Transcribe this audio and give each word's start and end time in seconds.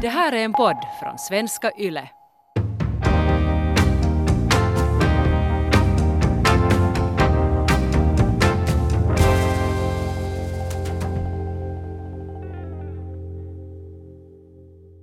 Det 0.00 0.08
här 0.08 0.32
är 0.32 0.44
en 0.44 0.52
podd 0.52 0.76
från 1.00 1.18
svenska 1.18 1.70
YLE. 1.78 2.08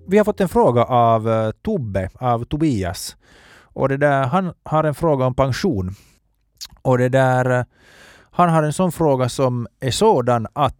Vi 0.08 0.18
har 0.18 0.24
fått 0.24 0.42
en 0.42 0.50
fråga 0.50 0.84
av 0.84 1.30
eh, 1.30 1.52
Tobbe, 1.52 2.10
av 2.16 2.44
Tobias. 2.44 3.18
Och 3.62 3.89
det 3.89 3.98
där, 3.98 4.23
han 4.23 4.54
har 4.64 4.84
en 4.84 4.96
fråga 4.96 5.25
om 5.25 5.36
pension. 5.36 5.96
Och 6.82 6.98
det 6.98 7.10
där, 7.10 7.60
eh, 7.60 7.66
han 8.32 8.50
har 8.50 8.64
en 8.64 8.73
sån 8.73 8.91
fråga 8.91 9.30
som 9.30 9.68
är 9.80 9.91
sådan 9.91 10.48
att 10.54 10.75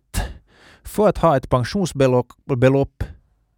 för 0.84 1.10
att 1.10 1.18
ha 1.18 1.38
ett 1.38 1.50
pensionsbelopp 1.50 3.04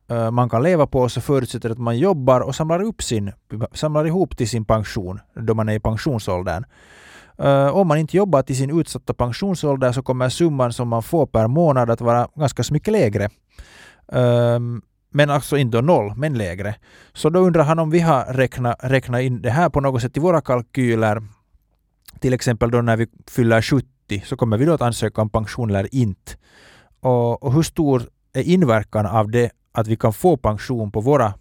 Eh, 0.07 0.31
man 0.31 0.49
kan 0.49 0.63
leva 0.63 0.87
på 0.87 1.09
så 1.09 1.21
förutsätter 1.21 1.69
att 1.69 1.77
man 1.77 1.97
jobbar 1.97 2.41
och 2.41 2.55
samlar, 2.55 2.81
upp 2.81 3.03
sin, 3.03 3.31
samlar 3.73 4.05
ihop 4.05 4.37
till 4.37 4.49
sin 4.49 4.65
pension 4.65 5.19
då 5.33 5.53
man 5.53 5.69
är 5.69 5.73
i 5.73 5.79
pensionsåldern. 5.79 6.65
Uh, 7.43 7.67
om 7.67 7.87
man 7.87 7.97
inte 7.97 8.17
jobbar 8.17 8.41
till 8.41 8.57
sin 8.57 8.79
utsatta 8.79 9.13
pensionsålder 9.13 9.91
så 9.91 10.03
kommer 10.03 10.29
summan 10.29 10.73
som 10.73 10.87
man 10.87 11.03
får 11.03 11.25
per 11.25 11.47
månad 11.47 11.89
att 11.89 12.01
vara 12.01 12.27
ganska 12.35 12.63
mycket 12.71 12.91
lägre. 12.91 13.29
Ehm, 14.11 14.81
men 15.09 15.29
alltså 15.29 15.57
inte 15.57 15.81
noll, 15.81 16.13
men 16.15 16.37
lägre. 16.37 16.75
Så 17.13 17.29
då 17.29 17.39
undrar 17.39 17.63
han 17.63 17.79
om 17.79 17.89
vi 17.89 17.99
har 17.99 18.25
räknat, 18.25 18.75
räknat 18.83 19.21
in 19.21 19.41
det 19.41 19.49
här 19.49 19.69
på 19.69 19.81
något 19.81 20.01
sätt 20.01 20.17
i 20.17 20.19
våra 20.19 20.41
kalkyler. 20.41 21.23
Till 22.19 22.33
exempel 22.33 22.71
då 22.71 22.81
när 22.81 22.97
vi 22.97 23.07
fyller 23.27 23.61
70 23.61 23.87
så 24.25 24.37
kommer 24.37 24.57
vi 24.57 24.65
då 24.65 24.73
att 24.73 24.81
ansöka 24.81 25.21
om 25.21 25.29
pension 25.29 25.69
eller 25.69 25.95
inte. 25.95 26.31
Och, 26.99 27.43
och 27.43 27.53
hur 27.53 27.63
stor 27.63 28.03
är 28.33 28.43
inverkan 28.43 29.05
av 29.05 29.31
det 29.31 29.51
att 29.75 29.87
vi 29.87 29.95
kan 29.95 30.13
få 30.13 30.37
pension 30.37 30.91
på 30.91 31.01
våra 31.01 31.33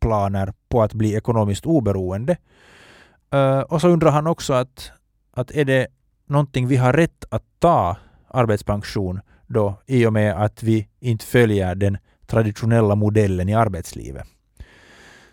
planer 0.00 0.52
på 0.68 0.82
att 0.82 0.94
bli 0.94 1.14
ekonomiskt 1.14 1.66
oberoende? 1.66 2.36
Uh, 3.34 3.60
och 3.60 3.80
så 3.80 3.88
undrar 3.88 4.10
han 4.10 4.26
också 4.26 4.52
att, 4.52 4.90
att 5.32 5.50
är 5.50 5.64
det 5.64 5.86
någonting 6.26 6.68
vi 6.68 6.76
har 6.76 6.92
rätt 6.92 7.24
att 7.30 7.42
ta 7.58 7.96
arbetspension 8.28 9.20
då 9.46 9.82
i 9.86 10.06
och 10.06 10.12
med 10.12 10.42
att 10.42 10.62
vi 10.62 10.88
inte 11.00 11.24
följer 11.24 11.74
den 11.74 11.98
traditionella 12.26 12.94
modellen 12.94 13.48
i 13.48 13.54
arbetslivet. 13.54 14.26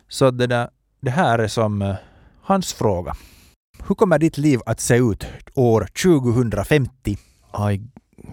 Så 0.08 0.32
det, 0.32 0.48
där, 0.48 0.70
det 1.02 1.12
här 1.12 1.40
är 1.40 1.48
som 1.48 1.82
uh, 1.82 1.96
hans 2.42 2.74
fråga. 2.74 3.16
Hur 3.88 3.96
kommer 3.96 4.20
ditt 4.20 4.38
liv 4.38 4.60
att 4.66 4.80
se 4.80 4.98
ut 4.98 5.26
år 5.54 5.88
2050? 6.04 7.18
Aj, 7.52 7.82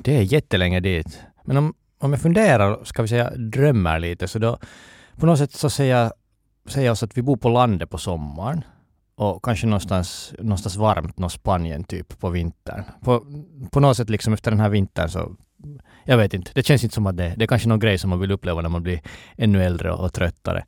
det 0.04 0.16
är 0.16 0.22
jättelänge 0.22 0.80
dit. 0.80 1.20
Men 1.44 1.56
om, 1.56 1.74
om 2.00 2.12
jag 2.12 2.20
funderar, 2.20 2.84
ska 2.84 3.02
vi 3.02 3.08
säga 3.08 3.30
drömmer 3.30 3.98
lite, 3.98 4.28
så 4.28 4.38
då 4.38 4.58
på 5.16 5.26
något 5.26 5.38
sätt 5.38 5.52
så 5.52 5.70
säger 5.70 5.96
jag, 5.96 6.12
säger 6.68 6.90
oss 6.90 7.02
att 7.02 7.16
vi 7.16 7.22
bor 7.22 7.36
på 7.36 7.48
landet 7.48 7.90
på 7.90 7.98
sommaren 7.98 8.64
och 9.14 9.44
kanske 9.44 9.66
någonstans, 9.66 10.34
någonstans 10.38 10.76
varmt, 10.76 11.18
någon 11.18 11.30
Spanien 11.30 11.84
typ 11.84 12.18
på 12.18 12.28
vintern. 12.30 12.84
På, 13.00 13.24
på 13.70 13.80
något 13.80 13.96
sätt 13.96 14.10
liksom 14.10 14.32
efter 14.32 14.50
den 14.50 14.60
här 14.60 14.68
vintern 14.68 15.08
så 15.08 15.36
jag 16.04 16.16
vet 16.16 16.34
inte. 16.34 16.50
Det 16.54 16.62
känns 16.62 16.84
inte 16.84 16.94
som 16.94 17.06
att 17.06 17.16
det, 17.16 17.34
det 17.36 17.44
är 17.44 17.46
kanske 17.46 17.68
någon 17.68 17.78
grej 17.78 17.98
som 17.98 18.10
man 18.10 18.20
vill 18.20 18.30
uppleva 18.30 18.60
när 18.60 18.68
man 18.68 18.82
blir 18.82 19.00
ännu 19.36 19.64
äldre 19.64 19.92
och, 19.92 20.04
och 20.04 20.12
tröttare. 20.12 20.64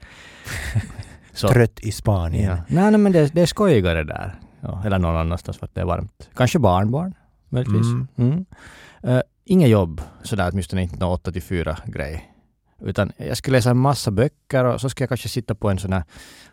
Så, 1.33 1.49
Trött 1.53 1.81
i 1.81 1.93
Spanien. 1.93 2.51
Ja. 2.51 2.57
Nej, 2.69 2.91
nej, 2.91 3.01
men 3.01 3.13
det, 3.13 3.35
det 3.35 3.43
är 3.43 3.47
skojigare 3.47 4.05
där. 4.05 4.35
Ja, 4.61 4.83
eller 4.87 4.99
någon 4.99 5.17
annanstans 5.17 5.59
för 5.59 5.67
att 5.67 5.75
det 5.75 5.81
är 5.81 5.85
varmt. 5.85 6.31
Kanske 6.35 6.59
barnbarn, 6.59 7.15
möjligtvis. 7.49 7.87
Mm. 7.87 8.09
Mm. 8.17 8.45
Uh, 9.05 9.21
inget 9.45 9.71
jobb, 9.71 10.01
sådär 10.23 10.51
åtminstone 10.53 10.83
inte 10.83 10.97
någon 10.97 11.13
8 11.13 11.33
till 11.33 11.43
4 11.43 11.79
grej. 11.87 12.33
Utan 12.81 13.13
jag 13.17 13.37
skulle 13.37 13.57
läsa 13.57 13.71
en 13.71 13.77
massa 13.77 14.11
böcker 14.11 14.65
och 14.65 14.81
så 14.81 14.89
ska 14.91 15.03
jag 15.03 15.09
kanske 15.09 15.29
sitta 15.29 15.55
på 15.55 15.71
en 15.71 15.79
sån 15.79 15.93
här 15.93 16.05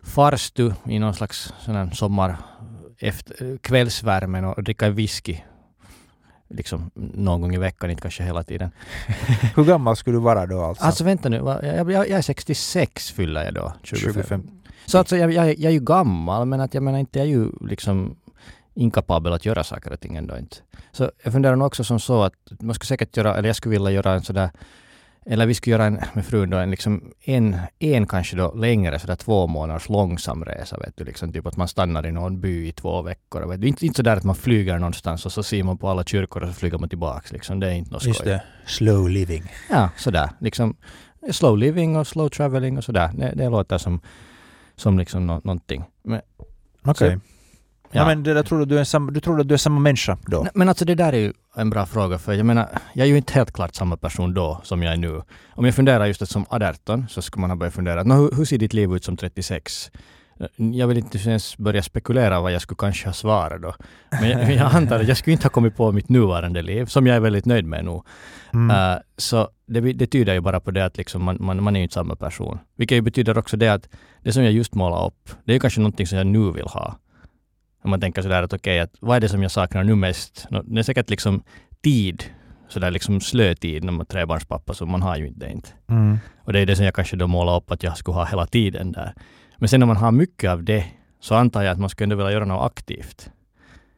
farstu 0.02 0.72
i 0.84 0.98
någon 0.98 1.14
slags 1.14 1.54
sån 1.60 1.74
här 1.74 1.90
sommar 1.90 2.36
efter, 2.98 3.58
kvällsvärmen 3.58 4.44
och 4.44 4.64
dricka 4.64 4.90
whisky 4.90 5.38
liksom 6.54 6.90
någon 6.94 7.40
gång 7.40 7.54
i 7.54 7.58
veckan, 7.58 7.90
inte 7.90 8.02
kanske 8.02 8.22
hela 8.22 8.42
tiden. 8.42 8.70
Hur 9.56 9.64
gammal 9.64 9.96
skulle 9.96 10.16
du 10.16 10.20
vara 10.20 10.46
då 10.46 10.62
alltså? 10.62 10.84
Alltså 10.84 11.04
vänta 11.04 11.28
nu, 11.28 11.36
jag, 11.36 11.64
jag, 11.64 11.90
jag 11.90 12.10
är 12.10 12.22
66 12.22 13.10
fyller 13.10 13.44
jag 13.44 13.54
då. 13.54 13.72
25. 13.82 14.12
25. 14.14 14.50
Så 14.86 14.98
alltså 14.98 15.16
jag, 15.16 15.32
jag, 15.32 15.46
jag 15.46 15.64
är 15.64 15.70
ju 15.70 15.80
gammal, 15.80 16.46
men 16.46 16.60
att 16.60 16.74
jag 16.74 16.82
menar 16.82 16.98
inte, 16.98 17.18
jag 17.18 17.28
är 17.28 17.30
ju 17.30 17.50
liksom 17.60 18.16
inkapabel 18.74 19.32
att 19.32 19.46
göra 19.46 19.64
saker 19.64 19.92
och 19.92 20.00
ting 20.00 20.16
ändå 20.16 20.38
inte. 20.38 20.56
Så 20.92 21.10
jag 21.24 21.32
funderar 21.32 21.56
nog 21.56 21.66
också 21.66 21.84
som 21.84 22.00
så 22.00 22.22
att 22.22 22.34
man 22.60 22.74
skulle 22.74 22.86
säkert 22.86 23.16
göra, 23.16 23.36
eller 23.36 23.48
jag 23.48 23.56
skulle 23.56 23.72
vilja 23.72 23.90
göra 23.90 24.12
en 24.12 24.22
sådär 24.22 24.50
eller 25.26 25.46
vi 25.46 25.54
skulle 25.54 25.72
göra 25.74 25.84
en, 25.84 26.00
med 26.12 26.26
frun 26.26 26.50
då, 26.50 26.56
en, 26.56 26.70
liksom 26.70 27.12
en, 27.24 27.56
en 27.78 28.06
kanske 28.06 28.36
då 28.36 28.52
längre, 28.54 28.98
sådär 28.98 29.16
två 29.16 29.46
månaders 29.46 29.88
långsam 29.88 30.44
resa. 30.44 30.78
Vet 30.78 30.96
du, 30.96 31.04
liksom 31.04 31.32
typ 31.32 31.46
att 31.46 31.56
man 31.56 31.68
stannar 31.68 32.06
i 32.06 32.12
någon 32.12 32.40
by 32.40 32.68
i 32.68 32.72
två 32.72 33.02
veckor. 33.02 33.46
Vet 33.46 33.60
du. 33.60 33.68
Inte, 33.68 33.86
inte 33.86 33.96
sådär 33.96 34.16
att 34.16 34.24
man 34.24 34.34
flyger 34.34 34.78
någonstans 34.78 35.26
och 35.26 35.32
så 35.32 35.42
ser 35.42 35.62
man 35.62 35.78
på 35.78 35.88
alla 35.88 36.04
kyrkor 36.04 36.42
och 36.42 36.48
så 36.48 36.54
flyger 36.54 36.78
man 36.78 36.88
tillbaks. 36.88 37.32
Liksom. 37.32 37.60
Det 37.60 37.66
är 37.66 37.72
inte 37.72 37.92
något 37.92 38.04
Just 38.04 38.20
skoj. 38.20 38.32
det. 38.32 38.42
Slow 38.66 39.08
living. 39.08 39.52
Ja, 39.70 39.90
sådär. 39.96 40.30
Liksom, 40.38 40.76
slow 41.30 41.58
living 41.58 41.96
och 41.96 42.06
slow 42.06 42.28
traveling 42.28 42.78
och 42.78 42.84
sådär. 42.84 43.10
Det, 43.14 43.32
det 43.36 43.48
låter 43.48 43.78
som, 43.78 44.00
som 44.76 44.98
liksom 44.98 45.26
nå, 45.26 45.40
någonting. 45.44 45.84
Men, 46.02 46.20
Okej. 46.82 47.14
Så- 47.14 47.20
Ja. 47.92 48.06
men 48.06 48.22
det 48.22 48.34
där 48.34 48.42
tror 48.42 48.58
du, 48.58 48.64
du, 48.64 48.78
är 48.78 48.84
samma, 48.84 49.10
du 49.10 49.20
tror 49.20 49.40
att 49.40 49.48
du 49.48 49.54
är 49.54 49.58
samma 49.58 49.80
människa 49.80 50.18
då? 50.26 50.46
Men 50.54 50.68
alltså 50.68 50.84
det 50.84 50.94
där 50.94 51.12
är 51.12 51.18
ju 51.18 51.32
en 51.56 51.70
bra 51.70 51.86
fråga 51.86 52.18
för 52.18 52.32
jag 52.32 52.46
menar, 52.46 52.68
jag 52.92 53.04
är 53.06 53.10
ju 53.10 53.16
inte 53.16 53.32
helt 53.32 53.52
klart 53.52 53.74
samma 53.74 53.96
person 53.96 54.34
då 54.34 54.60
som 54.62 54.82
jag 54.82 54.92
är 54.92 54.96
nu. 54.96 55.22
Om 55.50 55.64
jag 55.64 55.74
funderar 55.74 56.06
just 56.06 56.22
att 56.22 56.30
som 56.30 56.46
18 56.48 57.06
så 57.08 57.22
skulle 57.22 57.40
man 57.40 57.50
ha 57.50 57.56
börjat 57.56 57.74
fundera, 57.74 58.02
"Nå, 58.02 58.14
hur, 58.14 58.30
hur 58.36 58.44
ser 58.44 58.58
ditt 58.58 58.72
liv 58.72 58.92
ut 58.94 59.04
som 59.04 59.16
36? 59.16 59.90
Jag 60.56 60.86
vill 60.86 60.98
inte 60.98 61.18
ens 61.18 61.58
börja 61.58 61.82
spekulera 61.82 62.40
vad 62.40 62.52
jag 62.52 62.62
skulle 62.62 62.76
kanske 62.76 63.08
ha 63.08 63.12
svarat 63.12 63.62
då. 63.62 63.74
Men 64.10 64.30
jag, 64.30 64.52
jag 64.52 64.74
antar 64.74 65.00
att 65.00 65.08
jag 65.08 65.16
skulle 65.16 65.32
inte 65.32 65.44
ha 65.44 65.50
kommit 65.50 65.76
på 65.76 65.92
mitt 65.92 66.08
nuvarande 66.08 66.62
liv, 66.62 66.86
som 66.86 67.06
jag 67.06 67.16
är 67.16 67.20
väldigt 67.20 67.46
nöjd 67.46 67.64
med 67.64 67.84
nu. 67.84 68.00
Mm. 68.54 68.70
Uh, 68.76 68.98
så 69.16 69.48
det, 69.66 69.80
det 69.80 70.06
tyder 70.06 70.34
ju 70.34 70.40
bara 70.40 70.60
på 70.60 70.70
det 70.70 70.84
att 70.84 70.96
liksom 70.96 71.24
man, 71.24 71.36
man, 71.40 71.62
man 71.62 71.76
är 71.76 71.80
ju 71.80 71.82
inte 71.82 71.94
samma 71.94 72.16
person. 72.16 72.58
Vilket 72.76 72.96
ju 72.96 73.00
betyder 73.02 73.38
också 73.38 73.56
det 73.56 73.68
att 73.68 73.88
det 74.22 74.32
som 74.32 74.44
jag 74.44 74.52
just 74.52 74.74
målade 74.74 75.06
upp, 75.06 75.30
det 75.44 75.52
är 75.52 75.54
ju 75.54 75.60
kanske 75.60 75.80
någonting 75.80 76.06
som 76.06 76.18
jag 76.18 76.26
nu 76.26 76.52
vill 76.52 76.66
ha. 76.66 76.96
Om 77.82 77.90
man 77.90 78.00
tänker 78.00 78.22
sådär 78.22 78.42
att 78.42 78.52
okej, 78.52 78.80
att 78.80 78.94
vad 79.00 79.16
är 79.16 79.20
det 79.20 79.28
som 79.28 79.42
jag 79.42 79.50
saknar 79.50 79.84
nu 79.84 79.94
mest? 79.94 80.46
Nå, 80.50 80.62
Det 80.62 80.78
är 80.78 80.82
säkert 80.82 81.10
liksom 81.10 81.42
tid, 81.82 82.24
sådär 82.68 82.90
liksom 82.90 83.20
slötid 83.20 83.84
när 83.84 83.92
man 83.92 84.00
är 84.00 84.04
trebarnspappa, 84.04 84.74
så 84.74 84.86
man 84.86 85.02
har 85.02 85.16
ju 85.16 85.26
inte 85.26 85.46
det 85.46 85.52
inte. 85.52 85.68
Mm. 85.86 86.18
Och 86.44 86.52
det 86.52 86.60
är 86.60 86.66
det 86.66 86.76
som 86.76 86.84
jag 86.84 86.94
kanske 86.94 87.16
då 87.16 87.26
målar 87.26 87.56
upp 87.56 87.70
att 87.70 87.82
jag 87.82 87.96
skulle 87.96 88.14
ha 88.14 88.24
hela 88.24 88.46
tiden 88.46 88.92
där. 88.92 89.14
Men 89.56 89.68
sen 89.68 89.80
när 89.80 89.86
man 89.86 89.96
har 89.96 90.12
mycket 90.12 90.50
av 90.50 90.64
det, 90.64 90.84
så 91.20 91.34
antar 91.34 91.62
jag 91.62 91.72
att 91.72 91.78
man 91.78 91.90
skulle 91.90 92.04
ändå 92.04 92.16
vilja 92.16 92.32
göra 92.32 92.44
något 92.44 92.66
aktivt. 92.66 93.30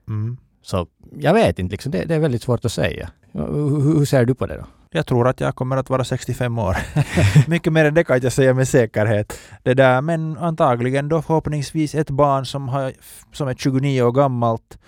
Mm. 0.08 0.36
Så 0.62 0.86
jag 1.18 1.34
vet 1.34 1.58
inte, 1.58 1.72
liksom, 1.72 1.92
det, 1.92 2.04
det 2.04 2.14
är 2.14 2.18
väldigt 2.18 2.42
svårt 2.42 2.64
att 2.64 2.72
säga. 2.72 3.10
Hur, 3.32 3.98
hur 3.98 4.04
ser 4.04 4.24
du 4.24 4.34
på 4.34 4.46
det 4.46 4.56
då? 4.56 4.66
Jag 4.94 5.06
tror 5.06 5.28
att 5.28 5.40
jag 5.40 5.54
kommer 5.54 5.76
att 5.76 5.90
vara 5.90 6.04
65 6.04 6.58
år. 6.58 6.76
Mycket 7.50 7.72
mer 7.72 7.84
än 7.84 7.94
det 7.94 8.04
kan 8.04 8.14
jag 8.14 8.18
inte 8.18 8.30
säga 8.30 8.54
med 8.54 8.68
säkerhet. 8.68 9.38
Det 9.62 9.74
där, 9.74 10.00
men 10.00 10.38
antagligen 10.38 11.08
då 11.08 11.22
förhoppningsvis 11.22 11.94
ett 11.94 12.10
barn 12.10 12.46
som, 12.46 12.68
har, 12.68 12.92
som 13.32 13.48
är 13.48 13.54
29 13.54 14.02
år 14.02 14.12
gammalt. 14.12 14.78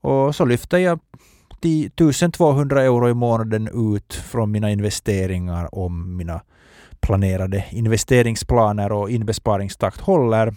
Och 0.00 0.36
så 0.36 0.44
lyfter 0.44 0.78
jag 0.78 1.00
10 1.62 1.86
1200 1.86 2.82
euro 2.82 3.08
i 3.08 3.14
månaden 3.14 3.68
ut 3.94 4.14
från 4.14 4.50
mina 4.50 4.70
investeringar 4.70 5.74
om 5.74 6.16
mina 6.16 6.40
planerade 7.00 7.64
investeringsplaner 7.70 8.92
och 8.92 9.10
inbesparingstakt 9.10 10.00
håller. 10.00 10.54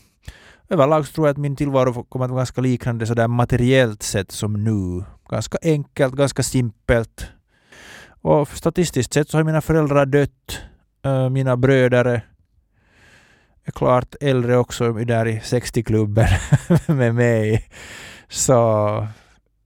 Överlag 0.70 1.06
tror 1.06 1.28
jag 1.28 1.32
att 1.32 1.38
min 1.38 1.56
tillvaro 1.56 2.04
kommer 2.04 2.26
att 2.26 2.32
vara 2.32 2.40
ganska 2.40 2.62
liknande 2.62 3.06
sådär 3.06 3.28
materiellt 3.28 4.04
sett 4.04 4.32
som 4.32 4.64
nu. 4.64 5.04
Ganska 5.30 5.58
enkelt, 5.62 6.16
ganska 6.16 6.44
simpelt. 6.44 7.28
Och 8.24 8.48
statistiskt 8.48 9.14
sett 9.14 9.30
så 9.30 9.38
har 9.38 9.44
mina 9.44 9.62
föräldrar 9.62 10.06
dött. 10.06 10.60
Eh, 11.06 11.30
mina 11.30 11.58
bröder 11.58 12.06
är 13.66 13.72
klart 13.72 14.16
äldre 14.22 14.58
också, 14.58 14.94
där 14.94 15.28
i 15.28 15.40
60-klubben 15.40 16.28
med 16.98 17.16
mig. 17.16 17.66
Så, 18.28 19.08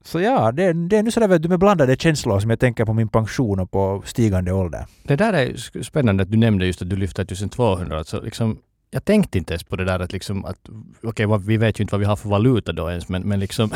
så 0.04 0.22
ja, 0.22 0.52
det, 0.52 0.64
är- 0.64 0.74
det 0.90 0.98
är 0.98 1.04
nu 1.04 1.12
sådär 1.12 1.48
med 1.50 1.60
blandade 1.60 1.96
känslor 1.96 2.40
som 2.40 2.50
jag 2.50 2.60
tänker 2.60 2.86
på 2.86 2.94
min 2.94 3.08
pension 3.10 3.60
och 3.60 3.72
på 3.72 4.02
stigande 4.06 4.52
ålder. 4.52 4.86
Det 5.04 5.16
där 5.16 5.34
är 5.34 5.82
spännande 5.84 6.24
att 6.24 6.32
du 6.32 6.38
nämnde 6.38 6.66
just 6.66 6.82
att 6.82 6.90
du 6.90 6.96
lyfter 6.96 7.24
1200. 7.24 7.98
Alltså 7.98 8.22
liksom, 8.22 8.58
jag 8.90 9.06
tänkte 9.06 9.38
inte 9.38 9.54
ens 9.54 9.64
på 9.64 9.76
det 9.76 9.86
där 9.86 10.00
att 10.00 10.12
liksom 10.12 10.46
att, 10.46 10.70
okej, 11.04 11.26
okay, 11.26 11.48
vi 11.48 11.58
vet 11.58 11.80
ju 11.80 11.82
inte 11.82 11.94
vad 11.94 12.00
vi 12.00 12.06
har 12.06 12.16
för 12.16 12.30
valuta 12.30 12.74
då 12.74 12.90
ens, 12.90 13.10
men, 13.10 13.22
men 13.22 13.40
liksom, 13.40 13.72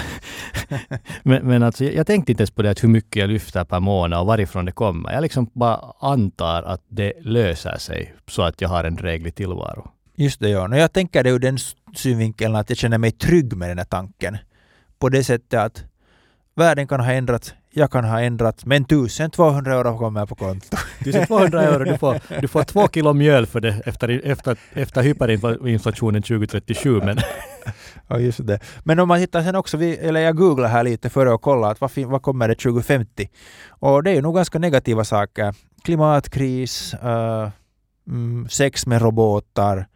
men, 1.24 1.48
men 1.48 1.64
alltså, 1.64 1.86
jag 1.86 2.08
tänkte 2.08 2.32
inte 2.32 2.42
ens 2.42 2.52
på 2.52 2.62
det 2.62 2.72
att 2.72 2.84
hur 2.84 2.90
mycket 2.90 3.16
jag 3.16 3.30
lyfter 3.30 3.64
per 3.64 3.80
månad 3.80 4.20
och 4.20 4.26
varifrån 4.26 4.66
det 4.66 4.72
kommer. 4.72 5.12
Jag 5.12 5.22
liksom 5.22 5.50
bara 5.54 5.94
antar 6.00 6.64
att 6.64 6.82
det 6.88 7.14
löser 7.22 7.78
sig 7.78 8.14
så 8.28 8.42
att 8.42 8.62
jag 8.62 8.70
har 8.70 8.84
en 8.84 8.96
dräglig 8.96 9.36
tillvaro. 9.36 9.92
Just 10.16 10.40
det, 10.40 10.50
ja. 10.50 10.68
Och 10.68 10.78
jag 10.78 10.94
tänker 10.94 11.24
det 11.24 11.30
ur 11.30 11.40
den 11.40 11.58
synvinkeln 11.96 12.56
att 12.56 12.70
jag 12.70 12.78
känner 12.78 12.98
mig 12.98 13.12
trygg 13.12 13.58
med 13.58 13.70
den 13.70 13.78
här 13.78 13.86
tanken. 13.86 14.38
På 15.00 15.10
det 15.10 15.24
sättet 15.24 15.60
att 15.60 15.84
världen 16.56 16.88
kan 16.88 17.00
ha 17.00 17.12
ändrats 17.12 17.54
jag 17.74 17.92
kan 17.92 18.04
ha 18.04 18.22
ändrat, 18.22 18.66
men 18.66 18.84
1200 18.84 19.76
euro 19.76 19.98
kommer 19.98 20.26
på 20.26 20.36
konto. 20.36 20.78
1200 21.00 21.64
euro, 21.64 21.84
du 21.84 21.98
får, 21.98 22.42
du 22.42 22.48
får 22.48 22.64
två 22.64 22.88
kilo 22.88 23.14
mjöl 23.14 23.46
för 23.46 23.60
det 23.60 23.82
efter, 23.86 24.22
efter, 24.24 24.58
efter 24.74 25.02
hyperinflationen 25.02 26.22
2037. 26.22 27.02
Men 27.04 27.18
Ja, 28.08 28.20
just 28.20 28.48
det. 28.48 28.60
Men 28.84 29.00
om 29.00 29.08
man 29.08 29.20
hittar 29.20 29.44
sen 29.44 29.56
också, 29.56 29.78
vi, 29.78 29.98
eller 29.98 30.22
jag 30.22 30.36
googlar 30.36 30.68
här 30.68 30.84
lite 30.84 31.10
före 31.10 31.34
och 31.34 31.42
kollar 31.42 31.72
att 31.72 31.82
vad, 31.82 31.92
vad 31.98 32.22
kommer 32.22 32.48
det 32.48 32.56
2050? 32.56 33.30
Och 33.70 34.04
det 34.04 34.12
är 34.12 34.16
ju 34.16 34.22
nog 34.22 34.36
ganska 34.36 34.60
negativa 34.60 35.04
saker. 35.04 35.56
Klimatkris, 35.84 36.96
mm, 38.08 38.48
sex 38.50 38.86
med 38.86 39.02
robotar, 39.02 39.88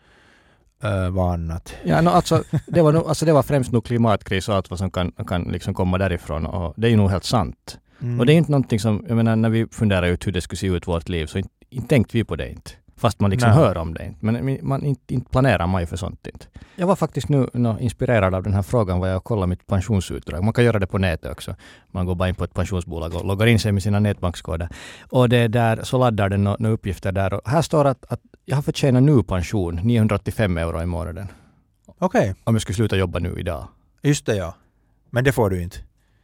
uh, 0.85 1.09
vad 1.09 1.33
annat? 1.33 1.75
Ja, 1.83 2.01
no, 2.01 2.09
alltså, 2.09 2.43
det, 2.67 2.81
var 2.81 2.91
nog, 2.91 3.07
alltså, 3.07 3.25
det 3.25 3.33
var 3.33 3.43
främst 3.43 3.71
nog 3.71 3.85
klimatkris 3.85 4.49
och 4.49 4.55
allt 4.55 4.69
vad 4.69 4.79
som 4.79 4.91
kan, 4.91 5.11
kan 5.11 5.43
liksom 5.43 5.73
komma 5.73 5.97
därifrån. 5.97 6.45
Och 6.45 6.73
det 6.77 6.87
är 6.87 6.91
ju 6.91 6.97
nog 6.97 7.09
helt 7.09 7.23
sant. 7.23 7.79
Mm. 8.01 8.19
Och 8.19 8.25
det 8.25 8.33
är 8.33 8.35
inte 8.35 8.51
någonting 8.51 8.79
som, 8.79 9.05
jag 9.07 9.15
menar 9.17 9.35
när 9.35 9.49
vi 9.49 9.67
funderar 9.71 10.07
ut 10.07 10.27
hur 10.27 10.31
det 10.31 10.41
skulle 10.41 10.57
se 10.57 10.67
ut 10.67 10.87
vårt 10.87 11.09
liv 11.09 11.25
så 11.25 11.37
inte, 11.37 11.49
inte 11.69 11.87
tänkte 11.87 12.17
vi 12.17 12.23
på 12.23 12.35
det 12.35 12.49
inte. 12.49 12.71
Fast 12.97 13.19
man 13.19 13.31
liksom 13.31 13.49
Nej. 13.49 13.59
hör 13.59 13.77
om 13.77 13.93
det 13.93 14.05
inte. 14.05 14.25
Men 14.25 14.59
man, 14.61 14.83
inte, 14.83 15.13
inte 15.13 15.29
planerar 15.29 15.67
man 15.67 15.81
ju 15.81 15.87
för 15.87 15.97
sånt 15.97 16.27
inte. 16.27 16.45
Jag 16.75 16.87
var 16.87 16.95
faktiskt 16.95 17.29
nu 17.29 17.49
nå, 17.53 17.79
inspirerad 17.79 18.35
av 18.35 18.43
den 18.43 18.53
här 18.53 18.61
frågan 18.61 18.99
var 18.99 19.07
jag 19.07 19.23
kollade 19.23 19.47
mitt 19.47 19.67
pensionsutdrag. 19.67 20.43
Man 20.43 20.53
kan 20.53 20.63
göra 20.63 20.79
det 20.79 20.87
på 20.87 20.97
nätet 20.97 21.31
också. 21.31 21.55
Man 21.91 22.05
går 22.05 22.15
bara 22.15 22.29
in 22.29 22.35
på 22.35 22.43
ett 22.43 22.53
pensionsbolag 22.53 23.15
och 23.15 23.25
loggar 23.25 23.47
in 23.47 23.59
sig 23.59 23.71
med 23.71 23.83
sina 23.83 23.99
nätbankskoder. 23.99 24.69
Och 25.09 25.29
det 25.29 25.47
där, 25.47 25.79
så 25.83 25.97
laddar 25.97 26.29
den 26.29 26.43
några 26.43 26.69
uppgifter 26.69 27.11
där. 27.11 27.33
Och 27.33 27.41
här 27.45 27.61
står 27.61 27.85
att, 27.85 28.05
att 28.09 28.19
jag 28.45 28.55
har 28.55 28.61
förtjänat 28.61 29.03
nu 29.03 29.23
pension, 29.23 29.75
985 29.75 30.57
euro 30.57 30.81
i 30.81 30.85
månaden. 30.85 31.27
Okej, 31.99 32.35
Om 32.43 32.55
jag 32.55 32.61
skulle 32.61 32.75
sluta 32.75 32.97
jobba 32.97 33.19
nu 33.19 33.35
idag. 33.39 33.67
just 34.01 34.25
det 34.25 34.35
ja. 34.35 34.55
Men 35.09 35.23
det 35.23 35.31
får 35.31 35.49
du 35.49 35.61
inte. 35.61 35.77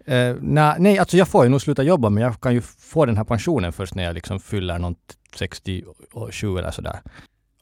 Uh, 0.09 0.37
nej, 0.41 0.75
nej, 0.79 0.99
alltså 0.99 1.17
jag 1.17 1.27
får 1.27 1.43
ju 1.43 1.49
nog 1.49 1.61
sluta 1.61 1.83
jobba 1.83 2.09
men 2.09 2.23
jag 2.23 2.41
kan 2.41 2.53
ju 2.53 2.61
få 2.61 3.05
den 3.05 3.17
här 3.17 3.23
pensionen 3.23 3.73
först 3.73 3.95
när 3.95 4.03
jag 4.03 4.13
liksom 4.13 4.39
fyller 4.39 4.79
något 4.79 5.17
67 5.35 6.57
eller 6.57 6.71
sådär. 6.71 6.99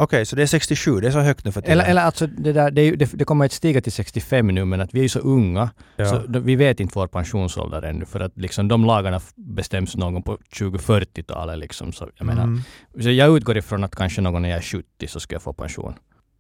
Okej, 0.01 0.25
så 0.25 0.36
det 0.36 0.42
är 0.42 0.48
67, 0.48 1.00
det 1.00 1.07
är 1.07 1.12
så 1.12 1.19
högt 1.19 1.46
nu 1.46 1.51
för 1.51 1.62
tiden. 1.62 1.74
Eller, 1.74 1.90
eller 1.90 2.01
alltså 2.01 2.28
det, 2.28 2.54
där, 2.54 2.72
det, 2.72 2.92
det, 2.92 3.12
det 3.13 3.25
kommer 3.25 3.46
att 3.46 3.51
stiga 3.51 3.81
till 3.81 3.92
65 3.92 4.48
nu 4.48 4.66
men 4.66 4.81
att 4.81 4.94
vi 4.94 5.00
är 5.00 5.04
ju 5.04 5.10
så 5.10 5.19
unga 5.19 5.69
ja. 5.96 6.06
så 6.06 6.24
vi 6.28 6.56
vet 6.56 6.80
inte 6.80 6.92
vår 6.96 7.07
pensionsålder 7.07 7.81
ännu 7.81 8.06
för 8.06 8.19
att 8.19 8.38
liksom 8.38 8.68
de 8.68 8.86
lagarna 8.86 9.22
bestäms 9.36 9.98
någon 9.98 10.24
på 10.24 10.38
2040-talet 10.54 11.60
liksom. 11.60 11.92
Så 11.92 12.10
jag 12.18 12.25
menar, 12.25 12.44
Mm. 12.44 12.62
så 13.01 13.10
jag 13.10 13.38
utgår 13.38 13.57
ifrån 13.57 13.84
att 13.84 13.96
kanske 13.96 14.22
någon 14.22 14.42
när 14.42 14.50
jag 14.50 14.57
är 14.57 14.62
70 14.62 15.07
så 15.07 15.19
ska 15.19 15.36
jag 15.36 15.42
få 15.42 15.54
pension. 15.54 15.94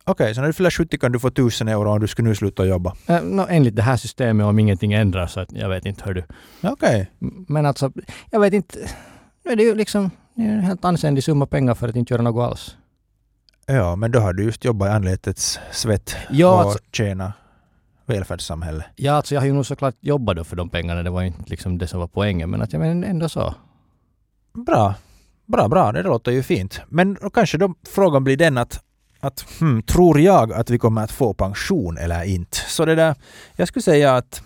Okej, 0.03 0.35
så 0.35 0.41
när 0.41 0.47
du 0.47 0.53
fyller 0.53 0.69
70 0.69 0.97
kan 0.97 1.11
du 1.11 1.19
få 1.19 1.27
1000 1.27 1.67
euro 1.67 1.91
om 1.91 1.99
du 1.99 2.07
skulle 2.07 2.29
nu 2.29 2.35
sluta 2.35 2.65
jobba. 2.65 2.95
Uh, 3.09 3.21
no, 3.23 3.45
enligt 3.49 3.75
det 3.75 3.81
här 3.81 3.97
systemet 3.97 4.45
om 4.45 4.59
ingenting 4.59 4.93
ändras 4.93 5.33
så 5.33 5.39
att 5.39 5.51
jag 5.51 5.69
vet 5.69 5.85
inte 5.85 6.03
hör 6.05 6.13
du. 6.13 6.23
Okej. 6.61 7.11
Men 7.47 7.65
alltså, 7.65 7.91
jag 8.31 8.39
vet 8.39 8.53
inte. 8.53 8.79
Nu 9.45 9.51
är 9.51 9.55
det 9.55 9.63
ju 9.63 9.75
liksom 9.75 10.11
det 10.35 10.41
är 10.45 10.53
en 10.53 10.59
helt 10.59 10.85
ansenlig 10.85 11.23
summa 11.23 11.45
pengar 11.45 11.75
för 11.75 11.87
att 11.87 11.95
inte 11.95 12.13
göra 12.13 12.21
något 12.21 12.49
alls. 12.51 12.75
Ja, 13.71 13.95
men 13.95 14.11
då 14.11 14.19
har 14.19 14.33
du 14.33 14.43
just 14.43 14.65
jobbat 14.65 14.87
i 14.87 14.91
anletets 14.91 15.59
svett 15.71 16.15
Ja, 16.29 16.53
och 16.53 16.59
alltså, 16.59 16.79
tjäna 16.91 17.33
välfärdssamhället. 18.05 18.85
ja, 18.95 19.13
alltså 19.13 19.35
jag 19.35 19.41
har 19.41 19.45
ju 19.47 19.53
nog 19.53 19.65
såklart 19.65 19.95
jobbat 19.99 20.35
då 20.35 20.43
för 20.43 20.55
de 20.55 20.69
pengarna. 20.69 21.03
Det 21.03 21.09
var 21.09 21.21
ju 21.21 21.27
inte 21.27 21.43
liksom 21.47 21.77
det 21.77 21.87
som 21.87 21.99
var 21.99 22.07
poängen. 22.07 22.49
Men 22.49 22.61
att 22.61 22.73
jag 22.73 22.79
menar 22.79 23.07
ändå 23.07 23.29
så. 23.29 23.55
Bra. 24.53 24.93
Bra, 25.45 25.67
bra. 25.67 25.91
Det 25.91 26.03
låter 26.03 26.31
ju 26.31 26.43
fint. 26.43 26.81
Men 26.87 27.13
då 27.13 27.29
kanske 27.29 27.57
då 27.57 27.73
frågan 27.89 28.23
blir 28.23 28.37
den 28.37 28.57
att, 28.57 28.83
att 29.19 29.45
hmm, 29.59 29.83
tror 29.83 30.19
jag 30.19 30.53
att 30.53 30.69
vi 30.69 30.77
kommer 30.79 31.03
att 31.03 31.11
få 31.11 31.33
pension 31.33 31.97
eller 31.97 32.23
inte? 32.23 32.57
Så 32.57 32.85
det 32.85 32.95
där, 32.95 33.15
jag 33.55 33.67
skulle 33.67 33.83
säga 33.83 34.15
att, 34.15 34.41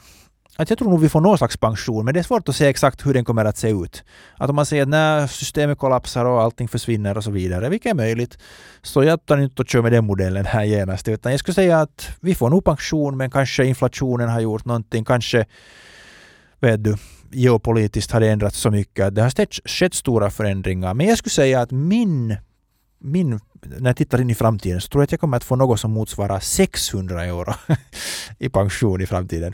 att 0.58 0.70
jag 0.70 0.80
tror 0.80 0.90
nog 0.90 1.02
vi 1.02 1.10
får 1.10 1.22
någon 1.22 1.38
slags 1.38 1.58
pension, 1.58 2.06
men 2.06 2.14
det 2.14 2.20
är 2.20 2.24
svårt 2.24 2.50
att 2.50 2.56
se 2.56 2.68
exakt 2.68 3.06
hur 3.06 3.14
den 3.14 3.26
kommer 3.26 3.46
att 3.46 3.58
se 3.58 3.70
ut. 3.70 4.04
Att 4.38 4.50
om 4.50 4.56
man 4.56 4.66
säger 4.66 4.84
att 4.84 4.90
när 4.90 5.28
systemet 5.28 5.78
kollapsar 5.78 6.26
och 6.26 6.42
allting 6.42 6.68
försvinner 6.68 7.18
och 7.18 7.24
så 7.24 7.32
vidare, 7.32 7.70
vilket 7.70 7.90
är 7.90 7.96
möjligt, 7.96 8.38
så 8.82 9.04
jag 9.04 9.26
tar 9.26 9.38
inte 9.38 9.62
och 9.62 9.68
kör 9.68 9.82
med 9.82 9.92
den 9.92 10.06
modellen 10.06 10.46
här 10.46 10.64
genast, 10.64 11.08
utan 11.08 11.32
jag 11.32 11.40
skulle 11.40 11.56
säga 11.56 11.82
att 11.82 12.10
vi 12.20 12.36
får 12.36 12.50
nog 12.50 12.66
pension, 12.66 13.18
men 13.18 13.32
kanske 13.32 13.66
inflationen 13.66 14.30
har 14.30 14.40
gjort 14.40 14.66
någonting, 14.66 15.06
kanske 15.06 15.46
vet 16.60 16.84
du, 16.84 16.98
geopolitiskt 17.32 18.12
har 18.12 18.20
det 18.20 18.30
ändrats 18.30 18.58
så 18.58 18.72
mycket 18.72 19.06
att 19.06 19.16
det 19.16 19.22
har 19.22 19.30
skett, 19.30 19.60
skett 19.66 19.94
stora 19.94 20.30
förändringar. 20.30 20.94
Men 20.94 21.08
jag 21.08 21.18
skulle 21.18 21.32
säga 21.32 21.62
att 21.62 21.72
min, 21.72 22.38
min, 23.00 23.40
när 23.80 23.90
jag 23.90 23.98
tittar 23.98 24.22
in 24.22 24.30
i 24.30 24.36
framtiden 24.36 24.82
så 24.82 24.88
tror 24.88 25.02
jag 25.02 25.04
att 25.04 25.12
jag 25.12 25.22
kommer 25.22 25.38
att 25.38 25.44
få 25.44 25.56
något 25.56 25.80
som 25.80 25.92
motsvarar 25.92 26.40
600 26.40 27.26
euro 27.26 27.54
i 28.40 28.50
pension 28.50 29.02
i 29.02 29.06
framtiden. 29.06 29.54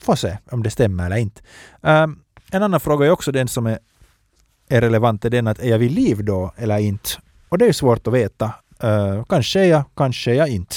Får 0.00 0.16
se 0.16 0.38
om 0.50 0.62
det 0.62 0.70
stämmer 0.70 1.06
eller 1.06 1.16
inte. 1.16 1.42
Um, 1.80 2.22
en 2.50 2.62
annan 2.62 2.80
fråga 2.80 3.06
är 3.06 3.10
också 3.10 3.32
den 3.32 3.48
som 3.48 3.66
är, 3.66 3.78
är 4.68 4.80
relevant, 4.80 5.24
är 5.24 5.30
den 5.30 5.46
att 5.46 5.58
är 5.58 5.68
jag 5.68 5.78
vid 5.78 5.90
liv 5.90 6.24
då 6.24 6.54
eller 6.56 6.78
inte? 6.78 7.08
Och 7.48 7.58
det 7.58 7.66
är 7.66 7.72
svårt 7.72 8.06
att 8.06 8.14
veta. 8.14 8.54
Uh, 8.84 9.24
kanske 9.24 9.60
är 9.60 9.64
jag, 9.64 9.84
kanske 9.96 10.30
är 10.30 10.34
jag 10.34 10.48
inte. 10.48 10.76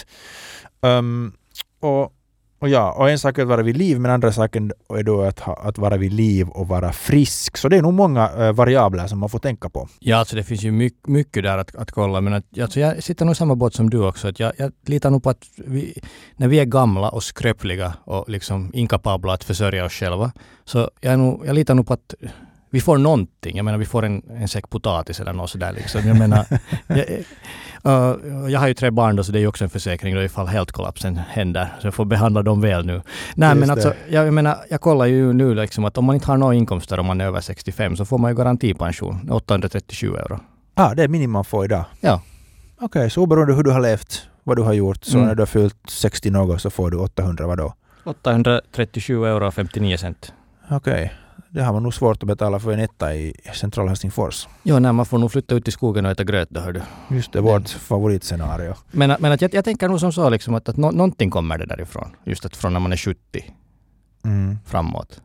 Um, 0.81 1.33
och 1.80 2.13
och 2.60 2.70
ja, 2.70 2.92
och 2.92 3.10
en 3.10 3.20
sak 3.20 3.38
är 3.38 3.42
att 3.42 3.48
vara 3.48 3.64
vid 3.64 3.78
liv, 3.78 4.00
men 4.00 4.12
andra 4.12 4.32
saken 4.32 4.72
är 4.90 5.04
då 5.04 5.22
att, 5.22 5.40
ha, 5.40 5.56
att 5.56 5.78
vara 5.78 5.98
vid 5.98 6.14
liv 6.14 6.48
och 6.48 6.68
vara 6.68 6.94
frisk. 6.94 7.58
Så 7.58 7.70
det 7.70 7.78
är 7.78 7.82
nog 7.82 7.94
många 7.94 8.30
äh, 8.30 8.52
variabler 8.52 9.08
som 9.08 9.20
man 9.20 9.30
får 9.30 9.40
tänka 9.40 9.70
på. 9.70 9.88
Ja, 10.00 10.18
alltså 10.18 10.36
det 10.36 10.44
finns 10.44 10.64
ju 10.64 10.72
mycket, 10.72 11.08
mycket 11.08 11.44
där 11.44 11.58
att, 11.58 11.76
att 11.76 11.92
kolla. 11.92 12.22
Men 12.22 12.34
att, 12.34 12.60
alltså 12.60 12.80
jag 12.80 13.04
sitter 13.04 13.26
nog 13.26 13.32
i 13.32 13.36
samma 13.36 13.56
båt 13.56 13.74
som 13.74 13.90
du 13.90 14.08
också. 14.08 14.28
Att 14.28 14.40
jag, 14.40 14.54
jag 14.58 14.72
litar 14.86 15.10
nog 15.10 15.24
på 15.24 15.30
att 15.30 15.46
vi, 15.58 16.02
när 16.36 16.48
vi 16.48 16.60
är 16.60 16.66
gamla 16.66 17.10
och 17.10 17.24
skröpliga 17.24 17.94
och 18.04 18.30
liksom 18.30 18.72
inkapabla 18.74 19.34
att 19.34 19.44
försörja 19.44 19.86
oss 19.86 19.94
själva. 19.94 20.32
Så 20.66 20.90
jag, 21.02 21.14
är 21.14 21.18
nog, 21.18 21.44
jag 21.46 21.56
litar 21.56 21.76
nog 21.76 21.88
på 21.88 21.94
att 21.94 22.14
vi 22.69 22.81
får 22.81 22.98
någonting. 22.98 23.56
Jag 23.57 23.66
menar 23.66 23.77
vi 23.77 23.86
får 23.86 24.06
en, 24.06 24.21
en 24.30 24.48
säck 24.48 24.69
potatis 24.69 25.19
eller 25.19 25.33
något 25.33 25.50
sådär 25.50 25.71
liksom. 25.74 26.07
Jag 26.07 26.18
menar, 26.18 26.45
jag, 26.88 26.98
uh, 27.88 28.51
jag 28.51 28.60
har 28.60 28.68
ju 28.68 28.74
tre 28.74 28.89
barn 28.92 29.16
då 29.16 29.24
så 29.24 29.31
det 29.31 29.38
är 29.38 29.42
ju 29.42 29.48
också 29.48 29.63
en 29.63 29.69
försäkring 29.69 30.16
då 30.16 30.24
ifall 30.24 30.48
helt 30.48 30.71
kollapsen 30.71 31.18
händer. 31.30 31.74
Så 31.81 31.88
jag 31.88 31.94
får 31.94 32.06
behandla 32.06 32.42
dem 32.44 32.62
väl 32.62 32.86
nu. 32.86 33.01
Nej 33.36 33.50
Just 33.50 33.60
men 33.60 33.69
alltså, 33.69 33.94
jag, 34.10 34.27
jag 34.27 34.33
menar, 34.33 34.57
jag 34.69 34.81
kollar 34.81 35.06
ju 35.06 35.33
nu 35.33 35.56
liksom 35.56 35.86
att 35.86 35.98
om 35.98 36.06
man 36.06 36.16
inte 36.16 36.27
har 36.27 36.38
några 36.38 36.56
inkomster 36.56 37.00
om 37.00 37.06
man 37.06 37.21
är 37.21 37.25
över 37.25 37.42
65 37.42 37.95
så 37.98 38.06
får 38.06 38.18
man 38.18 38.31
ju 38.31 38.38
garantipension, 38.38 39.30
837 39.31 40.15
euro. 40.15 40.39
Ah, 40.74 40.94
det 40.95 41.04
är 41.04 41.07
minimum 41.07 41.31
man 41.31 41.45
får 41.45 41.65
idag? 41.65 41.86
Ja. 42.01 42.22
Okej, 42.81 43.10
så 43.10 43.22
oberoende 43.22 43.54
hur 43.54 43.63
du 43.63 43.72
har 43.72 43.81
levt, 43.81 44.27
vad 44.44 44.57
du 44.57 44.62
har 44.63 44.74
gjort, 44.74 45.04
så 45.04 45.18
Mm. 45.18 45.27
när 45.27 45.36
du 45.36 45.42
har 45.42 45.48
fyllt 45.48 45.77
60 45.88 46.30
något 46.30 46.62
så 46.62 46.69
får 46.69 46.92
du 46.92 46.98
800 46.98 47.48
vadå? 47.48 47.74
837 48.04 49.25
euro 49.25 49.48
och 49.48 49.54
59 49.54 49.98
cent. 49.98 50.33
Okej, 50.69 51.13
det 51.50 51.62
har 51.62 51.74
man 51.74 51.84
nog 51.84 51.94
svårt 51.94 52.24
att 52.24 52.28
betala 52.28 52.60
för 52.60 52.72
en 52.72 52.80
etta 52.80 53.16
i 53.16 53.34
centrala 53.54 53.90
Helsingfors. 53.90 54.48
Jo, 54.63 54.80
nej, 54.80 54.94
man 54.94 55.06
får 55.06 55.18
nog 55.18 55.31
flytta 55.31 55.56
ut 55.56 55.68
i 55.68 55.72
skogen 55.72 56.06
och 56.06 56.12
äta 56.12 56.24
gröt 56.24 56.50
då, 56.50 56.60
hör 56.60 56.74
du. 56.74 56.81
Just 57.16 57.31
det, 57.31 57.42
vårt 57.42 57.69
favoritscenario. 57.69 58.75
Men, 58.92 59.16
men 59.19 59.31
att 59.31 59.42
jag, 59.42 59.54
jag 59.54 59.66
tänker 59.66 59.88
nog 59.88 60.00
som 60.00 60.13
så 60.13 60.29
liksom 60.29 60.56
att, 60.56 60.70
att 60.70 60.77
nå, 60.77 60.91
någonting 60.91 61.29
kommer 61.29 61.58
det 61.58 61.65
därifrån. 61.65 62.15
Just 62.24 62.46
att 62.46 62.56
från 62.56 62.74
när 62.74 62.79
man 62.79 62.91
är 62.91 62.98
70 62.98 63.20
Mm. 64.25 64.58
framåt. 64.65 65.22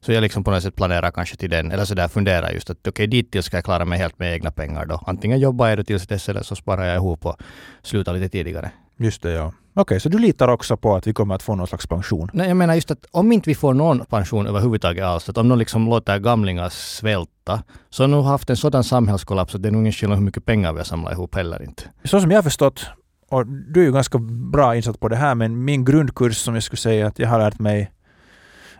Så 0.00 0.12
jag 0.12 0.20
liksom 0.22 0.44
på 0.44 0.50
något 0.50 0.62
sätt 0.62 0.76
planerar 0.76 1.10
kanske 1.10 1.36
till 1.36 1.50
den, 1.50 1.72
eller 1.72 1.84
sådär 1.84 2.08
funderar 2.08 2.50
just 2.50 2.70
att 2.70 2.78
okej, 2.78 2.90
okay, 2.90 3.06
dittills 3.06 3.46
ska 3.46 3.56
jag 3.56 3.64
klara 3.64 3.84
mig 3.84 3.98
helt 3.98 4.18
med 4.18 4.32
egna 4.32 4.50
pengar 4.50 4.86
då. 4.86 5.02
Antingen 5.06 5.40
jobbar 5.40 5.68
jag 5.68 5.78
då 5.78 5.84
tills 5.84 6.06
dess 6.06 6.28
eller 6.28 6.42
så 6.42 6.56
sparar 6.56 6.84
jag 6.84 6.96
ihop 6.96 7.26
och 7.26 7.36
slutar 7.82 8.14
lite 8.14 8.28
tidigare. 8.28 8.70
Just 8.98 9.22
det, 9.22 9.32
ja. 9.32 9.52
Okej, 9.78 10.00
så 10.00 10.08
du 10.08 10.18
litar 10.18 10.48
också 10.48 10.76
på 10.76 10.96
att 10.96 11.06
vi 11.06 11.12
kommer 11.12 11.34
att 11.34 11.42
få 11.42 11.54
någon 11.54 11.66
slags 11.66 11.86
pension? 11.86 12.30
Nej, 12.32 12.48
jag 12.48 12.56
menar 12.56 12.74
just 12.74 12.90
att 12.90 13.06
om 13.10 13.32
inte 13.32 13.50
vi 13.50 13.54
får 13.54 13.74
någon 13.74 14.04
pension 14.04 14.46
överhuvudtaget 14.46 15.04
alls, 15.04 15.28
att 15.28 15.38
om 15.38 15.48
någon 15.48 15.58
liksom 15.58 15.86
låter 15.86 16.18
gamlingar 16.18 16.68
svälta, 16.68 17.62
så 17.90 18.02
har 18.02 18.08
nog 18.08 18.24
haft 18.24 18.50
en 18.50 18.56
sådan 18.56 18.84
samhällskollaps 18.84 19.54
att 19.54 19.62
det 19.62 19.68
är 19.68 19.72
nog 19.72 19.82
ingen 19.82 19.92
skillnad 19.92 20.18
hur 20.18 20.24
mycket 20.24 20.44
pengar 20.44 20.72
vi 20.72 20.78
har 20.78 20.84
samlat 20.84 21.12
ihop 21.12 21.34
heller 21.34 21.62
inte. 21.62 21.82
Så 22.04 22.20
som 22.20 22.30
jag 22.30 22.38
har 22.38 22.42
förstått, 22.42 22.86
och 23.28 23.46
du 23.46 23.80
är 23.80 23.84
ju 23.84 23.92
ganska 23.92 24.18
bra 24.52 24.76
insatt 24.76 25.00
på 25.00 25.08
det 25.08 25.16
här, 25.16 25.34
men 25.34 25.64
min 25.64 25.84
grundkurs 25.84 26.36
som 26.36 26.54
jag 26.54 26.62
skulle 26.62 26.78
säga 26.78 27.06
att 27.06 27.18
jag 27.18 27.28
har 27.28 27.38
lärt 27.38 27.58
mig 27.58 27.90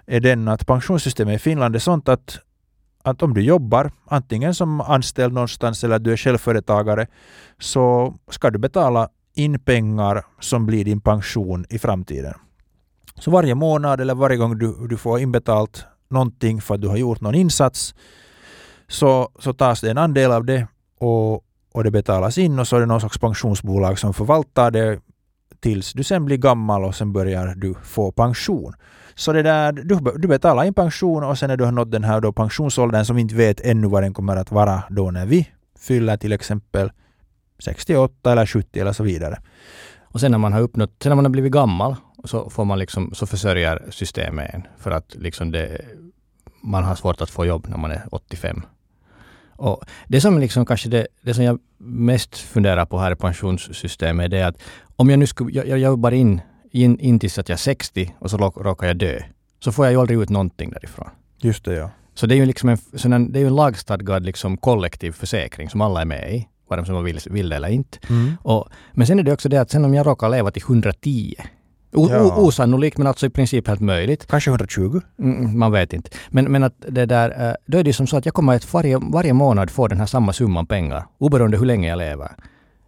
är 0.06 0.20
den 0.20 0.48
att 0.48 0.66
pensionssystemet 0.66 1.34
i 1.34 1.38
Finland 1.38 1.74
är 1.74 1.78
sånt 1.78 2.08
att, 2.08 2.38
att 3.02 3.22
om 3.22 3.34
du 3.34 3.40
jobbar 3.40 3.90
antingen 4.06 4.54
som 4.54 4.80
anställd 4.80 5.34
någonstans 5.34 5.84
eller 5.84 5.98
du 5.98 6.12
är 6.12 6.16
självföretagare 6.16 7.06
så 7.58 8.14
ska 8.30 8.50
du 8.50 8.58
betala 8.58 9.08
in 9.36 9.58
pengar 9.58 10.24
som 10.40 10.66
blir 10.66 10.84
din 10.84 11.00
pension 11.00 11.66
i 11.70 11.78
framtiden. 11.78 12.34
Så 13.14 13.30
varje 13.30 13.54
månad 13.54 14.00
eller 14.00 14.14
varje 14.14 14.36
gång 14.36 14.58
du, 14.58 14.86
du 14.88 14.96
får 14.96 15.20
inbetalt 15.20 15.86
någonting 16.08 16.60
för 16.60 16.74
att 16.74 16.80
du 16.80 16.88
har 16.88 16.96
gjort 16.96 17.20
någon 17.20 17.34
insats 17.34 17.94
så, 18.88 19.28
så 19.38 19.52
tas 19.52 19.80
det 19.80 19.90
en 19.90 19.98
andel 19.98 20.32
av 20.32 20.44
det 20.44 20.66
och, 20.98 21.34
och 21.72 21.84
det 21.84 21.90
betalas 21.90 22.38
in 22.38 22.58
och 22.58 22.68
så 22.68 22.76
är 22.76 22.80
det 22.80 22.86
någon 22.86 23.00
slags 23.00 23.18
pensionsbolag 23.18 23.98
som 23.98 24.14
förvaltar 24.14 24.70
det 24.70 25.00
tills 25.60 25.92
du 25.92 26.04
sen 26.04 26.24
blir 26.24 26.36
gammal 26.36 26.84
och 26.84 26.94
sen 26.94 27.12
börjar 27.12 27.54
du 27.54 27.74
få 27.82 28.12
pension. 28.12 28.72
Så 29.14 29.32
det 29.32 29.42
där, 29.42 29.72
du, 29.72 29.98
du 30.16 30.28
betalar 30.28 30.64
in 30.64 30.74
pension 30.74 31.24
och 31.24 31.38
sen 31.38 31.48
när 31.48 31.56
du 31.56 31.64
har 31.64 31.72
nått 31.72 31.90
den 31.90 32.04
här 32.04 32.20
då 32.20 32.32
pensionsåldern 32.32 33.04
som 33.04 33.16
vi 33.16 33.22
inte 33.22 33.34
vet 33.34 33.60
ännu 33.60 33.88
vad 33.88 34.02
den 34.02 34.14
kommer 34.14 34.36
att 34.36 34.50
vara 34.50 34.82
då 34.90 35.10
när 35.10 35.26
vi 35.26 35.48
fyller 35.78 36.16
till 36.16 36.32
exempel 36.32 36.90
68 37.58 38.32
eller 38.32 38.46
70 38.46 38.80
eller 38.80 38.92
så 38.92 39.04
vidare. 39.04 39.38
Och 40.02 40.20
sen 40.20 40.30
när 40.30 40.38
man 40.38 40.52
har 40.52 40.60
uppnått, 40.60 40.90
sen 41.02 41.10
när 41.10 41.16
man 41.16 41.24
har 41.24 41.30
blivit 41.30 41.52
gammal, 41.52 41.96
så 42.24 42.50
får 42.50 42.64
man 42.64 42.78
liksom, 42.78 43.14
så 43.14 43.26
försörjer 43.26 43.82
systemet 43.90 44.54
en. 44.54 44.66
För 44.78 44.90
att 44.90 45.14
liksom 45.14 45.50
det, 45.50 45.80
man 46.62 46.84
har 46.84 46.94
svårt 46.94 47.20
att 47.20 47.30
få 47.30 47.46
jobb 47.46 47.66
när 47.68 47.76
man 47.76 47.90
är 47.90 48.02
85. 48.10 48.62
Och 49.58 49.84
det 50.08 50.20
som 50.20 50.38
liksom 50.38 50.66
kanske 50.66 50.88
det, 50.88 51.06
det 51.22 51.34
som 51.34 51.44
jag 51.44 51.58
mest 51.78 52.38
funderar 52.38 52.86
på 52.86 52.98
här 52.98 53.12
i 53.12 53.16
pensionssystemet 53.16 54.32
är 54.32 54.44
att 54.44 54.62
om 54.96 55.10
jag 55.10 55.18
nu 55.18 55.26
skulle, 55.26 55.50
jag, 55.50 55.68
jag 55.68 55.78
jobbar 55.78 56.12
in, 56.12 56.40
in, 56.70 56.98
in 57.00 57.18
tills 57.18 57.38
att 57.38 57.48
jag 57.48 57.56
är 57.56 57.60
60 57.60 58.14
och 58.18 58.30
så 58.30 58.36
råkar 58.38 58.86
jag 58.86 58.96
dö, 58.96 59.20
så 59.60 59.72
får 59.72 59.86
jag 59.86 59.92
ju 59.92 60.00
aldrig 60.00 60.18
ut 60.18 60.28
någonting 60.28 60.70
därifrån. 60.70 61.08
Just 61.38 61.64
det, 61.64 61.74
ja. 61.74 61.90
Så 62.14 62.26
det 62.26 62.34
är 62.34 62.36
ju 62.36 62.46
liksom 62.46 62.68
en, 62.68 63.32
det 63.32 63.38
är 63.38 63.40
ju 63.40 63.46
en 63.46 63.56
lagstadgad 63.56 64.24
liksom 64.24 64.56
kollektiv 64.56 65.12
försäkring 65.12 65.70
som 65.70 65.80
alla 65.80 66.00
är 66.00 66.04
med 66.04 66.34
i, 66.34 66.48
vare 66.68 66.84
sig 66.84 66.94
man 66.94 67.04
vill, 67.04 67.18
vill 67.30 67.48
det 67.48 67.56
eller 67.56 67.68
inte. 67.68 67.98
Mm. 68.10 68.32
Och, 68.42 68.68
men 68.92 69.06
sen 69.06 69.18
är 69.18 69.22
det 69.22 69.32
också 69.32 69.48
det 69.48 69.58
att 69.60 69.70
sen 69.70 69.84
om 69.84 69.94
jag 69.94 70.06
råkar 70.06 70.28
leva 70.28 70.50
till 70.50 70.62
110, 70.62 71.34
o, 71.92 72.08
Ja. 72.10 72.22
o, 72.22 72.46
osannolikt 72.46 72.98
men 72.98 73.06
alltså 73.06 73.26
i 73.26 73.30
princip 73.30 73.68
helt 73.68 73.80
möjligt, 73.80 74.26
Kanske 74.26 74.50
120? 74.50 75.00
Mm, 75.18 75.58
man 75.58 75.72
vet 75.72 75.92
inte. 75.92 76.10
Men, 76.28 76.44
men 76.52 76.62
att 76.62 76.74
det 76.88 77.06
där, 77.06 77.48
eh, 77.48 77.54
då 77.66 77.78
är 77.78 77.84
det 77.84 77.92
som 77.92 78.06
så 78.06 78.16
att 78.16 78.24
jag 78.24 78.34
kommer 78.34 78.56
att 78.56 78.72
varje, 78.74 78.98
varje 78.98 79.32
månad 79.32 79.70
få 79.70 79.88
den 79.88 79.98
här 79.98 80.06
samma 80.06 80.32
summan 80.32 80.66
pengar, 80.66 81.04
oberoende 81.18 81.58
hur 81.58 81.66
länge 81.66 81.88
jag 81.88 81.98
lever. 81.98 82.32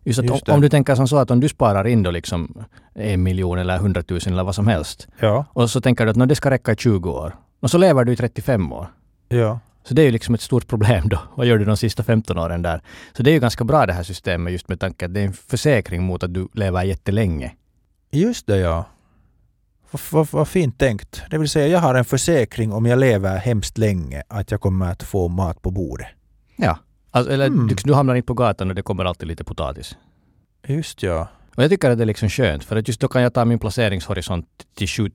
Just 0.05 0.23
Just 0.23 0.49
om, 0.49 0.55
om 0.55 0.61
du 0.61 0.69
tänker 0.69 0.95
som 0.95 1.09
så 1.09 1.17
att 1.19 1.31
om 1.31 1.41
du 1.41 1.49
sparar 1.49 1.87
in 1.87 2.03
då 2.03 2.11
liksom 2.11 2.65
en 2.95 3.23
miljon 3.23 3.59
eller 3.59 3.79
hundratusen 3.79 4.33
eller 4.33 4.45
vad 4.45 4.55
som 4.55 4.67
helst, 4.69 5.09
Ja. 5.21 5.45
och 5.53 5.71
så 5.71 5.81
tänker 5.81 6.05
du 6.05 6.11
att 6.11 6.17
"Nå, 6.17 6.25
det 6.27 6.35
ska 6.35 6.51
räcka 6.51 6.73
i 6.73 6.77
20 6.77 7.11
år, 7.11 7.37
och 7.61 7.71
så 7.71 7.79
lever 7.79 8.05
du 8.05 8.13
i 8.13 8.17
35 8.17 8.73
år. 8.73 8.87
Ja. 9.29 9.61
Så 9.89 9.95
det 9.95 10.03
är 10.03 10.07
ju 10.07 10.11
liksom 10.11 10.35
ett 10.35 10.41
stort 10.41 10.67
problem 10.67 11.09
då. 11.09 11.19
Vad 11.35 11.47
gör 11.47 11.59
du 11.59 11.65
de 11.65 11.77
sista 11.77 12.03
15 12.03 12.39
åren 12.39 12.63
där? 12.63 12.83
Så 13.17 13.23
det 13.23 13.31
är 13.31 13.33
ju 13.33 13.41
ganska 13.41 13.65
bra 13.65 13.87
det 13.87 13.93
här 13.93 14.03
systemet 14.03 14.53
just 14.53 14.69
med 14.69 14.81
tanke 14.81 15.05
att 15.05 15.15
det 15.15 15.21
är 15.21 15.25
en 15.25 15.33
försäkring 15.33 16.03
mot 16.03 16.23
att 16.23 16.35
du 16.35 16.49
lever 16.55 16.83
jättelänge. 16.83 17.53
Just 18.11 18.47
det, 18.47 18.57
ja. 18.57 18.85
Vad, 20.33 20.49
fint 20.49 20.79
tänkt. 20.79 21.23
Det 21.31 21.39
vill 21.39 21.49
säga, 21.49 21.67
jag 21.67 21.79
har 21.79 21.95
en 21.95 22.05
försäkring 22.05 22.73
om 22.73 22.87
jag 22.87 22.99
lever 22.99 23.37
hemskt 23.37 23.79
länge 23.79 24.23
att 24.29 24.51
jag 24.51 24.61
kommer 24.61 24.91
att 24.91 25.03
få 25.03 25.29
mat 25.29 25.63
på 25.63 25.71
bordet. 25.71 26.07
Ja. 26.57 26.79
Alltså, 27.11 27.33
eller 27.33 27.47
Mm. 27.47 27.67
du, 27.69 27.75
du 27.75 27.95
hamnar 27.95 28.15
inte 28.15 28.27
på 28.27 28.35
gatan 28.35 28.69
och 28.69 28.75
det 28.75 28.83
kommer 28.83 29.05
alltid 29.05 29.29
lite 29.29 29.45
potatis. 29.45 29.97
Just 30.67 31.03
ja. 31.03 31.29
Och 31.57 31.63
jag 31.63 31.71
tycker 31.71 31.91
att 31.91 31.99
det 31.99 32.05
är 32.05 32.07
liksom 32.07 32.29
skönt 32.29 32.65
för 32.65 32.77
att 32.77 32.89
just 32.89 33.01
då 33.01 33.09
kan 33.09 33.23
jag 33.23 33.35
ta 33.35 33.45
min 33.45 33.59
placeringshorisont 33.59 34.47
till 34.75 34.89
70 34.89 35.13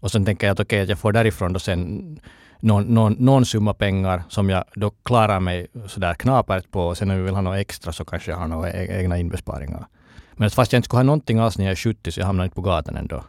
och 0.00 0.10
sen 0.10 0.24
tänker 0.24 0.46
jag 0.46 0.52
att 0.52 0.60
okej 0.60 0.80
att 0.82 0.88
jag 0.88 0.98
får 0.98 1.12
därifrån 1.12 1.52
då 1.52 1.58
sen 1.60 2.20
någon, 2.60 2.84
någon, 2.84 3.12
någon 3.18 3.44
summa 3.44 3.74
pengar 3.74 4.22
som 4.28 4.50
jag 4.50 4.64
då 4.74 4.90
klarar 4.90 5.40
mig 5.40 5.66
sådär 5.86 6.14
knapert 6.14 6.70
på 6.70 6.80
och 6.80 6.98
sen 6.98 7.10
om 7.10 7.16
jag 7.16 7.24
vill 7.24 7.34
ha 7.34 7.42
något 7.42 7.58
extra 7.58 7.92
så 7.92 8.04
kanske 8.04 8.30
jag 8.30 8.38
har 8.38 8.48
några 8.48 8.70
e-, 8.70 9.00
egna 9.00 9.18
inbesparingar. 9.18 9.86
Men 10.32 10.50
fast 10.50 10.72
jag 10.72 10.78
inte 10.78 10.86
skulle 10.86 10.98
ha 10.98 11.04
någonting 11.04 11.38
alls 11.38 11.58
när 11.58 11.64
jag 11.64 11.72
är 11.72 11.76
70 11.76 12.12
så 12.12 12.20
jag 12.20 12.26
hamnar 12.26 12.44
inte 12.44 12.54
på 12.54 12.62
gatan 12.62 12.96
ändå. 12.96 13.24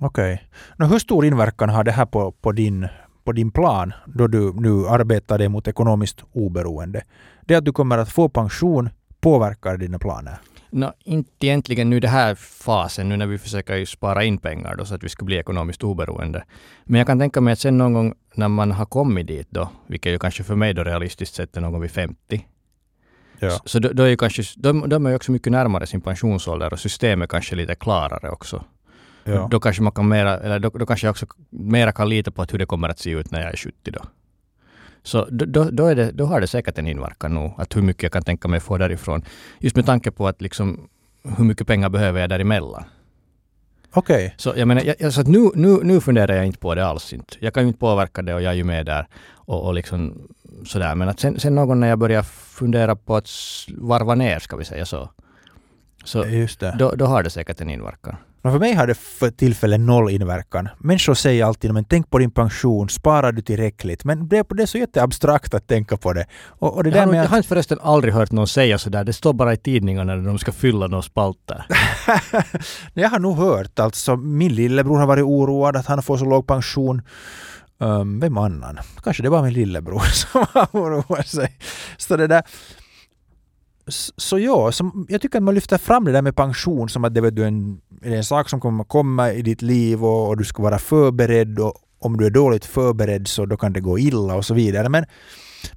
Okej. 0.00 0.42
Nå, 0.76 0.86
hur 0.86 0.98
stor 0.98 1.24
inverkan 1.24 1.68
har 1.68 1.84
det 1.84 1.92
här 1.92 2.06
på, 2.06 2.32
på, 2.32 2.52
din, 2.52 2.88
på 3.24 3.32
din 3.32 3.50
plan 3.50 3.92
då 4.06 4.26
du 4.26 4.52
nu 4.52 4.88
arbetar 4.88 5.38
dig 5.38 5.48
mot 5.48 5.68
ekonomiskt 5.68 6.24
oberoende? 6.32 7.02
Det 7.46 7.54
att 7.54 7.64
du 7.64 7.72
kommer 7.72 7.98
att 7.98 8.08
få 8.08 8.28
pension 8.28 8.90
påverkar 9.20 9.76
dina 9.76 9.98
planer? 9.98 10.38
Nå, 10.70 10.92
inte 11.04 11.46
egentligen 11.46 11.90
nu 11.90 11.96
i 11.96 12.00
den 12.00 12.10
här 12.10 12.34
fasen, 12.34 13.08
nu 13.08 13.16
när 13.16 13.26
vi 13.26 13.38
försöker 13.38 13.84
spara 13.84 14.24
in 14.24 14.38
pengar 14.38 14.76
då 14.76 14.84
så 14.84 14.94
att 14.94 15.04
vi 15.04 15.08
ska 15.08 15.24
bli 15.24 15.36
ekonomiskt 15.36 15.84
oberoende. 15.84 16.44
Men 16.84 16.98
jag 16.98 17.06
kan 17.06 17.18
tänka 17.18 17.40
mig 17.40 17.52
att 17.52 17.58
sen 17.58 17.78
någon 17.78 17.92
gång 17.92 18.14
när 18.34 18.48
man 18.48 18.72
har 18.72 18.86
kommit 18.86 19.26
dit 19.26 19.46
då, 19.50 19.70
vilket 19.86 20.12
ju 20.12 20.18
kanske 20.18 20.44
för 20.44 20.54
mig 20.54 20.74
då 20.74 20.84
realistiskt 20.84 21.34
sett 21.34 21.56
är 21.56 21.60
någon 21.60 21.72
gång 21.72 21.82
vid 21.82 21.90
50, 21.90 22.44
Ja. 23.38 23.50
Så, 23.50 23.60
så 23.64 23.78
då, 23.78 23.88
då 23.92 24.02
är 24.02 24.08
ju 24.08 24.16
kanske, 24.16 24.42
de, 24.56 24.88
de 24.88 25.06
är 25.06 25.10
ju 25.10 25.16
också 25.16 25.32
mycket 25.32 25.52
närmare 25.52 25.86
sin 25.86 26.00
pensionsålder 26.00 26.72
och 26.72 26.80
systemet 26.80 27.30
kanske 27.30 27.56
lite 27.56 27.74
klarare 27.74 28.30
också. 28.30 28.64
ja. 29.24 29.48
Då 29.50 29.60
kanske 29.60 29.82
man 29.82 29.92
kan 29.92 30.08
mera, 30.08 30.38
eller 30.38 30.58
då, 30.58 30.70
då 30.70 30.86
kanske 30.86 31.06
jag 31.06 31.10
också 31.10 31.26
mera 31.50 31.92
kan 31.92 32.08
lita 32.08 32.30
på 32.30 32.42
att 32.42 32.52
hur 32.52 32.58
det 32.58 32.66
kommer 32.66 32.88
att 32.88 32.98
se 32.98 33.10
ut 33.10 33.30
när 33.30 33.40
jag 33.40 33.52
är 33.52 33.56
70 33.56 33.90
då. 33.90 34.00
Så 35.08 35.26
då, 35.30 35.64
då, 35.70 35.94
det, 35.94 36.12
då 36.12 36.24
har 36.24 36.40
det 36.40 36.46
säkert 36.46 36.78
en 36.78 36.86
inverkan 36.86 37.34
nog, 37.34 37.52
att 37.56 37.76
hur 37.76 37.82
mycket 37.82 38.02
jag 38.02 38.12
kan 38.12 38.22
tänka 38.22 38.48
mig 38.48 38.60
få 38.60 38.78
därifrån. 38.78 39.24
Just 39.58 39.76
med 39.76 39.86
tanke 39.86 40.10
på 40.10 40.28
att 40.28 40.42
liksom, 40.42 40.88
hur 41.36 41.44
mycket 41.44 41.66
pengar 41.66 41.88
behöver 41.88 42.20
jag 42.20 42.30
däremellan. 42.30 42.84
Okej. 43.92 44.34
Så 44.36 44.52
jag 44.56 44.68
menar, 44.68 44.94
jag, 44.98 45.12
så 45.12 45.22
nu, 45.22 45.50
nu, 45.54 45.78
nu 45.82 46.00
funderar 46.00 46.34
jag 46.36 46.46
inte 46.46 46.58
på 46.58 46.74
det 46.74 46.86
alls 46.86 47.12
inte. 47.12 47.34
Jag 47.40 47.54
kan 47.54 47.62
ju 47.62 47.66
inte 47.68 47.80
påverka 47.80 48.22
det 48.22 48.34
och 48.34 48.42
jag 48.42 48.52
är 48.52 48.56
ju 48.56 48.64
med 48.64 48.86
där 48.86 49.06
och, 49.34 49.66
och 49.66 49.74
liksom 49.74 50.28
sådär. 50.66 50.94
Men 50.94 51.08
att 51.08 51.20
sen, 51.20 51.40
sen 51.40 51.54
någon 51.54 51.80
när 51.80 51.88
jag 51.88 51.98
börjar 51.98 52.22
fundera 52.22 52.96
på 52.96 53.16
att 53.16 53.28
varva 53.68 54.14
ner, 54.14 54.38
ska 54.38 54.56
vi 54.56 54.64
säga 54.64 54.86
så. 54.86 55.10
Så 56.04 56.24
då, 56.78 56.90
då 56.90 57.06
har 57.06 57.22
det 57.22 57.30
säkert 57.30 57.60
en 57.60 57.70
inverkan. 57.70 58.16
Men 58.42 58.52
för 58.52 58.58
mig 58.58 58.74
har 58.74 58.86
det 58.86 58.94
för 58.94 59.30
tillfället 59.30 59.80
noll 59.80 60.10
inverkan. 60.10 60.68
Människor 60.78 61.14
säger 61.14 61.44
alltid 61.44 61.74
men 61.74 61.84
tänk 61.84 62.10
på 62.10 62.18
din 62.18 62.30
pension, 62.30 62.88
sparar 62.88 63.32
du 63.32 63.42
tillräckligt? 63.42 64.04
Men 64.04 64.28
det, 64.28 64.46
det 64.50 64.62
är 64.62 64.66
så 64.66 64.78
jätteabstrakt 64.78 65.54
att 65.54 65.66
tänka 65.66 65.96
på 65.96 66.12
det. 66.12 66.26
Och, 66.46 66.76
och 66.76 66.84
det 66.84 66.90
Jag 66.90 66.94
där 66.94 67.04
har, 67.04 67.12
med 67.12 67.24
jag 67.24 67.28
har 67.28 67.42
förresten 67.42 67.78
aldrig 67.82 68.14
hört 68.14 68.32
någon 68.32 68.48
säga 68.48 68.78
sådär. 68.78 69.04
Det 69.04 69.12
står 69.12 69.32
bara 69.32 69.52
i 69.52 69.56
tidningarna 69.56 70.14
när 70.14 70.26
de 70.26 70.38
ska 70.38 70.52
fylla 70.52 70.86
några 70.86 71.02
spalter. 71.02 71.66
jag 72.94 73.08
har 73.08 73.18
nog 73.18 73.36
hört 73.36 73.78
alltså, 73.78 74.16
min 74.16 74.54
lillebror 74.54 74.98
har 74.98 75.06
varit 75.06 75.24
oroad 75.24 75.76
att 75.76 75.86
han 75.86 76.02
får 76.02 76.16
så 76.16 76.24
låg 76.24 76.46
pension. 76.46 77.02
Um, 77.80 78.20
vem 78.20 78.38
annan? 78.38 78.78
Kanske 79.02 79.22
det 79.22 79.28
var 79.28 79.42
min 79.42 79.52
lillebror 79.52 80.00
som 80.12 80.46
har 80.52 80.68
oroat 80.72 81.28
sig. 81.28 81.56
Så 81.96 82.16
det 82.16 82.26
där... 82.26 82.42
Så 84.16 84.38
ja, 84.38 84.72
som, 84.72 85.06
jag 85.08 85.20
tycker 85.20 85.38
att 85.38 85.44
man 85.44 85.54
lyfter 85.54 85.78
fram 85.78 86.04
det 86.04 86.12
där 86.12 86.22
med 86.22 86.36
pension 86.36 86.88
som 86.88 87.04
att 87.04 87.14
det 87.14 87.20
vet 87.20 87.36
du, 87.36 87.44
en, 87.44 87.80
är 88.02 88.16
en 88.16 88.24
sak 88.24 88.48
som 88.48 88.60
kommer 88.60 88.84
komma 88.84 89.32
i 89.32 89.42
ditt 89.42 89.62
liv 89.62 90.04
och, 90.04 90.28
och 90.28 90.36
du 90.36 90.44
ska 90.44 90.62
vara 90.62 90.78
förberedd 90.78 91.58
och 91.58 91.74
om 91.98 92.16
du 92.16 92.26
är 92.26 92.30
dåligt 92.30 92.64
förberedd 92.64 93.28
så 93.28 93.46
då 93.46 93.56
kan 93.56 93.72
det 93.72 93.80
gå 93.80 93.98
illa 93.98 94.34
och 94.34 94.44
så 94.44 94.54
vidare. 94.54 94.88
Men, 94.88 95.04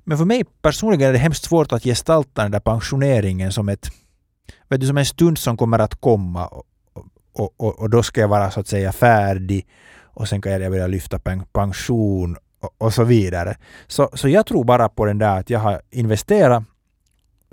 men 0.03 0.17
för 0.17 0.25
mig 0.25 0.43
personligen 0.61 1.09
är 1.09 1.13
det 1.13 1.19
hemskt 1.19 1.43
svårt 1.43 1.73
att 1.73 1.83
gestalta 1.83 2.41
den 2.41 2.51
där 2.51 2.59
pensioneringen 2.59 3.51
som 3.51 3.69
ett 3.69 3.91
vet 4.69 4.81
du, 4.81 4.87
som 4.87 4.97
en 4.97 5.05
stund 5.05 5.37
som 5.37 5.57
kommer 5.57 5.79
att 5.79 6.01
komma 6.01 6.47
och, 6.47 6.63
och, 7.33 7.53
och, 7.57 7.79
och 7.79 7.89
då 7.89 8.03
ska 8.03 8.21
jag 8.21 8.27
vara 8.27 8.51
så 8.51 8.59
att 8.59 8.67
säga 8.67 8.91
färdig 8.91 9.67
och 10.13 10.27
sen 10.27 10.41
kan 10.41 10.51
jag 10.51 10.71
börja 10.71 10.87
lyfta 10.87 11.19
pension 11.53 12.37
och, 12.61 12.75
och 12.77 12.93
så 12.93 13.03
vidare. 13.03 13.57
Så, 13.87 14.09
så 14.13 14.29
jag 14.29 14.45
tror 14.45 14.63
bara 14.63 14.89
på 14.89 15.05
den 15.05 15.17
där 15.17 15.39
att 15.39 15.49
jag 15.49 15.59
har 15.59 15.81
investerat 15.91 16.63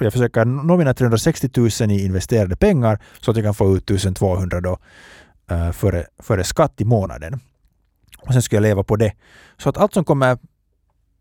jag 0.05 0.13
försöker 0.13 0.45
nå 0.45 0.77
mina 0.77 0.95
360 0.95 1.51
000 1.57 1.91
i 1.91 2.05
investerade 2.05 2.57
pengar 2.57 2.99
så 3.21 3.31
att 3.31 3.37
jag 3.37 3.47
kan 3.47 3.55
få 3.55 3.77
ut 3.77 3.91
1200 3.91 4.61
då 4.61 4.79
uh, 5.53 5.73
före, 5.73 6.07
före 6.19 6.45
skatt 6.45 6.81
i 6.81 6.85
månaden. 6.85 7.41
Och 8.19 8.33
sen 8.33 8.43
ska 8.43 8.57
jag 8.57 8.63
leva 8.63 8.83
på 8.83 8.97
det. 8.97 9.13
Så 9.57 9.69
att 9.69 9.77
allt 9.77 9.95
som 9.95 10.05
kommer 10.05 10.39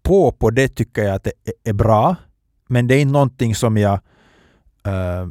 på 0.03 0.31
på 0.31 0.50
det 0.50 0.67
tycker 0.67 1.03
jag 1.03 1.15
att 1.15 1.24
det 1.24 1.31
är, 1.46 1.69
är 1.69 1.74
bra. 1.74 2.15
Men 2.67 2.88
det 2.88 2.96
är 2.96 3.00
inte 3.00 3.12
någonting 3.12 3.55
som 3.55 3.77
jag 3.77 4.00
uh, 4.88 5.27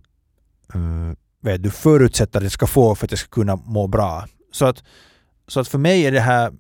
uh, 0.75 1.13
vet 1.41 1.63
du, 1.63 1.71
förutsätter 1.71 2.39
att 2.39 2.43
jag 2.43 2.53
ska 2.53 2.67
få 2.67 2.95
för 2.95 3.07
att 3.07 3.11
jag 3.11 3.19
ska 3.19 3.29
kunna 3.29 3.57
må 3.57 3.87
bra. 3.87 4.27
Så 4.53 4.67
att, 4.67 4.85
så 5.49 5.61
att 5.61 5.69
för 5.69 5.79
mig 5.79 6.07
är 6.07 6.13
det 6.13 6.21
här 6.21 6.53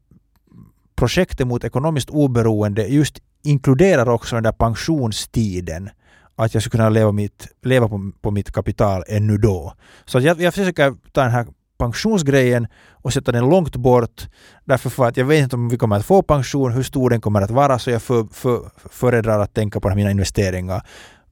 projektet 0.96 1.46
mot 1.46 1.64
ekonomiskt 1.64 2.10
oberoende 2.10 2.86
just 2.86 3.18
inkluderar 3.42 4.08
också 4.08 4.36
den 4.36 4.42
där 4.42 4.52
pensionstiden. 4.52 5.90
Att 6.36 6.54
jag 6.54 6.62
skulle 6.62 6.70
kunna 6.70 6.88
leva, 6.88 7.12
mitt, 7.12 7.48
leva 7.62 7.88
på, 7.88 8.12
på 8.20 8.30
mitt 8.30 8.50
kapital 8.50 9.04
ännu 9.08 9.38
då. 9.38 9.72
Så 10.04 10.18
att 10.18 10.24
jag, 10.24 10.40
jag 10.40 10.54
försöker 10.54 10.94
ta 11.12 11.22
den 11.22 11.30
här 11.30 11.46
pensionsgrejen 11.78 12.66
och 12.90 13.12
sätta 13.12 13.32
den 13.32 13.48
långt 13.48 13.76
bort. 13.76 14.28
Därför 14.64 14.90
för 14.90 15.06
att 15.06 15.16
jag 15.16 15.24
vet 15.24 15.42
inte 15.42 15.56
om 15.56 15.68
vi 15.68 15.76
kommer 15.76 15.96
att 15.96 16.06
få 16.06 16.22
pension, 16.22 16.72
hur 16.72 16.82
stor 16.82 17.10
den 17.10 17.20
kommer 17.20 17.42
att 17.42 17.50
vara, 17.50 17.78
så 17.78 17.90
jag 17.90 18.02
för, 18.02 18.26
för, 18.32 18.70
föredrar 18.90 19.40
att 19.40 19.54
tänka 19.54 19.80
på 19.80 19.94
mina 19.94 20.10
investeringar. 20.10 20.82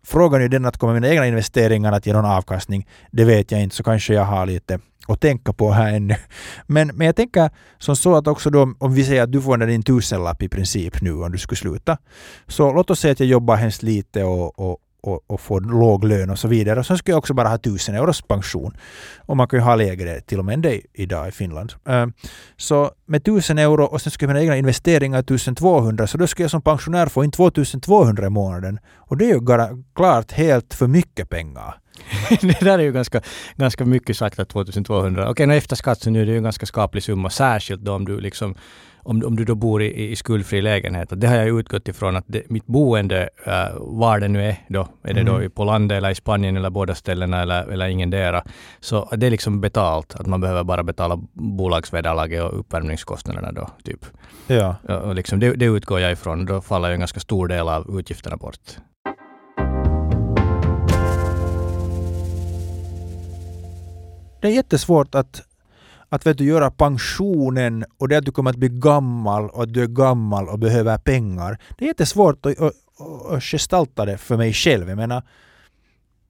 Frågan 0.06 0.42
är 0.42 0.48
den 0.48 0.64
att 0.64 0.78
kommer 0.78 0.94
mina 0.94 1.08
egna 1.08 1.26
investeringar 1.26 1.92
att 1.92 2.06
ge 2.06 2.12
någon 2.12 2.24
avkastning? 2.24 2.86
Det 3.10 3.24
vet 3.24 3.50
jag 3.50 3.62
inte, 3.62 3.76
så 3.76 3.82
kanske 3.82 4.14
jag 4.14 4.24
har 4.24 4.46
lite 4.46 4.78
att 5.08 5.20
tänka 5.20 5.52
på 5.52 5.70
här 5.70 5.92
ännu. 5.92 6.14
Men, 6.66 6.88
men 6.88 7.06
jag 7.06 7.16
tänker 7.16 7.50
som 7.78 7.96
så 7.96 8.16
att 8.16 8.26
också 8.26 8.50
då, 8.50 8.74
om 8.78 8.94
vi 8.94 9.04
säger 9.04 9.22
att 9.22 9.32
du 9.32 9.42
får 9.42 9.56
din 9.56 9.82
tusenlapp 9.82 10.42
i 10.42 10.48
princip 10.48 11.00
nu 11.00 11.12
om 11.12 11.32
du 11.32 11.38
skulle 11.38 11.56
sluta. 11.56 11.98
Så 12.46 12.72
låt 12.72 12.90
oss 12.90 13.00
säga 13.00 13.12
att 13.12 13.20
jag 13.20 13.28
jobbar 13.28 13.56
hemskt 13.56 13.82
lite 13.82 14.24
och, 14.24 14.58
och, 14.58 14.78
och, 15.06 15.24
och 15.26 15.40
får 15.40 15.60
låg 15.60 16.04
lön 16.04 16.30
och 16.30 16.38
så 16.38 16.48
vidare. 16.48 16.80
Och 16.80 16.86
så 16.86 16.96
skulle 16.96 17.12
jag 17.12 17.18
också 17.18 17.34
bara 17.34 17.48
ha 17.48 17.58
tusen 17.58 17.94
euros 17.94 18.22
pension. 18.22 18.76
Och 19.18 19.36
man 19.36 19.48
kan 19.48 19.58
ju 19.58 19.64
ha 19.64 19.76
lägre 19.76 20.20
till 20.20 20.38
och 20.38 20.44
med 20.44 20.54
än 20.54 20.62
det 20.62 20.80
idag 20.92 21.28
i 21.28 21.30
Finland. 21.30 21.72
Ehm, 21.88 22.12
så 22.56 22.90
med 23.06 23.24
tusen 23.24 23.58
euro 23.58 23.84
och 23.84 24.00
sen 24.00 24.10
skulle 24.10 24.30
jag 24.30 24.34
mina 24.34 24.42
egna 24.42 24.56
investeringar 24.56 25.18
1200 25.18 26.06
så 26.06 26.18
då 26.18 26.26
skulle 26.26 26.44
jag 26.44 26.50
som 26.50 26.62
pensionär 26.62 27.06
få 27.06 27.24
in 27.24 27.30
2200 27.30 28.26
i 28.26 28.30
månaden. 28.30 28.78
Och 28.96 29.16
det 29.16 29.24
är 29.24 29.34
ju 29.34 29.40
klart 29.94 30.32
helt 30.32 30.74
för 30.74 30.86
mycket 30.86 31.30
pengar. 31.30 31.78
det 32.40 32.60
där 32.60 32.78
är 32.78 32.82
ju 32.82 32.92
ganska, 32.92 33.20
ganska 33.56 33.84
mycket 33.84 34.16
sagt 34.16 34.38
att 34.38 34.48
2200. 34.48 35.30
Okej, 35.30 35.46
okay, 35.46 35.56
efter 35.56 35.76
skatt 35.76 36.00
så 36.00 36.10
nu 36.10 36.22
är 36.22 36.26
det 36.26 36.32
ju 36.32 36.38
en 36.38 36.42
ganska 36.42 36.66
skaplig 36.66 37.02
summa. 37.02 37.30
Särskilt 37.30 37.82
då 37.82 37.92
om 37.92 38.04
du 38.04 38.20
liksom 38.20 38.54
om, 39.04 39.22
om 39.26 39.36
du 39.36 39.44
då 39.44 39.54
bor 39.54 39.82
i, 39.82 40.10
i 40.10 40.16
skuldfri 40.16 40.62
lägenhet. 40.62 41.12
Och 41.12 41.18
det 41.18 41.26
har 41.26 41.36
jag 41.36 41.58
utgått 41.58 41.88
ifrån 41.88 42.16
att 42.16 42.24
det, 42.26 42.50
mitt 42.50 42.66
boende, 42.66 43.28
uh, 43.46 43.76
var 43.80 44.18
det 44.20 44.28
nu 44.28 44.44
är 44.48 44.56
då, 44.68 44.88
är 45.02 45.14
det 45.14 45.22
då 45.22 45.34
Mm. 45.34 45.50
på 45.50 45.64
landet 45.64 45.96
eller 45.96 46.10
i 46.10 46.14
Spanien 46.14 46.56
eller 46.56 46.70
båda 46.70 46.94
ställena 46.94 47.42
eller, 47.42 47.66
eller 47.66 47.88
ingendera, 47.88 48.44
så 48.80 49.08
det 49.16 49.26
är 49.26 49.30
liksom 49.30 49.60
betalt. 49.60 50.14
Att 50.14 50.26
man 50.26 50.40
behöver 50.40 50.64
bara 50.64 50.82
betala 50.82 51.16
bolagsvederlaget 51.32 52.42
och 52.42 52.58
uppvärmningskostnaderna 52.58 53.52
då, 53.52 53.68
typ. 53.84 54.06
Ja, 54.46 54.76
Och 54.86 55.14
liksom 55.14 55.40
det, 55.40 55.52
det 55.54 55.64
utgår 55.64 56.00
jag 56.00 56.12
ifrån. 56.12 56.46
Då 56.46 56.60
faller 56.60 56.88
ju 56.88 56.94
en 56.94 57.00
ganska 57.00 57.20
stor 57.20 57.48
del 57.48 57.68
av 57.68 57.98
utgifterna 57.98 58.36
bort. 58.36 58.58
Det 64.40 64.48
är 64.48 64.52
jättesvårt 64.52 65.14
att, 65.14 65.42
att 66.14 66.26
vet 66.26 66.38
du, 66.38 66.44
göra 66.44 66.70
pensionen 66.70 67.84
och 67.98 68.08
det 68.08 68.16
att 68.16 68.24
du 68.24 68.32
kommer 68.32 68.50
att 68.50 68.56
bli 68.56 68.68
gammal 68.68 69.50
och 69.50 69.62
att 69.62 69.74
du 69.74 69.82
är 69.82 69.86
gammal 69.86 70.48
och 70.48 70.58
behöver 70.58 70.98
pengar. 70.98 71.58
Det 71.78 71.84
är 71.84 71.88
jättesvårt 71.88 72.46
att, 72.46 72.60
att, 72.60 72.72
att 73.30 73.42
gestalta 73.42 74.04
det 74.04 74.18
för 74.18 74.36
mig 74.36 74.52
själv. 74.52 74.88
Jag 74.88 74.96
menar, 74.96 75.22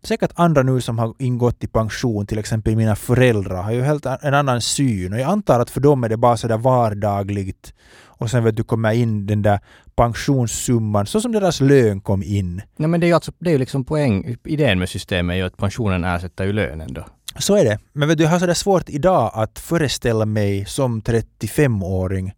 säkert 0.06 0.30
andra 0.34 0.62
nu 0.62 0.80
som 0.80 0.99
har 0.99 1.14
ingått 1.18 1.64
i 1.64 1.66
pension, 1.66 2.26
till 2.26 2.38
exempel 2.38 2.76
mina 2.76 2.96
föräldrar, 2.96 3.62
har 3.62 3.73
ju 3.73 3.82
helt 3.82 4.06
en 4.06 4.34
annan 4.34 4.61
syn. 4.61 5.12
Och 5.12 5.18
jag 5.18 5.30
antar 5.30 5.61
att 5.61 5.70
för 5.70 5.80
dem 5.80 6.04
är 6.04 6.08
det 6.08 6.16
bara 6.16 6.37
sådär 6.37 6.58
vardagligt. 6.58 7.75
Och 8.04 8.30
sen 8.30 8.44
vet 8.44 8.56
du 8.56 8.64
kommer 8.64 8.92
in 8.92 9.26
den 9.26 9.42
där 9.42 9.61
pensionssumman, 9.96 11.06
så 11.06 11.20
som 11.20 11.32
deras 11.32 11.61
lön 11.61 12.00
kom 12.00 12.23
in. 12.23 12.62
Nej, 12.76 12.88
men 12.88 13.00
det 13.00 13.06
är 13.06 13.08
ju 13.08 13.14
alltså, 13.14 13.32
det 13.38 13.50
är 13.50 13.52
ju 13.52 13.58
liksom 13.58 13.84
poäng, 13.84 14.37
idén 14.44 14.78
med 14.78 14.88
systemet 14.88 15.34
är 15.34 15.38
ju 15.38 15.46
att 15.46 15.56
pensionen 15.56 16.04
ersätter 16.04 16.44
ju 16.44 16.52
lönen 16.52 16.94
då. 16.94 17.04
Så 17.38 17.56
är 17.56 17.64
det. 17.64 17.78
Men 17.92 18.08
vet 18.08 18.18
du, 18.18 18.25
jag 18.25 18.30
har 18.30 18.38
sådär 18.38 18.54
svårt 18.54 18.88
idag 18.88 19.30
att 19.34 19.58
föreställa 19.58 20.26
mig 20.26 20.64
som 20.66 21.02
35-åring 21.02 22.32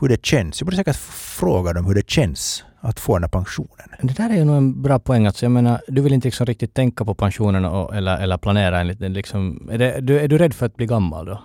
hur 0.00 0.08
det 0.08 0.26
känns. 0.26 0.60
Jag 0.60 0.66
borde 0.66 0.76
säkert 0.76 0.96
fråga 1.36 1.72
dem 1.72 1.86
hur 1.86 1.94
det 1.94 2.10
känns 2.10 2.64
att 2.88 3.00
få 3.00 3.14
den 3.14 3.22
här 3.22 3.28
pensionen. 3.28 3.88
Det 4.02 4.16
där 4.16 4.30
är 4.30 4.34
ju 4.34 4.44
nog 4.44 4.56
en 4.56 4.82
bra 4.82 4.98
poäng. 4.98 5.26
Alltså, 5.26 5.44
jag 5.44 5.52
menar, 5.52 5.80
du 5.88 6.00
vill 6.02 6.12
inte 6.12 6.26
liksom 6.28 6.46
riktigt 6.46 6.74
tänka 6.74 7.04
på 7.04 7.14
pensionen 7.14 7.64
och, 7.64 7.94
eller, 7.96 8.16
eller 8.18 8.38
planera 8.38 8.80
enligt 8.80 8.98
den. 8.98 9.12
Liksom, 9.12 9.68
är, 9.72 9.78
det, 9.78 10.00
du, 10.00 10.18
är 10.20 10.28
du 10.28 10.38
rädd 10.38 10.54
för 10.54 10.66
att 10.66 10.76
bli 10.76 10.86
gammal 10.86 11.26
då? 11.26 11.42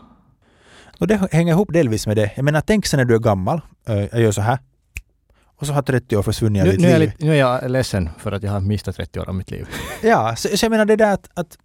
Och 1.00 1.08
det 1.08 1.28
hänger 1.32 1.54
ihop 1.54 1.74
delvis 1.74 2.08
med 2.08 2.18
det. 2.18 2.32
Jag 2.36 2.46
menar, 2.46 2.62
tänk 2.62 2.86
sen 2.86 2.98
när 2.98 3.06
du 3.06 3.16
är 3.16 3.20
gammal. 3.20 3.62
Eh, 3.88 3.96
Jag 3.98 4.22
gör 4.22 4.32
så 4.32 4.42
här. 4.42 4.60
Och 5.44 5.68
så 5.68 5.74
har 5.74 5.82
30 5.82 6.18
år 6.18 6.24
försvunnit 6.24 6.62
av 6.62 6.66
Nu, 6.68 6.72
ditt 6.72 6.82
nu, 6.82 6.88
är 6.88 7.00
liv. 7.00 7.10
lite, 7.10 7.26
nu 7.26 7.32
är 7.32 7.36
jag 7.40 7.72
ledsen 7.72 8.10
för 8.18 8.32
att 8.32 8.44
jag 8.44 8.52
har 8.52 8.60
missat 8.60 8.96
30 8.96 9.20
år 9.20 9.30
av 9.30 9.36
mitt 9.36 9.52
liv. 9.52 9.68
Ja, 10.04 10.36
så, 10.36 10.58
så 10.58 10.66
jag 10.66 10.70
menar 10.70 10.86
det 10.86 10.96
där 10.96 11.14
att, 11.14 11.30
att, 11.34 11.58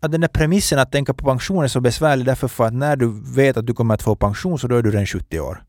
att 0.00 0.12
den 0.12 0.20
där 0.20 0.28
premissen 0.28 0.78
att 0.78 0.92
tänka 0.92 1.14
på 1.14 1.24
pension 1.24 1.64
är 1.64 1.68
så 1.68 1.80
besvärlig 1.80 2.26
därför 2.26 2.48
för 2.48 2.64
att 2.66 2.74
när 2.74 2.96
du 2.96 3.20
vet 3.34 3.56
att 3.56 3.66
du 3.66 3.74
kommer 3.74 3.94
att 3.94 4.02
få 4.02 4.16
pension 4.16 4.58
så 4.58 4.68
då 4.68 4.76
är 4.76 4.82
du 4.82 4.90
redan 4.90 5.06
70 5.06 5.40
år. 5.40 5.62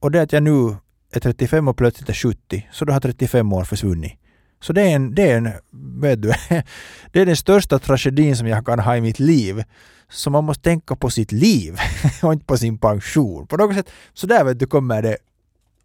Och 0.00 0.10
det 0.10 0.22
att 0.22 0.32
jag 0.32 0.42
nu 0.42 0.76
är 1.12 1.20
35 1.20 1.68
och 1.68 1.76
plötsligt 1.76 2.08
är 2.08 2.14
70, 2.14 2.68
så 2.72 2.84
då 2.84 2.92
har 2.92 3.00
35 3.00 3.52
år 3.52 3.64
försvunnit. 3.64 4.12
Så 4.60 4.72
det 4.72 4.82
är 4.82 4.96
en, 4.96 5.14
det 5.14 5.30
är 5.30 5.36
en, 5.36 5.52
vet 6.00 6.22
du, 6.22 6.28
det 7.12 7.20
är 7.20 7.26
den 7.26 7.36
största 7.36 7.78
tragedin 7.78 8.36
som 8.36 8.46
jag 8.46 8.66
kan 8.66 8.78
ha 8.78 8.96
i 8.96 9.00
mitt 9.00 9.18
liv. 9.18 9.64
Så 10.10 10.30
man 10.30 10.44
måste 10.44 10.62
tänka 10.62 10.96
på 10.96 11.10
sitt 11.10 11.32
liv 11.32 11.78
och 12.22 12.32
inte 12.32 12.44
på 12.44 12.56
sin 12.56 12.78
pension. 12.78 13.46
På 13.46 13.56
något 13.56 13.76
sätt, 13.76 13.90
så 14.14 14.26
där 14.26 14.44
vet 14.44 14.58
du 14.58 14.66
kommer 14.66 15.02
det, 15.02 15.16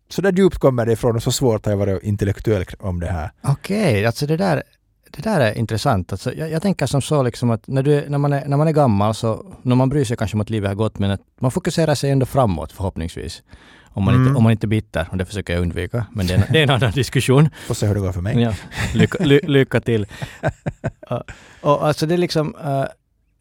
så 0.09 0.21
där 0.21 0.31
djupt 0.31 0.57
kommer 0.57 0.85
det 0.85 0.91
ifrån 0.91 1.15
och 1.15 1.23
så 1.23 1.31
svårt 1.31 1.65
har 1.65 1.71
jag 1.71 1.77
varit 1.77 2.03
intellektuell 2.03 2.65
om 2.79 2.99
det 2.99 3.07
här. 3.07 3.31
Okej, 3.41 4.05
alltså 4.05 4.25
det 4.25 4.37
där, 4.37 4.63
det 5.11 5.21
där 5.23 5.39
är 5.39 5.57
intressant. 5.57 6.11
Alltså, 6.11 6.33
jag, 6.33 6.51
jag 6.51 6.61
tänker 6.61 6.85
som 6.85 7.01
så 7.01 7.23
liksom 7.23 7.51
att 7.51 7.67
när, 7.67 7.83
du, 7.83 8.09
när, 8.09 8.17
man 8.17 8.33
är, 8.33 8.45
när 8.47 8.57
man 8.57 8.67
är 8.67 8.71
gammal 8.71 9.15
så, 9.15 9.53
när 9.61 9.75
man 9.75 9.89
bryr 9.89 10.05
sig 10.05 10.17
kanske 10.17 10.37
om 10.37 10.41
att 10.41 10.49
livet 10.49 10.69
har 10.69 10.75
gått, 10.75 10.99
men 10.99 11.11
att 11.11 11.21
man 11.39 11.51
fokuserar 11.51 11.95
sig 11.95 12.11
ändå 12.11 12.25
framåt 12.25 12.71
förhoppningsvis. 12.71 13.43
Om 13.95 14.03
man, 14.03 14.13
Mm. 14.13 14.27
inte, 14.27 14.37
om 14.37 14.43
man 14.43 14.51
inte 14.51 14.65
är 14.65 14.67
bitter, 14.67 15.07
och 15.11 15.17
det 15.17 15.25
försöker 15.25 15.53
jag 15.53 15.61
undvika, 15.61 16.05
men 16.11 16.27
det 16.27 16.33
är, 16.33 16.37
en- 16.37 16.43
det 16.51 16.59
är 16.59 16.63
en 16.63 16.69
annan 16.69 16.91
diskussion. 16.95 17.49
Får 17.67 17.73
se 17.75 17.87
hur 17.87 17.93
det 17.95 17.99
går 18.01 18.11
för 18.11 18.21
mig. 18.21 18.41
Ja, 18.41 18.53
lycka, 18.93 19.23
ly, 19.23 19.39
lycka 19.43 19.79
till. 19.81 20.05
Ja, 21.09 21.23
och 21.61 21.87
alltså 21.87 22.05
det 22.05 22.13
är 22.13 22.17
liksom, 22.17 22.55
eh, 22.63 22.85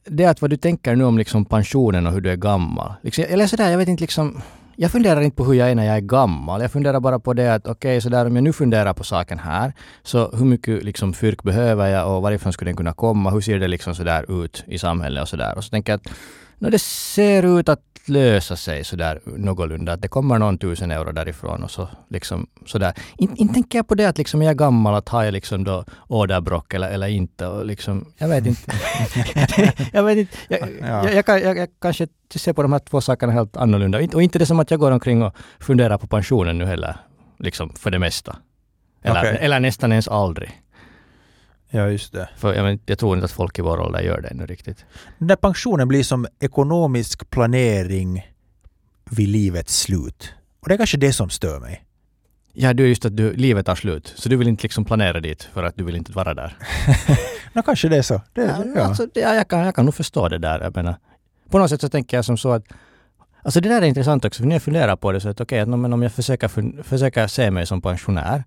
det 0.05 0.25
att 0.27 0.41
vad 0.41 0.51
du 0.51 0.57
tänker 0.57 0.97
nu 0.97 1.05
om 1.05 1.19
liksom 1.19 1.45
pensionen 1.45 2.07
och 2.07 2.13
hur 2.13 2.21
du 2.21 2.31
är 2.31 2.37
gammal. 2.37 2.93
Liksom, 3.03 3.25
eller 3.29 3.47
sådär, 3.47 3.71
jag 3.71 3.79
vet 3.79 3.89
inte 3.89 4.01
liksom, 4.01 4.41
jag 4.77 4.91
funderar 4.91 5.21
inte 5.21 5.37
på 5.37 5.45
hur 5.45 5.55
jag 5.55 5.71
är 5.71 5.75
när 5.75 5.85
jag 5.87 5.97
är 5.97 6.01
gammal. 6.01 6.61
Jag 6.63 6.73
funderar 6.73 7.01
bara 7.01 7.19
på 7.19 7.33
det 7.35 7.55
att 7.55 7.67
okej, 7.67 8.01
sådär 8.01 8.27
om 8.27 8.37
jag 8.37 8.43
nu 8.45 8.53
funderar 8.53 8.93
på 8.95 9.05
saken 9.05 9.39
här, 9.39 9.73
så 10.03 10.31
hur 10.37 10.45
mycket 10.45 10.85
liksom 10.85 11.13
fyrk 11.13 11.43
behöver 11.43 11.87
jag 11.89 12.17
och 12.17 12.23
varifrån 12.23 12.53
skulle 12.53 12.69
den 12.69 12.77
kunna 12.77 12.93
komma? 12.93 13.31
Hur 13.31 13.41
ser 13.41 13.59
det 13.59 13.69
liksom 13.69 13.95
sådär 13.95 14.45
ut 14.45 14.65
i 14.67 14.79
samhället 14.79 15.23
och 15.23 15.29
sådär? 15.29 15.57
Och 15.57 15.65
så 15.65 15.71
tänker 15.71 15.93
jag 15.93 15.97
att 15.99 16.13
no, 16.59 16.71
det 16.71 16.79
ser 16.83 17.59
ut 17.61 17.69
att 17.69 17.81
lösa 18.09 18.57
sig 18.57 18.85
sådär 18.85 19.21
någorlunda. 19.25 19.93
Att 19.93 20.03
det 20.03 20.09
kommer 20.09 20.39
någon 20.39 20.59
tusen 20.59 20.91
euro 20.91 21.13
därifrån 21.13 21.63
och 21.63 21.71
så 21.71 21.89
liksom 22.09 22.47
sådär. 22.67 22.93
Inte 23.17 23.43
in 23.43 23.53
tänker 23.55 23.79
jag 23.79 23.89
på 23.89 23.95
det 23.95 24.05
att 24.05 24.19
liksom 24.19 24.43
jag 24.43 24.51
är 24.51 24.55
gammal, 24.55 24.95
att 24.95 25.09
har 25.09 25.23
jag 25.25 25.33
liksom 25.33 25.65
då 25.65 25.85
åderbråck 26.09 26.75
eller, 26.75 26.91
eller 26.91 27.07
inte 27.09 27.47
och 27.47 27.67
liksom, 27.67 28.13
jag 28.19 28.29
vet 28.29 28.47
inte. 28.47 28.73
jag 29.93 30.03
vet 30.03 30.19
inte. 30.19 30.37
Jag, 30.49 30.61
Ja. 30.81 31.05
jag, 31.05 31.15
jag, 31.15 31.27
kan, 31.27 31.41
jag, 31.41 31.59
jag 31.59 31.69
kanske 31.81 32.07
ser 32.35 32.53
på 32.53 32.63
de 32.63 32.73
här 32.73 32.79
två 32.81 33.01
sakerna 33.01 33.33
helt 33.33 33.57
annorlunda. 33.57 34.01
Inte- 34.01 34.17
Och 34.17 34.23
inte 34.23 34.39
det 34.39 34.47
som 34.47 34.61
att 34.61 34.71
jag 34.71 34.81
går 34.81 34.91
omkring 34.91 35.23
och 35.23 35.35
funderar 35.61 35.99
på 35.99 36.07
pensionen 36.07 36.59
nu 36.59 36.65
heller. 36.65 36.97
Liksom 37.39 37.71
för 37.75 37.91
det 37.91 37.99
mesta. 37.99 38.37
Eller, 39.05 39.21
Okej. 39.21 39.39
eller 39.41 39.61
nästan 39.61 39.93
ens 39.93 40.09
aldrig. 40.09 40.62
Ja, 41.75 41.89
just 41.89 42.13
det. 42.13 42.29
För 42.37 42.55
jag, 42.55 42.63
men, 42.63 42.81
jag 42.87 42.99
tror 42.99 43.15
inte 43.15 43.25
att 43.25 43.33
folk 43.33 43.59
i 43.59 43.63
vår 43.63 43.81
ålder 43.81 44.01
gör 44.01 44.21
det 44.21 44.29
ännu 44.29 44.47
riktigt. 44.47 44.85
Den 45.19 45.29
där 45.29 45.37
pensionen 45.37 45.89
blir 45.89 46.03
som 46.03 46.27
ekonomisk 46.41 47.31
planering 47.31 48.27
vid 49.11 49.29
livets 49.29 49.81
slut. 49.81 50.35
Och 50.61 50.69
det 50.69 50.75
är 50.75 50.79
kanske 50.79 50.97
det 50.97 51.13
som 51.13 51.31
stör 51.31 51.61
mig. 51.61 51.85
Ja, 52.53 52.73
du 52.73 52.85
är 52.85 52.89
just 52.89 53.05
att 53.05 53.17
du, 53.17 53.33
livet 53.33 53.67
tar 53.67 53.75
slut. 53.75 54.13
Så 54.17 54.29
du 54.29 54.37
vill 54.37 54.49
inte 54.49 54.63
liksom 54.63 54.85
planera 54.85 55.21
dit 55.21 55.43
för 55.43 55.63
att 55.63 55.77
du 55.77 55.85
vill 55.85 55.97
inte 55.97 56.13
vara 56.13 56.35
där. 56.35 56.57
Nå, 57.53 57.63
kanske 57.63 57.89
det 57.89 57.97
är 57.97 58.03
så. 58.03 58.21
Det, 58.33 58.43
Ja, 58.43 58.65
ja. 58.77 58.83
Alltså, 58.83 59.07
det, 59.15 59.21
jag, 59.21 59.49
kan, 59.49 59.61
jag 59.61 59.75
kan 59.75 59.85
nog 59.85 59.95
förstå 59.95 60.29
det 60.29 60.39
där. 60.39 60.61
Jag 60.61 60.77
menar, 60.77 60.97
på 61.51 61.59
något 61.59 61.71
sätt 61.71 61.81
så 61.81 61.89
tänker 61.89 62.17
jag 62.17 62.25
som 62.25 62.37
så 62.39 62.53
att 62.53 62.65
Alltså 63.45 63.61
det 63.61 63.69
där 63.69 63.83
är 63.83 63.87
intressant 63.87 64.25
också, 64.25 64.43
för 64.43 64.49
när 64.49 64.55
jag 64.55 64.63
funderar 64.63 64.97
på 64.97 65.13
det 65.13 65.21
så 65.21 65.29
att 65.29 65.41
okej, 65.41 65.61
att 65.61 65.69
men 65.69 65.93
om 65.93 66.03
jag 66.03 66.13
försöker, 66.13 66.83
försöker 66.83 67.27
se 67.27 67.51
mig 67.51 67.67
som 67.67 67.83
pensionär, 67.83 68.45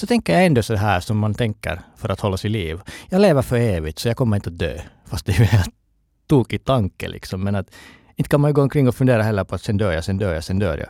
så 0.00 0.06
tänker 0.06 0.32
jag 0.32 0.46
ändå 0.46 0.62
så 0.62 0.74
här 0.74 1.00
som 1.00 1.18
man 1.18 1.34
tänker 1.34 1.80
för 1.96 2.08
att 2.08 2.20
hålla 2.20 2.36
sig 2.36 2.50
liv. 2.50 2.80
Jag 3.08 3.20
lever 3.20 3.42
för 3.42 3.56
evigt, 3.56 3.98
så 3.98 4.08
jag 4.08 4.16
kommer 4.16 4.36
inte 4.36 4.48
att 4.48 4.58
dö. 4.58 4.78
Fast 5.06 5.26
det 5.26 5.32
är 5.32 5.38
ju 5.38 5.44
en 5.44 5.72
tokig 6.26 6.64
tanke 6.64 7.08
liksom. 7.08 7.44
Men 7.44 7.54
att 7.54 7.66
inte 8.16 8.28
kan 8.28 8.40
man 8.40 8.50
ju 8.50 8.54
gå 8.54 8.62
omkring 8.62 8.88
och 8.88 8.94
fundera 8.94 9.22
heller 9.22 9.44
på 9.44 9.54
att 9.54 9.62
sen 9.62 9.76
dör 9.76 9.92
jag, 9.92 10.04
sen 10.04 10.18
dör 10.18 10.34
jag, 10.34 10.44
sen 10.44 10.58
dör 10.58 10.78
jag. 10.78 10.88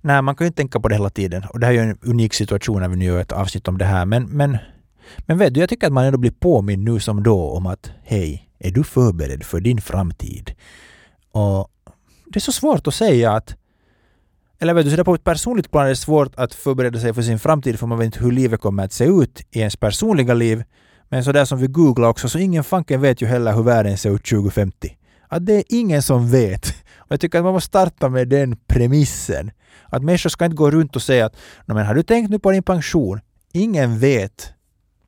Nej, 0.00 0.22
man 0.22 0.36
kan 0.36 0.44
ju 0.44 0.46
inte 0.46 0.56
tänka 0.56 0.80
på 0.80 0.88
det 0.88 0.94
hela 0.94 1.10
tiden. 1.10 1.44
Och 1.52 1.60
det 1.60 1.66
här 1.66 1.72
är 1.72 1.76
ju 1.76 1.90
en 1.90 1.98
unik 2.02 2.34
situation 2.34 2.80
när 2.80 2.88
vi 2.88 2.96
nu 2.96 3.04
gör 3.04 3.20
ett 3.20 3.32
avsnitt 3.32 3.68
om 3.68 3.78
det 3.78 3.84
här. 3.84 4.04
Men, 4.04 4.24
men, 4.24 4.58
men 5.26 5.38
vet 5.38 5.54
du, 5.54 5.60
jag 5.60 5.68
tycker 5.68 5.86
att 5.86 5.92
man 5.92 6.04
ändå 6.04 6.18
blir 6.18 6.30
påmind 6.30 6.84
nu 6.84 7.00
som 7.00 7.22
då 7.22 7.50
om 7.50 7.66
att 7.66 7.90
hej, 8.02 8.48
är 8.58 8.70
du 8.70 8.84
förberedd 8.84 9.44
för 9.44 9.60
din 9.60 9.80
framtid? 9.80 10.54
Och 11.32 11.68
det 12.26 12.38
är 12.38 12.40
så 12.40 12.52
svårt 12.52 12.86
att 12.86 12.94
säga 12.94 13.32
att 13.32 13.56
eller 14.64 14.74
vet 14.74 14.84
du, 14.84 14.90
så 14.90 14.96
där 14.96 15.04
på 15.04 15.14
ett 15.14 15.24
personligt 15.24 15.70
plan 15.70 15.84
är 15.84 15.88
det 15.88 15.96
svårt 15.96 16.32
att 16.36 16.54
förbereda 16.54 16.98
sig 16.98 17.14
för 17.14 17.22
sin 17.22 17.38
framtid 17.38 17.78
för 17.78 17.86
man 17.86 17.98
vet 17.98 18.06
inte 18.06 18.20
hur 18.20 18.32
livet 18.32 18.60
kommer 18.60 18.84
att 18.84 18.92
se 18.92 19.04
ut 19.04 19.40
i 19.50 19.58
ens 19.58 19.76
personliga 19.76 20.34
liv. 20.34 20.64
Men 21.08 21.24
så 21.24 21.32
där 21.32 21.44
som 21.44 21.58
vi 21.58 21.66
googlar 21.66 22.08
också, 22.08 22.28
så 22.28 22.38
ingen 22.38 22.64
fanken 22.64 23.00
vet 23.00 23.22
ju 23.22 23.26
heller 23.26 23.52
hur 23.52 23.62
världen 23.62 23.98
ser 23.98 24.10
ut 24.10 24.24
2050. 24.24 24.96
Att 25.28 25.46
det 25.46 25.52
är 25.52 25.64
ingen 25.68 26.02
som 26.02 26.30
vet. 26.30 26.66
Och 26.96 27.12
jag 27.12 27.20
tycker 27.20 27.38
att 27.38 27.44
man 27.44 27.52
måste 27.52 27.66
starta 27.66 28.08
med 28.08 28.28
den 28.28 28.56
premissen. 28.66 29.50
Att 29.88 30.02
människor 30.02 30.30
ska 30.30 30.44
inte 30.44 30.56
gå 30.56 30.70
runt 30.70 30.96
och 30.96 31.02
säga 31.02 31.26
att 31.26 31.36
"Nå, 31.66 31.74
men 31.74 31.86
har 31.86 31.94
du 31.94 32.02
tänkt 32.02 32.30
nu 32.30 32.38
på 32.38 32.50
din 32.50 32.62
pension? 32.62 33.20
Ingen 33.52 33.98
vet 33.98 34.52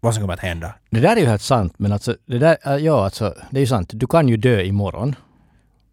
vad 0.00 0.14
som 0.14 0.20
kommer 0.22 0.34
att 0.34 0.40
hända. 0.40 0.74
Det 0.90 1.00
där 1.00 1.16
är 1.16 1.20
ju 1.20 1.26
helt 1.26 1.42
sant, 1.42 1.74
men 1.76 1.92
alltså, 1.92 2.16
det 2.26 2.38
där, 2.38 2.56
äh, 2.64 2.76
ja 2.76 3.04
alltså, 3.04 3.34
det 3.50 3.58
är 3.58 3.60
ju 3.60 3.66
sant. 3.66 3.90
Du 3.92 4.06
kan 4.06 4.28
ju 4.28 4.36
dö 4.36 4.62
imorgon. 4.62 5.14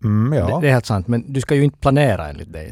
Mm, 0.03 0.33
ja. 0.33 0.45
Det, 0.55 0.61
det 0.61 0.67
är 0.67 0.71
helt 0.71 0.85
sant, 0.85 1.07
men 1.07 1.33
du 1.33 1.41
ska 1.41 1.55
ju 1.55 1.63
inte 1.63 1.77
planera 1.77 2.29
enligt 2.29 2.53
det. 2.53 2.71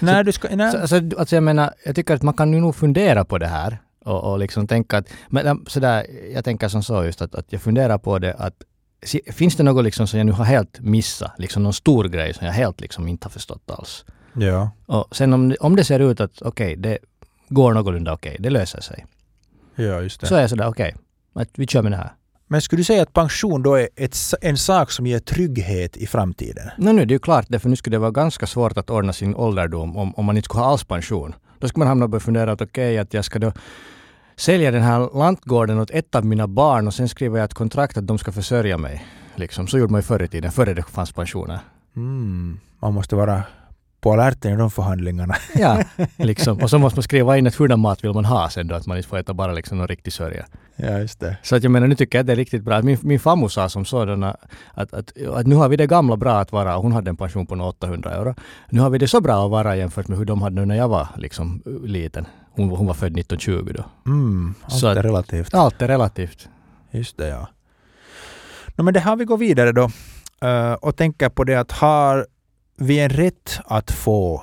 Nej, 0.00 0.24
du 0.24 0.32
ska. 0.32 0.48
Så, 0.72 0.78
alltså, 0.78 1.00
alltså 1.18 1.36
jag 1.36 1.42
menar, 1.42 1.74
jag 1.84 1.94
tycker 1.96 2.14
att 2.14 2.22
man 2.22 2.34
kan 2.34 2.52
ju 2.52 2.60
nog 2.60 2.76
fundera 2.76 3.24
på 3.24 3.38
det 3.38 3.46
här 3.46 3.78
och, 4.04 4.32
och 4.32 4.38
liksom 4.38 4.66
tänka 4.66 4.98
att, 4.98 5.08
men 5.28 5.46
äm, 5.46 5.64
sådär, 5.66 6.06
jag 6.34 6.44
tänker 6.44 6.68
som 6.68 6.82
så 6.82 7.04
just 7.04 7.22
att, 7.22 7.34
att 7.34 7.52
jag 7.52 7.62
funderar 7.62 7.98
på 7.98 8.18
det 8.18 8.34
att 8.34 8.54
finns 9.32 9.56
det 9.56 9.62
något 9.62 9.84
liksom 9.84 10.06
som 10.06 10.18
jag 10.18 10.26
nu 10.26 10.32
har 10.32 10.44
helt 10.44 10.80
missat, 10.80 11.32
liksom 11.38 11.62
någon 11.62 11.72
stor 11.72 12.04
grej 12.04 12.34
som 12.34 12.46
jag 12.46 12.54
helt 12.54 12.80
liksom 12.80 13.08
inte 13.08 13.24
har 13.26 13.30
förstått 13.30 13.70
alls. 13.70 14.04
ja. 14.34 14.70
Och 14.86 15.16
sen 15.16 15.32
om, 15.32 15.48
det- 15.48 15.56
om 15.56 15.76
det 15.76 15.84
ser 15.84 16.00
ut 16.00 16.20
att 16.20 16.42
okej, 16.42 16.76
det 16.76 16.98
går 17.48 17.74
någorlunda 17.74 18.12
okej, 18.12 18.36
det 18.40 18.50
löser 18.50 18.80
sig. 18.80 19.06
ja, 19.76 20.00
just 20.00 20.20
det. 20.20 20.26
Så 20.26 20.34
är 20.34 20.40
jag 20.40 20.50
sådär 20.50 20.68
okej, 20.68 20.94
att 21.34 21.48
vi 21.54 21.66
kör 21.66 21.82
med 21.82 21.92
det 21.92 21.96
här. 21.96 22.12
Men 22.46 22.60
skulle 22.62 22.80
du 22.80 22.84
säga 22.84 23.02
att 23.02 23.12
pension 23.12 23.62
då 23.62 23.74
är 23.74 23.88
ett, 23.96 24.16
en 24.40 24.56
sak 24.56 24.90
som 24.90 25.06
ger 25.06 25.18
trygghet 25.18 25.96
i 25.96 26.06
framtiden? 26.06 26.70
No, 26.78 26.92
nu, 26.92 27.04
det 27.04 27.12
är 27.12 27.14
ju 27.14 27.18
klart 27.18 27.46
det, 27.48 27.58
för 27.58 27.68
nu 27.68 27.76
skulle 27.76 27.96
det 27.96 28.00
vara 28.00 28.10
ganska 28.10 28.46
svårt 28.46 28.78
att 28.78 28.90
ordna 28.90 29.12
sin 29.12 29.34
ålderdom 29.34 29.96
om, 29.96 30.14
om 30.14 30.24
man 30.24 30.36
inte 30.36 30.44
skulle 30.44 30.62
ha 30.62 30.70
alls 30.70 30.84
pension. 30.84 31.34
Då 31.58 31.68
skulle 31.68 31.80
man 31.80 31.88
hamna 31.88 32.04
och 32.04 32.10
börja 32.10 32.20
fundera 32.20 32.52
att 32.52 32.60
okej, 32.60 32.98
att 32.98 33.14
jag 33.14 33.24
ska 33.24 33.38
då 33.38 33.52
sälja 34.36 34.70
den 34.70 34.82
här 34.82 35.18
lantgården 35.18 35.80
åt 35.80 35.90
ett 35.90 36.14
av 36.14 36.24
mina 36.24 36.46
barn 36.46 36.86
och 36.86 36.94
sen 36.94 37.08
skriver 37.08 37.38
jag 37.38 37.44
ett 37.44 37.54
kontrakt 37.54 37.96
att 37.96 38.06
de 38.06 38.18
ska 38.18 38.32
försörja 38.32 38.78
mig. 38.78 39.06
Liksom, 39.34 39.66
så 39.66 39.78
gjorde 39.78 39.92
man 39.92 39.98
ju 39.98 40.02
förr 40.02 40.22
i 40.22 40.28
tiden, 40.28 40.52
före 40.52 40.74
det 40.74 40.82
fanns 40.82 41.12
pensioner. 41.12 41.58
Mm. 41.96 42.60
Man 42.80 42.94
måste 42.94 43.16
vara 43.16 43.42
på 44.00 44.12
alerten 44.12 44.54
i 44.54 44.56
de 44.56 44.70
förhandlingarna. 44.70 45.34
Ja, 45.54 45.82
liksom. 46.16 46.62
Och 46.62 46.70
så 46.70 46.78
måste 46.78 46.98
man 46.98 47.02
skriva 47.02 47.38
in 47.38 47.46
att 47.46 47.54
hurdan 47.54 47.80
mat 47.80 48.04
vill 48.04 48.12
man 48.12 48.24
ha 48.24 48.50
sen 48.50 48.68
då, 48.68 48.74
att 48.74 48.86
man 48.86 48.96
inte 48.96 49.08
får 49.08 49.18
äta 49.18 49.34
bara 49.34 49.52
liksom 49.52 49.78
någon 49.78 49.88
riktig 49.88 50.12
sörja. 50.12 50.46
Ja, 50.76 50.98
just 50.98 51.20
det. 51.20 51.36
Så 51.42 51.56
att 51.56 51.62
jag 51.62 51.72
menar, 51.72 51.86
nu 51.86 51.94
tycker 51.94 52.18
jag 52.18 52.20
att 52.22 52.26
det 52.26 52.32
är 52.32 52.36
riktigt 52.36 52.62
bra. 52.62 52.82
Min, 52.82 52.98
min 53.02 53.20
farmor 53.20 53.48
sa 53.48 53.68
som 53.68 53.84
sådana 53.84 54.36
att, 54.74 54.92
att, 54.94 55.12
att 55.34 55.46
nu 55.46 55.54
har 55.54 55.68
vi 55.68 55.76
det 55.76 55.86
gamla 55.86 56.16
bra 56.16 56.38
att 56.40 56.52
vara, 56.52 56.76
hon 56.76 56.92
hade 56.92 57.10
en 57.10 57.16
pension 57.16 57.46
på 57.46 57.54
800 57.54 58.10
euro. 58.10 58.34
Nu 58.70 58.80
har 58.80 58.90
vi 58.90 58.98
det 58.98 59.08
så 59.08 59.20
bra 59.20 59.44
att 59.44 59.50
vara 59.50 59.76
jämfört 59.76 60.08
med 60.08 60.18
hur 60.18 60.24
de 60.24 60.42
hade 60.42 60.56
nu 60.56 60.64
när 60.66 60.76
jag 60.76 60.88
var 60.88 61.08
liksom 61.16 61.62
liten. 61.84 62.26
Hon, 62.50 62.68
hon 62.68 62.86
var 62.86 62.94
född 62.94 63.18
1920 63.18 63.72
då. 63.76 63.84
Mm, 64.10 64.54
allt 64.64 64.72
Så 64.74 64.86
är 64.88 64.96
att- 64.96 65.04
relativt. 65.04 65.54
Allt 65.54 65.82
är 65.82 65.88
relativt. 65.88 66.48
Just 66.90 67.16
det, 67.18 67.28
ja. 67.28 67.48
No, 68.76 68.82
men 68.82 68.94
det 68.94 69.00
här 69.00 69.16
vi 69.16 69.24
går 69.24 69.36
vidare 69.38 69.72
då 69.72 69.90
eh, 70.48 70.72
och 70.72 70.96
tänker 70.96 71.28
på 71.28 71.44
det 71.44 71.54
att 71.54 71.72
har 71.72 72.26
vi 72.76 72.98
en 73.00 73.10
rätt 73.10 73.58
att 73.64 73.90
få 73.90 74.42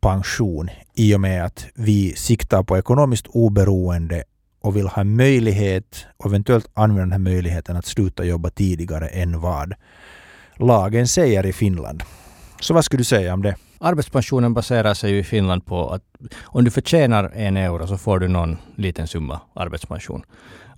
pension 0.00 0.68
i 0.94 1.14
och 1.14 1.20
med 1.20 1.44
att 1.44 1.66
vi 1.74 2.14
siktar 2.16 2.62
på 2.62 2.78
ekonomiskt 2.78 3.26
oberoende 3.26 4.24
och 4.60 4.76
vill 4.76 4.86
ha 4.86 5.04
möjlighet 5.04 6.06
och 6.16 6.26
eventuellt 6.26 6.70
använda 6.74 7.02
den 7.02 7.12
här 7.12 7.18
möjligheten 7.18 7.76
att 7.76 7.86
sluta 7.86 8.24
jobba 8.24 8.50
tidigare 8.50 9.08
än 9.08 9.40
vad 9.40 9.74
lagen 10.56 11.08
säger 11.08 11.46
i 11.46 11.52
Finland. 11.52 12.02
Så 12.60 12.74
vad 12.74 12.84
skulle 12.84 13.00
du 13.00 13.04
säga 13.04 13.34
om 13.34 13.42
det? 13.42 13.56
Arbetspensionen 13.80 14.54
baserar 14.54 14.94
sig 14.94 15.10
ju 15.10 15.18
i 15.18 15.24
Finland 15.24 15.66
på 15.66 15.90
att 15.90 16.02
om 16.44 16.64
du 16.64 16.70
förtjänar 16.70 17.32
en 17.34 17.56
euro 17.56 17.86
så 17.86 17.98
får 17.98 18.18
du 18.18 18.28
någon 18.28 18.56
liten 18.74 19.06
summa 19.06 19.40
arbetspension. 19.54 20.22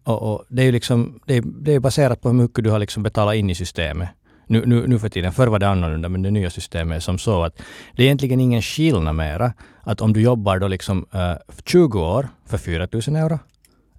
Och, 0.04 0.32
och 0.32 0.44
det 0.48 0.62
är 0.62 0.66
ju 0.66 0.72
liksom, 0.72 1.20
det 1.26 1.36
är, 1.36 1.42
det 1.46 1.74
är 1.74 1.80
baserat 1.80 2.20
på 2.20 2.28
hur 2.28 2.36
mycket 2.36 2.64
du 2.64 2.70
har 2.70 2.78
liksom 2.78 3.02
betalat 3.02 3.34
in 3.34 3.50
i 3.50 3.54
systemet. 3.54 4.08
Nu, 4.46 4.66
nu, 4.66 4.86
nu 4.86 4.98
för 4.98 5.08
tiden, 5.08 5.32
förr 5.32 5.46
var 5.46 5.58
det 5.58 5.68
annorlunda, 5.68 6.08
men 6.08 6.22
det 6.22 6.30
nya 6.30 6.50
systemet 6.50 6.96
är 6.96 7.00
som 7.00 7.18
så 7.18 7.42
att 7.42 7.62
det 7.96 8.02
är 8.02 8.04
egentligen 8.04 8.40
ingen 8.40 8.62
skillnad 8.62 9.14
mera. 9.14 9.52
Att 9.82 10.00
om 10.00 10.12
du 10.12 10.20
jobbar 10.20 10.58
då 10.58 10.68
liksom 10.68 11.06
eh, 11.12 11.20
uh, 11.20 11.36
20 11.64 12.00
år 12.00 12.28
för 12.46 12.58
4 12.58 12.88
000 12.92 13.16
euro 13.16 13.38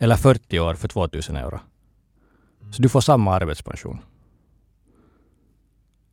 eller 0.02 0.16
40 0.16 0.60
år 0.60 0.74
för 0.74 0.88
2 0.88 1.00
000 1.30 1.38
euro. 1.38 1.60
Så 2.72 2.82
du 2.82 2.90
får 2.90 3.02
samma 3.02 3.36
arbetspension. 3.36 3.98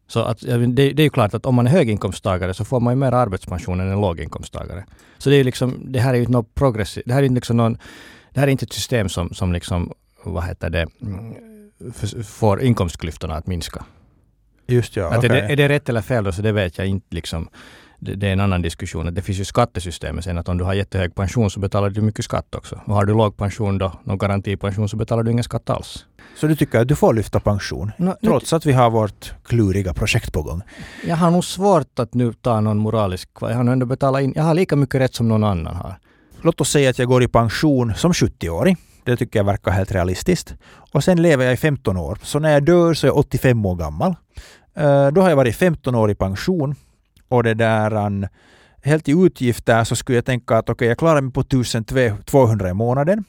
Så 0.07 0.21
att, 0.21 0.41
det, 0.41 0.67
det 0.67 1.03
är 1.03 1.05
ju 1.05 1.11
klart 1.11 1.35
att 1.35 1.47
om 1.47 1.55
man 1.55 1.67
är 1.67 1.71
höginkomsttagare 1.71 2.55
så 2.55 2.65
får 2.65 2.81
man 2.81 2.93
ju 2.93 2.97
mer 2.97 3.13
arbetspension 3.13 3.81
än 3.81 3.89
en 3.89 4.01
låginkomsttagare. 4.01 4.85
Så 5.19 5.31
det 5.31 5.37
är 5.37 5.45
liksom, 5.45 5.93
det 5.93 6.01
här 6.01 6.11
är 6.11 6.15
ju 6.15 6.21
inte 6.21 6.33
något 6.33 6.55
progressivt, 6.55 7.05
det 7.07 7.15
här 7.15 7.23
är 7.23 7.29
liksom 7.29 7.57
någon, 7.57 7.79
det 8.33 8.41
här 8.41 8.47
är 8.47 8.51
inte 8.53 8.65
ett 8.65 8.73
system 8.73 9.09
som, 9.09 9.35
som 9.35 9.53
liksom, 9.53 9.93
vad 10.25 10.45
heter 10.45 10.71
det, 10.71 10.87
mm, 11.03 11.35
för- 11.93 12.23
får 12.23 12.63
inkomstklyftorna 12.63 13.35
att 13.37 13.47
minska. 13.47 13.85
Just 14.67 14.97
ja, 14.97 15.11
Att 15.11 15.19
okej. 15.19 15.31
är, 15.31 15.35
det, 15.35 15.53
är 15.53 15.57
det 15.57 15.69
rätt 15.69 15.89
eller 15.89 16.03
fel 16.03 16.25
då, 16.25 16.33
så 16.33 16.43
det 16.43 16.53
vet 16.53 16.79
jag 16.79 16.87
inte 16.87 17.15
liksom. 17.15 17.49
Det, 18.01 18.15
det 18.15 18.29
är 18.29 18.33
en 18.33 18.41
annan 18.41 18.63
diskussion. 18.63 19.15
Det 19.15 19.23
finns 19.23 19.39
ju 19.39 19.45
skattesystemet 19.45 20.25
sen 20.25 20.39
att 20.39 20.49
om 20.49 20.59
du 20.59 20.65
har 20.65 20.75
jättehög 20.75 21.15
pension 21.15 21.51
så 21.51 21.61
betalar 21.61 21.91
du 21.91 22.01
mycket 22.01 22.25
skatt 22.25 22.55
också. 22.55 22.81
Och 22.87 22.95
har 22.95 23.05
du 23.05 23.13
låg 23.15 23.37
pension 23.37 23.79
då, 23.79 23.93
någon 24.05 24.19
garantipension, 24.19 24.89
så 24.89 24.97
betalar 24.97 25.23
du 25.23 25.31
ingen 25.31 25.45
skatt 25.45 25.71
alls. 25.71 26.05
Så 26.37 26.47
du 26.47 26.57
tycker 26.57 26.81
att 26.81 26.89
du 26.89 26.97
får 26.97 27.15
lyfta 27.15 27.41
pension? 27.41 27.93
Nu- 27.99 28.15
Trots 28.23 28.53
att 28.53 28.67
vi 28.67 28.73
har 28.73 28.91
vårt 28.91 29.33
kluriga 29.45 29.95
projekt 29.95 30.33
på 30.33 30.43
gång? 30.43 30.63
Jag 31.07 31.17
har 31.17 31.31
nog 31.31 31.45
svårt 31.45 31.99
att 31.99 32.15
nu 32.15 32.33
ta 32.33 32.61
någon 32.61 32.79
moralisk... 32.79 33.29
Jag 33.41 33.49
har 33.55 33.63
nog 33.65 33.73
ändå 33.73 33.87
betalat 33.87 34.23
in... 34.23 34.33
Jag 34.37 34.43
har 34.43 34.55
lika 34.55 34.77
mycket 34.77 35.01
rätt 35.01 35.15
som 35.15 35.29
någon 35.29 35.45
annan 35.45 35.77
har. 35.77 35.95
Låt 36.43 36.61
oss 36.61 36.71
säga 36.71 36.91
att 36.91 36.99
jag 36.99 37.09
går 37.09 37.23
i 37.23 37.29
pension 37.29 37.95
som 37.95 38.13
70-åring. 38.13 38.77
Det 39.05 39.17
tycker 39.17 39.39
jag 39.39 39.45
verkar 39.45 39.71
helt 39.71 39.93
realistiskt. 39.93 40.55
Och 40.93 41.05
sen 41.05 41.23
lever 41.23 41.45
jag 41.45 41.55
i 41.55 41.57
15 41.57 41.97
år. 41.97 42.19
Så 42.23 42.39
när 42.39 42.51
jag 42.53 42.63
dör 42.65 42.95
så 42.95 43.07
är 43.07 43.09
jag 43.09 43.17
85 43.17 43.67
år 43.67 43.75
gammal. 43.77 44.15
Eh, 44.77 45.09
Då 45.09 45.21
har 45.21 45.29
jag 45.29 45.37
varit 45.37 45.57
15 45.57 45.95
år 45.95 46.11
i 46.11 46.15
pension. 46.15 46.75
Och 47.29 47.43
det 47.43 47.55
där... 47.55 47.91
an, 47.91 48.27
Helt 48.83 49.09
i 49.09 49.13
utgifter 49.13 49.85
så 49.85 49.97
skulle 49.97 50.19
jag 50.19 50.25
tänka 50.25 50.57
att 50.57 50.69
okej, 50.69 50.89
jag 50.89 50.99
klarar 50.99 51.21
mig 51.21 51.33
på 51.33 51.41
1200 51.41 52.71
i 52.71 52.75
månaden. 52.75 53.25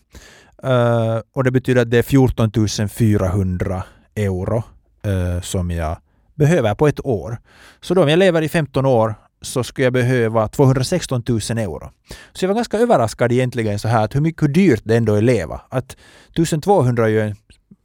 Uh, 0.65 1.19
och 1.33 1.43
det 1.43 1.51
betyder 1.51 1.81
att 1.81 1.91
det 1.91 1.97
är 1.97 2.03
14 2.03 2.51
400 2.89 3.83
euro 4.15 4.63
uh, 5.07 5.41
som 5.41 5.71
jag 5.71 5.97
behöver 6.35 6.75
på 6.75 6.87
ett 6.87 7.05
år. 7.05 7.37
Så 7.81 7.93
då 7.93 8.03
om 8.03 8.09
jag 8.09 8.19
lever 8.19 8.41
i 8.41 8.49
15 8.49 8.85
år 8.85 9.15
så 9.41 9.63
skulle 9.63 9.85
jag 9.85 9.93
behöva 9.93 10.47
216 10.47 11.23
000 11.27 11.39
euro. 11.39 11.91
Så 12.33 12.45
jag 12.45 12.47
var 12.47 12.55
ganska 12.55 12.77
överraskad 12.77 13.31
egentligen 13.31 13.79
så 13.79 13.87
här 13.87 14.03
att 14.03 14.15
hur 14.15 14.21
mycket 14.21 14.43
hur 14.43 14.47
dyrt 14.47 14.81
det 14.83 14.97
ändå 14.97 15.13
är 15.13 15.17
att 15.17 15.23
leva. 15.23 15.61
Att 15.69 15.97
1200 16.31 17.05
är 17.05 17.09
ju 17.09 17.21
en 17.21 17.35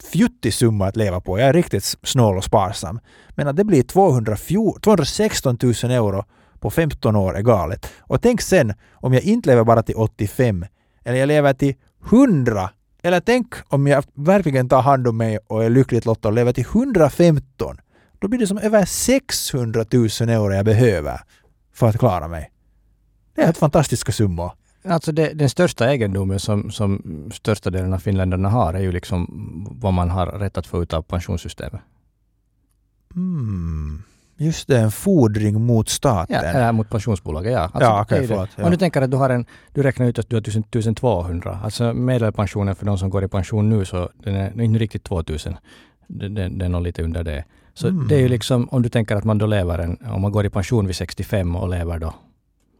fjuttig 0.03 0.53
summa 0.53 0.87
att 0.87 0.95
leva 0.95 1.21
på. 1.21 1.39
Jag 1.39 1.49
är 1.49 1.53
riktigt 1.53 1.95
snål 2.03 2.37
och 2.37 2.43
sparsam. 2.43 2.99
Men 3.29 3.47
att 3.47 3.55
det 3.55 3.63
blir 3.63 3.83
216 3.83 5.57
000 5.63 5.73
euro 5.91 6.23
på 6.59 6.69
15 6.69 7.15
år 7.15 7.37
är 7.37 7.41
galet. 7.41 7.91
Och 7.99 8.21
tänk 8.21 8.41
sen 8.41 8.73
om 8.93 9.13
jag 9.13 9.23
inte 9.23 9.49
lever 9.49 9.63
bara 9.63 9.83
till 9.83 9.95
85 9.95 10.65
eller 11.03 11.17
jag 11.17 11.27
lever 11.27 11.53
till 11.53 11.75
100 12.11 12.69
eller 13.03 13.19
tänk 13.19 13.53
om 13.67 13.87
jag 13.87 14.03
verkligen 14.13 14.69
tar 14.69 14.81
hand 14.81 15.07
om 15.07 15.17
mig 15.17 15.37
och 15.47 15.63
är 15.63 15.69
lyckligt 15.69 16.05
lottad 16.05 16.29
och 16.29 16.35
lever 16.35 16.53
till 16.53 16.65
115. 16.65 17.77
Då 18.19 18.27
blir 18.27 18.39
det 18.39 18.47
som 18.47 18.57
över 18.57 18.85
600 18.85 19.85
000 19.91 20.05
euro 20.29 20.53
jag 20.53 20.65
behöver 20.65 21.19
för 21.73 21.87
att 21.87 21.99
klara 21.99 22.27
mig. 22.27 22.51
Det 23.35 23.41
är 23.41 23.45
helt 23.45 23.57
fantastiska 23.57 24.11
summor. 24.11 24.51
Alltså 24.87 25.11
det, 25.11 25.33
den 25.33 25.49
största 25.49 25.91
egendomen 25.91 26.39
som, 26.39 26.71
som 26.71 27.01
största 27.33 27.69
delen 27.69 27.93
av 27.93 27.99
finländarna 27.99 28.49
har 28.49 28.73
är 28.73 28.79
ju 28.79 28.91
liksom 28.91 29.27
vad 29.81 29.93
man 29.93 30.09
har 30.09 30.25
rätt 30.27 30.57
att 30.57 30.67
få 30.67 30.83
ut 30.83 30.93
av 30.93 31.01
pensionssystemet. 31.01 31.81
Mm. 33.15 34.03
Just 34.37 34.67
det, 34.67 34.77
en 34.79 34.91
fordring 34.91 35.61
mot 35.61 35.89
staten. 35.89 36.35
Ja, 36.35 36.41
eller 36.49 36.71
mot 36.71 36.89
pensionsbolaget, 36.89 37.53
ja. 37.53 37.59
Alltså, 37.59 37.79
Ja, 37.81 38.05
det. 38.09 38.27
förlåt, 38.27 38.49
ja. 38.55 38.65
Om 38.65 38.71
du 38.71 38.77
tänker 38.77 39.01
att 39.01 39.11
du 39.11 39.17
har 39.17 39.29
en, 39.29 39.45
du 39.73 39.83
räknar 39.83 40.05
ut 40.05 40.19
att 40.19 40.29
du 40.29 40.35
har 40.35 40.41
1000 40.41 40.63
1200. 40.93 41.59
Alltså 41.63 41.93
medelpensionen 41.93 42.75
för 42.75 42.85
de 42.85 42.97
som 42.97 43.09
går 43.09 43.23
i 43.23 43.27
pension 43.27 43.69
nu 43.69 43.85
så 43.85 44.09
den 44.23 44.35
är 44.35 44.61
inte 44.61 44.79
riktigt 44.79 45.03
2000. 45.03 45.57
Den, 46.07 46.33
den, 46.33 46.57
den 46.57 46.75
är 46.75 46.79
lite 46.79 47.03
under 47.03 47.23
det. 47.23 47.43
Så 47.73 47.87
Mm. 47.87 48.07
det 48.07 48.15
är 48.15 48.19
ju 48.19 48.27
liksom, 48.27 48.69
om 48.69 48.81
du 48.81 48.89
tänker 48.89 49.15
att 49.15 49.23
man 49.23 49.37
då 49.37 49.45
lever 49.45 49.79
en, 49.79 49.97
om 50.09 50.21
man 50.21 50.31
går 50.31 50.45
i 50.45 50.49
pension 50.49 50.87
vid 50.87 50.95
65 50.95 51.55
och 51.55 51.69
lever 51.69 51.99
då 51.99 52.13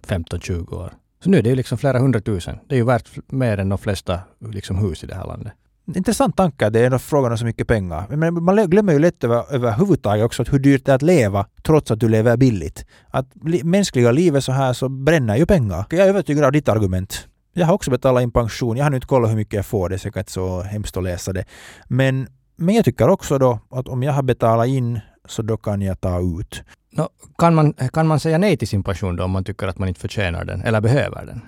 15-20 0.08 0.74
år. 0.74 0.94
Så 1.26 1.32
nu 1.32 1.38
är 1.38 1.42
det 1.42 1.50
ju 1.50 1.56
liksom 1.56 1.78
flera 1.78 2.00
hundratusen. 2.00 2.58
Det 2.68 2.76
är 2.76 2.78
ju 2.78 2.86
värt 2.86 3.10
mer 3.32 3.58
än 3.58 3.70
de 3.70 3.78
flesta 3.78 4.20
liksom 4.40 4.78
hus 4.78 5.04
i 5.04 5.08
det 5.08 5.16
här 5.16 5.26
landet. 5.26 5.54
Intressant 5.96 6.38
tanke 6.38 6.68
att 6.68 6.74
det 6.74 6.80
är 6.80 6.86
ändå 6.86 7.00
frågan 7.00 7.32
om 7.32 7.38
så 7.38 7.46
mycket 7.46 7.68
pengar. 7.68 8.06
Men 8.10 8.44
man 8.44 8.70
glömmer 8.70 8.94
ju 8.94 9.00
lätt 9.00 9.24
över, 9.24 9.54
överhuvudtaget 9.54 10.26
också 10.26 10.42
att 10.42 10.54
hur 10.54 10.60
dyrt 10.60 10.86
det 10.86 10.92
är 10.92 10.96
att 10.96 11.02
leva 11.02 11.46
trots 11.64 11.92
att 11.92 12.00
du 12.00 12.10
lever 12.10 12.38
billigt. 12.38 12.86
Att 13.10 13.28
li, 13.44 13.64
mänskliga 13.64 14.12
livet 14.12 14.44
så 14.44 14.52
här 14.52 14.74
så 14.74 14.90
bränner 14.90 15.38
ju 15.38 15.46
pengar. 15.46 15.86
Jag 15.90 16.00
är 16.00 16.10
övertygad 16.10 16.46
av 16.46 16.52
ditt 16.52 16.70
argument. 16.70 17.28
Jag 17.54 17.66
har 17.66 17.74
också 17.74 17.92
betalat 17.92 18.24
in 18.24 18.32
pension. 18.32 18.78
Jag 18.78 18.86
har 18.86 18.90
nu 18.90 18.98
inte 18.98 19.08
kollat 19.08 19.32
hur 19.32 19.36
mycket 19.36 19.54
jag 19.54 19.66
får. 19.66 19.90
Det 19.90 19.96
är 19.96 19.98
säkert 19.98 20.18
inte 20.18 20.32
så 20.32 20.62
hemskt 20.62 20.98
att 20.98 21.04
läsa 21.04 21.34
det. 21.34 21.46
Men, 21.88 22.28
men 22.56 22.76
jag 22.76 22.86
tycker 22.86 23.10
också 23.10 23.38
då 23.38 23.60
att 23.70 23.88
om 23.88 24.04
jag 24.04 24.14
har 24.14 24.24
betalat 24.24 24.68
in 24.68 25.00
så 25.28 25.42
då 25.42 25.58
kan 25.58 25.82
jag 25.82 26.02
ta 26.02 26.20
ut. 26.20 26.64
Nå, 26.98 27.10
kan, 27.38 27.56
man, 27.56 27.74
kan 27.74 28.08
man 28.08 28.20
säga 28.20 28.38
nej 28.38 28.58
till 28.58 28.68
sin 28.68 28.84
pension 28.84 29.16
då 29.16 29.24
om 29.24 29.32
man 29.32 29.44
tycker 29.44 29.68
att 29.68 29.80
man 29.80 29.88
inte 29.88 30.00
förtjänar 30.02 30.46
den 30.46 30.62
eller 30.62 30.82
behöver 30.82 31.26
den? 31.26 31.42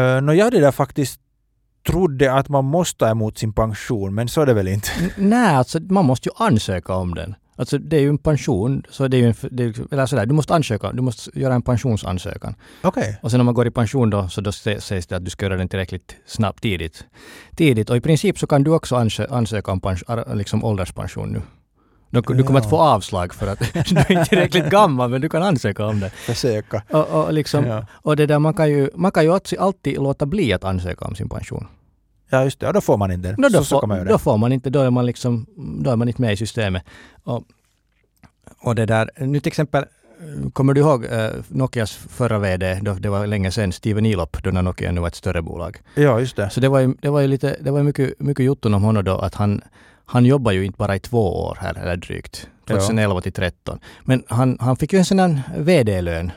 Uh, 0.00 0.22
Nå, 0.22 0.32
jag 0.32 0.44
hade 0.44 0.60
där 0.60 0.72
faktiskt 0.72 1.20
trodde 1.86 2.32
att 2.32 2.48
man 2.48 2.64
måste 2.64 2.98
ta 2.98 3.10
emot 3.10 3.38
sin 3.38 3.52
pension, 3.52 4.14
men 4.14 4.28
så 4.28 4.42
är 4.42 4.46
det 4.46 4.54
väl 4.54 4.68
inte. 4.68 4.88
Nej, 5.16 5.54
alltså 5.56 5.80
man 5.80 6.04
måste 6.04 6.28
ju 6.28 6.32
ansöka 6.44 6.94
om 6.94 7.14
den. 7.14 7.34
Alltså 7.56 7.78
det 7.78 7.96
är 7.96 8.00
ju 8.00 8.08
en 8.08 8.18
pension, 8.18 8.82
så 8.90 9.08
det 9.08 9.16
är 9.16 9.18
ju 9.18 9.26
en, 9.26 9.34
det 9.50 9.64
är, 9.64 9.92
eller 9.92 10.06
sådär, 10.06 10.26
du 10.26 10.34
måste 10.34 10.54
ansöka, 10.54 10.92
du 10.92 11.02
måste 11.02 11.40
göra 11.40 11.54
en 11.54 11.62
pensionsansökan. 11.62 12.54
Okej. 12.82 13.18
Och 13.22 13.30
sen 13.30 13.40
om 13.40 13.46
man 13.46 13.54
går 13.54 13.66
i 13.66 13.70
pension 13.70 14.10
då, 14.10 14.28
så 14.28 14.40
då 14.40 14.50
sä- 14.50 14.80
sägs 14.80 15.06
det 15.06 15.16
att 15.16 15.24
du 15.24 15.30
ska 15.30 15.46
göra 15.46 15.56
den 15.56 15.68
tillräckligt 15.68 16.16
snabbt 16.26 16.62
tidigt. 16.62 17.04
Tidigt. 17.56 17.90
Och 17.90 17.96
i 17.96 18.00
princip 18.00 18.38
så 18.38 18.46
kan 18.46 18.64
du 18.64 18.70
också 18.70 18.96
ansö, 18.96 19.26
ansöka 19.30 19.72
om 19.72 19.80
pens, 19.80 20.04
liksom 20.34 20.64
ålderspension 20.64 21.32
nu. 21.32 21.42
Du, 22.12 22.20
du 22.34 22.42
kommer 22.42 22.60
Ja. 22.60 22.64
att 22.64 22.70
få 22.70 22.78
avslag 22.78 23.34
för 23.34 23.46
att 23.46 23.58
du 23.72 23.78
är 23.78 24.10
inte 24.12 24.24
tillräckligt 24.24 24.70
gammal, 24.70 25.10
men 25.10 25.20
du 25.20 25.28
kan 25.28 25.42
ansöka 25.42 25.86
om 25.86 26.00
det. 26.00 26.10
Försöka. 26.10 26.82
Och, 26.90 27.08
och, 27.08 27.32
liksom, 27.32 27.66
Ja. 27.66 27.86
och 27.92 28.16
det 28.16 28.26
där, 28.26 28.38
man 28.38 28.54
kan 28.54 28.68
ju, 28.70 28.90
man 28.94 29.10
kan 29.12 29.24
ju 29.24 29.38
alltid, 29.58 29.94
låta 30.02 30.26
bli 30.26 30.52
att 30.52 30.64
ansöka 30.64 31.04
om 31.04 31.14
sin 31.14 31.28
pension. 31.28 31.66
ja, 32.30 32.44
just 32.44 32.60
det. 32.60 32.66
Ja, 32.66 32.72
då 32.72 32.80
får 32.80 32.96
man 32.96 33.10
inte. 33.12 33.34
No, 33.38 33.48
då, 33.48 33.58
så, 33.58 33.64
så 33.64 33.80
får, 33.80 33.96
göra 33.96 34.04
då 34.08 34.18
får 34.18 34.36
man 34.38 34.52
inte, 34.52 34.70
då 34.70 34.80
är 34.80 34.90
man 34.90 35.06
liksom, 35.06 35.46
då 35.82 35.90
är 35.90 35.96
man 35.96 36.08
inte 36.08 36.20
med 36.20 36.32
i 36.32 36.36
systemet. 36.36 36.82
Och, 37.24 37.44
och 38.60 38.74
det 38.74 38.86
där, 38.86 39.10
nu 39.16 39.40
till 39.40 39.48
exempel, 39.50 39.84
kommer 40.52 40.74
du 40.74 40.80
ihåg 40.80 41.04
eh, 41.04 41.30
Nokias 41.48 41.92
förra 41.92 42.38
VD, 42.38 42.78
då, 42.82 42.94
det 42.94 43.08
var 43.08 43.26
länge 43.26 43.50
sedan, 43.50 43.72
Steven 43.72 44.06
Elop, 44.06 44.42
då 44.42 44.50
när 44.50 44.62
Nokia 44.62 44.92
nu 44.92 45.00
var 45.00 45.08
ett 45.08 45.14
större 45.14 45.42
bolag. 45.42 45.78
Ja, 45.94 46.20
just 46.20 46.36
det. 46.36 46.50
Så 46.50 46.60
det 46.60 46.68
var 46.68 46.80
ju, 46.80 46.94
det 47.00 47.08
var 47.10 47.20
ju 47.20 47.26
lite, 47.28 47.56
det 47.60 47.70
var 47.70 47.82
mycket, 47.82 48.20
mycket 48.20 48.44
jotton 48.46 48.74
om 48.74 48.82
honom 48.82 49.04
då, 49.04 49.18
att 49.18 49.34
han, 49.34 49.60
han 50.06 50.24
jobbar 50.24 50.52
ju 50.52 50.64
inte 50.64 50.76
bara 50.78 50.96
i 50.96 51.00
två 51.00 51.44
år 51.44 51.58
här, 51.60 51.74
eller 51.78 51.96
drygt, 51.96 52.48
2011 52.68 53.20
till 53.20 53.32
13. 53.32 53.78
Men 54.04 54.24
han, 54.28 54.56
han 54.60 54.76
fick 54.76 54.92
ju 54.92 54.98
en 54.98 55.04
sån 55.04 55.16
där 55.16 55.40
VD-lön, 55.58 56.30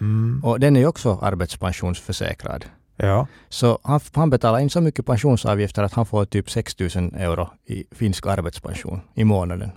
Mm. 0.00 0.40
och 0.44 0.60
den 0.60 0.76
är 0.76 0.80
ju 0.80 0.86
också 0.86 1.18
arbetspensionsförsäkrad. 1.22 2.64
Ja. 2.96 3.26
Så 3.48 3.78
han, 3.82 4.00
han 4.14 4.30
betalar 4.30 4.58
in 4.58 4.70
så 4.70 4.80
mycket 4.80 5.06
pensionsavgifter 5.06 5.82
att 5.82 5.92
han 5.92 6.06
får 6.06 6.24
typ 6.24 6.50
6 6.50 6.78
000 6.78 6.88
euro 7.16 7.48
i 7.66 7.84
finsk 7.92 8.26
arbetspension 8.26 9.00
i 9.14 9.24
månaden. 9.24 9.70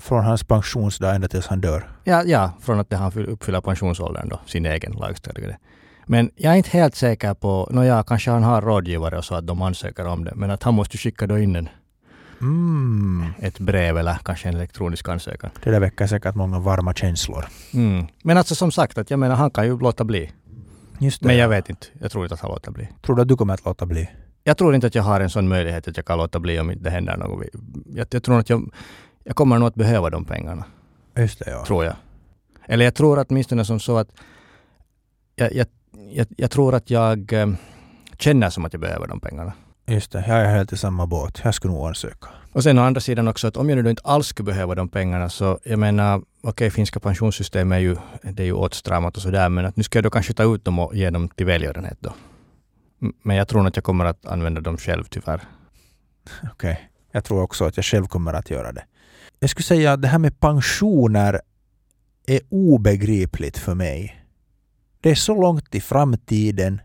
från 0.00 0.24
hans 0.24 0.44
pensionsdag 0.44 1.14
ända 1.14 1.28
tills 1.28 1.46
han 1.46 1.60
dör. 1.60 1.88
Ja, 2.04 2.22
ja 2.26 2.52
från 2.60 2.80
att 2.80 2.92
han 2.92 3.12
fyll- 3.12 3.26
uppfyller 3.26 3.60
pensionsåldern 3.60 4.28
då, 4.28 4.40
sin 4.46 4.66
egen 4.66 4.92
lagstadgade. 4.92 5.56
Men 6.06 6.30
jag 6.36 6.52
är 6.52 6.56
inte 6.56 6.70
helt 6.70 6.94
säker 6.94 7.34
på, 7.34 7.68
nå 7.70 7.84
ja, 7.84 8.02
kanske 8.02 8.30
han 8.30 8.42
har 8.42 8.62
rådgivare 8.62 9.18
och 9.18 9.24
så 9.24 9.34
att 9.34 9.46
de 9.46 9.62
ansöker 9.62 10.06
om 10.06 10.24
det, 10.24 10.32
men 10.34 10.50
att 10.50 10.62
han 10.62 10.74
måste 10.74 10.98
skicka 10.98 11.26
då 11.26 11.38
in 11.38 11.56
en, 11.56 11.68
Mm. 12.42 13.26
ett 13.38 13.58
brev 13.58 13.98
eller 13.98 14.18
kanske 14.24 14.48
en 14.48 14.54
elektronisk 14.54 15.08
ansökan. 15.08 15.50
Det 15.64 15.70
där 15.70 15.80
väcker 15.80 16.06
säkert 16.06 16.34
många 16.34 16.58
varma 16.58 16.94
känslor. 16.94 17.44
Mm. 17.74 18.06
Men 18.22 18.36
alltså 18.36 18.54
som 18.54 18.72
sagt, 18.72 18.98
att 18.98 19.10
jag 19.10 19.18
menar 19.18 19.34
han 19.34 19.50
kan 19.50 19.66
ju 19.66 19.78
låta 19.78 20.04
bli. 20.04 20.32
Just 20.98 21.20
det. 21.22 21.26
Men 21.26 21.36
jag 21.36 21.48
vet 21.48 21.70
inte, 21.70 21.86
jag 22.00 22.10
tror 22.12 22.24
inte 22.24 22.34
att 22.34 22.40
han 22.40 22.50
låter 22.50 22.70
bli. 22.70 22.88
Tror 23.02 23.16
du 23.16 23.22
att 23.22 23.28
du 23.28 23.36
kommer 23.36 23.54
att 23.54 23.64
låta 23.64 23.86
bli? 23.86 24.10
Jag 24.44 24.58
tror 24.58 24.74
inte 24.74 24.86
att 24.86 24.94
jag 24.94 25.02
har 25.02 25.20
en 25.20 25.30
sån 25.30 25.48
möjlighet 25.48 25.88
att 25.88 25.96
jag 25.96 26.06
kan 26.06 26.18
låta 26.18 26.40
bli 26.40 26.60
om 26.60 26.74
det 26.80 26.90
händer 26.90 27.16
något. 27.16 27.46
Jag, 27.94 28.06
jag 28.10 28.22
tror 28.22 28.38
att 28.38 28.50
jag, 28.50 28.72
jag 29.24 29.36
kommer 29.36 29.58
nog 29.58 29.68
att 29.68 29.74
behöva 29.74 30.10
de 30.10 30.24
pengarna. 30.24 30.64
Just 31.16 31.38
det, 31.38 31.50
ja. 31.50 31.64
tror 31.64 31.84
jag. 31.84 31.94
Eller 32.66 32.84
jag 32.84 32.94
tror 32.94 33.26
åtminstone 33.28 33.64
som 33.64 33.80
så 33.80 33.98
att 33.98 34.08
jag, 35.36 35.52
jag, 35.54 35.66
jag, 36.12 36.26
jag 36.36 36.50
tror 36.50 36.74
att 36.74 36.90
jag 36.90 37.32
eh, 37.32 37.48
känner 38.18 38.50
som 38.50 38.64
att 38.64 38.72
jag 38.72 38.80
behöver 38.80 39.06
de 39.06 39.20
pengarna. 39.20 39.52
Just 39.86 40.12
det, 40.12 40.24
jag 40.28 40.40
är 40.40 40.50
helt 40.54 40.72
i 40.72 40.76
samma 40.76 41.06
båt. 41.06 41.40
Jag 41.44 41.54
skulle 41.54 41.74
nog 41.74 41.88
ansöka. 41.88 42.28
Och 42.52 42.62
sen 42.62 42.78
å 42.78 42.82
andra 42.82 43.00
sidan 43.00 43.28
också 43.28 43.48
att 43.48 43.56
om 43.56 43.68
jag 43.68 43.84
nu 43.84 43.90
inte 43.90 44.02
alls 44.04 44.26
skulle 44.26 44.46
behöva 44.46 44.74
de 44.74 44.88
pengarna 44.88 45.28
så 45.28 45.58
jag 45.64 45.78
menar 45.78 46.22
okej 46.40 46.70
finska 46.70 47.00
pensionssystemet 47.00 47.76
är 47.76 47.80
ju, 47.80 47.96
det 48.22 48.42
är 48.42 48.46
ju 48.46 48.52
åtstramat 48.52 49.16
och 49.16 49.22
sådär 49.22 49.48
men 49.48 49.66
att 49.66 49.76
nu 49.76 49.82
ska 49.82 49.96
jag 49.96 50.04
då 50.04 50.10
kanske 50.10 50.32
ta 50.34 50.54
ut 50.54 50.64
dem 50.64 50.78
och 50.78 50.96
ge 50.96 51.10
dem 51.10 51.28
till 51.28 51.46
välgörenhet 51.46 51.98
då. 52.00 52.14
Men 53.22 53.36
jag 53.36 53.48
tror 53.48 53.60
nog 53.60 53.68
att 53.68 53.76
jag 53.76 53.84
kommer 53.84 54.04
att 54.04 54.26
använda 54.26 54.60
dem 54.60 54.76
själv 54.76 55.04
tyvärr. 55.04 55.40
Okej. 56.52 56.90
Jag 57.12 57.24
tror 57.24 57.42
också 57.42 57.64
att 57.64 57.76
jag 57.76 57.84
själv 57.84 58.06
kommer 58.06 58.32
att 58.32 58.50
göra 58.50 58.72
det. 58.72 58.84
Jag 59.40 59.50
skulle 59.50 59.64
säga 59.64 59.92
att 59.92 60.02
det 60.02 60.08
här 60.08 60.18
med 60.18 60.40
pensioner 60.40 61.40
är 62.26 62.40
obegripligt 62.48 63.58
för 63.58 63.74
mig. 63.74 64.24
Det 65.00 65.10
är 65.10 65.14
så 65.14 65.40
långt 65.40 65.74
i 65.74 65.80
framtiden. 65.80 66.80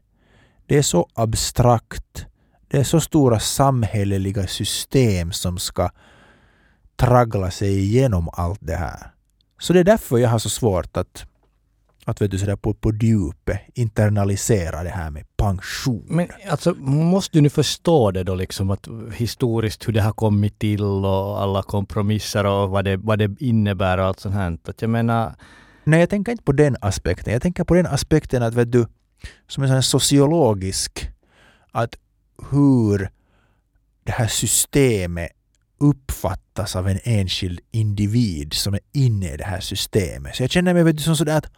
Det 0.66 0.78
är 0.78 0.82
så 0.82 1.10
abstrakt. 1.14 2.26
Det 2.68 2.78
är 2.78 2.84
så 2.84 3.00
stora 3.00 3.40
samhälleliga 3.40 4.48
system 4.48 5.32
som 5.32 5.58
ska 5.58 5.90
traggla 6.96 7.52
sig 7.52 7.80
igenom 7.80 8.30
allt 8.34 8.60
det 8.62 8.76
här. 8.76 9.12
Så 9.60 9.74
det 9.74 9.80
är 9.80 9.84
därför 9.84 10.18
jag 10.18 10.30
har 10.30 10.40
så 10.40 10.50
svårt 10.50 10.98
att, 10.98 11.26
att 12.06 12.22
vet 12.22 12.32
du, 12.32 12.38
sådär 12.38 12.56
på, 12.56 12.74
på 12.74 12.94
djupet 12.94 13.60
internalisera 13.74 14.84
det 14.84 14.90
här 14.90 15.10
med 15.10 15.26
pension. 15.38 16.06
Men 16.08 16.28
alltså 16.50 16.74
måste 16.80 17.38
du 17.38 17.42
nu 17.42 17.50
förstå 17.50 18.12
det 18.12 18.24
då 18.24 18.36
liksom 18.36 18.72
att 18.72 18.88
historiskt 19.14 19.88
hur 19.88 19.94
det 19.94 20.02
har 20.02 20.14
kommit 20.14 20.60
till 20.60 20.84
och 20.84 21.42
alla 21.42 21.64
kompromisser 21.64 22.46
och 22.46 22.70
vad 22.70 22.86
det, 22.86 22.98
vad 22.98 23.20
det 23.20 23.42
innebär 23.42 23.98
och 23.98 24.06
allt 24.06 24.20
sånt 24.20 24.36
här. 24.36 24.58
Att 24.66 24.82
jag 24.82 24.90
menar, 24.90 25.36
Nej, 25.88 26.00
jag 26.00 26.10
tänker 26.10 26.32
inte 26.32 26.44
på 26.44 26.52
den 26.52 26.76
aspekten. 26.82 27.34
Jag 27.34 27.42
tänker 27.42 27.64
på 27.64 27.74
den 27.74 27.86
aspekten 27.86 28.44
att, 28.44 28.54
vet 28.54 28.72
du, 28.72 28.86
som 29.48 29.64
en 29.64 29.70
sån 29.70 29.84
sociologisk, 29.84 31.10
att 31.72 31.96
hur 32.50 33.10
det 34.04 34.12
här 34.12 34.28
systemet 34.28 35.32
uppfattas 35.80 36.76
av 36.76 36.88
en 36.88 37.00
enskild 37.04 37.60
individ 37.72 38.54
som 38.54 38.74
är 38.74 38.80
inne 38.92 39.34
i 39.34 39.38
det 39.38 39.44
här 39.44 39.60
systemet. 39.60 40.36
Så 40.36 40.44
jag 40.44 40.50
känner 40.50 40.74
mig 40.74 40.84
vet 40.84 40.98
du, 40.98 41.04
som 41.04 41.16
sådär 41.16 41.38
att, 41.38 41.52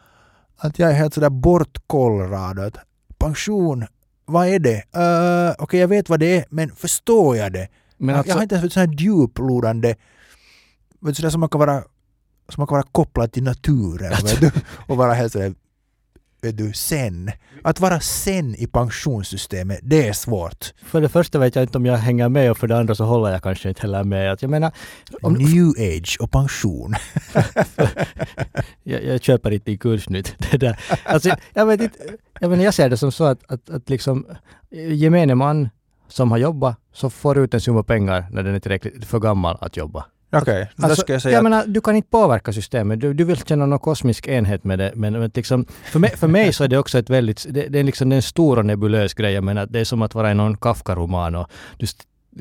att 0.57 0.79
jag 0.79 0.89
är 0.89 0.93
helt 0.93 1.13
sådär 1.13 1.29
bortkollrad. 1.29 2.59
Att 2.59 2.77
pension, 3.17 3.85
vad 4.25 4.47
är 4.47 4.59
det? 4.59 4.83
Uh, 4.97 5.55
Okej, 5.63 5.79
jag 5.79 5.87
vet 5.87 6.09
vad 6.09 6.19
det 6.19 6.37
är, 6.37 6.45
men 6.49 6.75
förstår 6.75 7.37
jag 7.37 7.53
det? 7.53 7.67
men 7.99 8.15
alltså, 8.15 8.29
jag 8.29 8.35
har 8.35 8.43
inte 8.43 8.55
ens 8.55 8.73
sån 8.73 8.81
här 8.81 8.95
djuplodande, 8.97 9.95
sådär 11.01 11.29
som 11.29 11.39
man 11.39 11.49
kan 11.49 11.59
vara 11.59 11.83
som 12.49 12.61
man 12.61 12.67
kan 12.67 12.75
vara 12.75 12.87
kopplad 12.91 13.31
till 13.31 13.43
naturen 13.43 14.13
du, 14.39 14.51
och 14.87 14.97
vara 14.97 15.13
helt 15.13 15.31
sådär 15.31 15.53
vet 16.41 16.57
du, 16.57 16.73
sen. 16.73 17.31
Att 17.63 17.79
vara 17.79 17.99
sen 17.99 18.55
i 18.55 18.67
pensionssystemet, 18.67 19.79
det 19.83 20.07
är 20.07 20.13
svårt. 20.13 20.73
för 20.85 21.01
det 21.01 21.09
första 21.09 21.39
vet 21.39 21.55
jag 21.55 21.63
inte 21.63 21.77
om 21.77 21.85
jag 21.85 21.97
hänger 21.97 22.29
med 22.29 22.51
och 22.51 22.57
för 22.57 22.67
det 22.67 22.77
andra 22.77 22.95
så 22.95 23.03
håller 23.03 23.31
jag 23.31 23.43
kanske 23.43 23.69
inte 23.69 23.81
heller 23.81 24.03
med. 24.03 24.31
Att 24.31 24.41
jag 24.41 24.51
menar, 24.51 24.71
om, 25.21 25.33
New 25.33 25.69
age 25.69 26.17
och 26.19 26.31
pension. 26.31 26.95
jag, 28.83 29.03
jag 29.03 29.23
köper 29.23 29.51
inte 29.51 29.71
i. 29.71 29.79
Det 30.51 30.57
där. 30.57 30.79
Alltså, 31.03 31.29
jag, 31.29 31.37
jag 31.53 31.65
vet 31.65 31.81
inte, 31.81 31.97
jag, 32.39 32.49
menar, 32.49 32.63
jag 32.63 32.73
ser 32.73 32.89
det 32.89 32.97
som 32.97 33.11
så 33.11 33.23
att, 33.23 33.51
att, 33.51 33.69
att 33.69 33.89
liksom 33.89 34.25
gemene 34.71 35.35
man 35.35 35.69
som 36.07 36.31
har 36.31 36.37
jobbat 36.37 36.77
så 36.93 37.09
får 37.09 37.37
ut 37.37 37.53
en 37.53 37.61
summa 37.61 37.83
pengar 37.83 38.27
när 38.31 38.43
den 38.43 38.55
är 38.55 38.59
tillräckligt 38.59 39.05
för 39.05 39.19
gammal 39.19 39.57
att 39.61 39.77
jobba. 39.77 40.05
Okej, 40.31 40.71
då 40.75 40.83
Alltså, 40.85 41.01
ska 41.01 41.13
jag 41.13 41.15
jag 41.15 41.21
säga 41.21 41.37
att, 41.37 41.43
menar, 41.43 41.65
du 41.67 41.81
kan 41.81 41.95
inte 41.95 42.09
påverka 42.09 42.53
systemet. 42.53 42.99
Du, 42.99 43.13
du 43.13 43.23
vill 43.23 43.37
känna 43.37 43.65
någon 43.65 43.79
kosmisk 43.79 44.27
enhet 44.27 44.63
med 44.63 44.79
det. 44.79 44.91
Men, 44.95 45.13
men 45.13 45.31
liksom, 45.33 45.65
för, 45.65 45.99
mig, 45.99 46.17
för 46.17 46.27
mig 46.27 46.53
så 46.53 46.63
är 46.63 46.67
det 46.67 46.77
också 46.77 46.99
ett 46.99 47.09
väldigt... 47.09 47.45
Det, 47.49 47.67
det 47.67 47.79
är 47.79 47.83
liksom 47.83 48.11
en 48.11 48.21
stor 48.21 48.57
och 48.59 48.65
nebulös 48.65 49.13
grej. 49.13 49.33
Jag 49.33 49.43
menar, 49.43 49.65
det 49.65 49.79
är 49.79 49.85
som 49.85 50.01
att 50.01 50.15
vara 50.15 50.31
i 50.31 50.33
någon 50.33 50.57
Kafka-roman 50.57 51.35
och 51.35 51.47
du, 51.77 51.87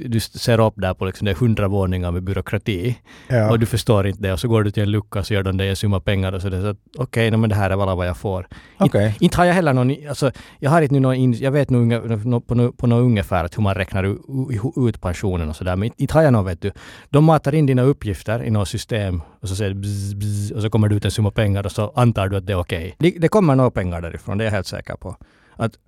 du 0.06 0.20
ser 0.20 0.60
upp 0.60 0.74
där 0.76 0.94
på 0.94 1.04
liksom, 1.04 1.24
det 1.24 1.30
är 1.30 1.34
hundra 1.34 1.68
våningar 1.68 2.10
med 2.10 2.22
byråkrati. 2.22 2.98
ja, 3.28 3.50
Och 3.50 3.58
du 3.58 3.66
förstår 3.66 4.06
inte 4.06 4.22
det. 4.22 4.32
Och 4.32 4.40
så 4.40 4.48
går 4.48 4.62
du 4.62 4.70
till 4.70 4.82
en 4.82 4.90
lucka 4.90 5.22
så 5.22 5.34
gör 5.34 5.42
de 5.42 5.56
dig 5.56 5.68
en 5.68 5.76
summa 5.76 6.00
pengar. 6.00 6.32
Och 6.32 6.42
så 6.42 6.48
det 6.48 6.56
är 6.56 6.60
så 6.62 6.66
att 6.68 6.76
okej, 6.98 7.28
okay, 7.28 7.36
men 7.38 7.50
det 7.50 7.56
här 7.56 7.70
är 7.70 7.76
bara 7.76 7.94
vad 7.94 8.06
jag 8.08 8.16
får. 8.16 8.46
okej. 8.78 9.16
Inte 9.20 9.36
har 9.36 9.44
jag 9.44 9.54
heller 9.54 9.72
någon, 9.72 9.94
alltså, 10.08 10.30
jag 10.58 10.70
har 10.70 10.82
inte 10.82 10.94
nu 10.94 11.00
någon, 11.00 11.14
in- 11.14 11.32
jag 11.40 11.50
vet 11.50 11.70
nog 11.70 11.82
unge, 11.82 12.00
nå- 12.24 12.40
på, 12.40 12.54
nå- 12.54 12.72
på 12.72 12.86
något 12.86 13.02
ungefär 13.02 13.48
hur 13.56 13.62
man 13.62 13.74
räknar 13.74 14.04
u- 14.04 14.18
u- 14.76 14.88
ut 14.88 15.00
pensionen 15.00 15.48
och 15.48 15.56
sådär, 15.56 15.76
men 15.76 15.90
inte 15.96 16.14
har 16.14 16.22
jag 16.22 16.32
någon 16.32 16.44
vet 16.44 16.62
du. 16.62 16.72
De 17.10 17.24
matar 17.24 17.54
in 17.54 17.66
dina 17.66 17.82
uppgifter 17.82 18.44
i 18.44 18.50
något 18.50 18.68
system 18.68 19.22
och 19.40 19.48
så 19.48 19.56
säger 19.56 19.74
bzz, 19.74 20.14
bzz, 20.14 20.50
och 20.52 20.62
så 20.62 20.70
kommer 20.70 20.88
det 20.88 20.94
ut 20.94 21.04
en 21.04 21.10
summa 21.10 21.30
pengar 21.30 21.66
och 21.66 21.72
så 21.72 21.92
antar 21.94 22.28
du 22.28 22.36
att 22.36 22.46
det 22.46 22.52
är 22.52 22.58
okej. 22.60 22.94
Det, 22.98 23.10
det 23.10 23.28
kommer 23.28 23.54
några 23.54 23.70
pengar 23.70 24.00
därifrån, 24.00 24.38
det 24.38 24.44
är 24.44 24.46
jag 24.46 24.52
helt 24.52 24.66
säker 24.66 24.94
på. 24.96 25.16
Att, 25.58 25.78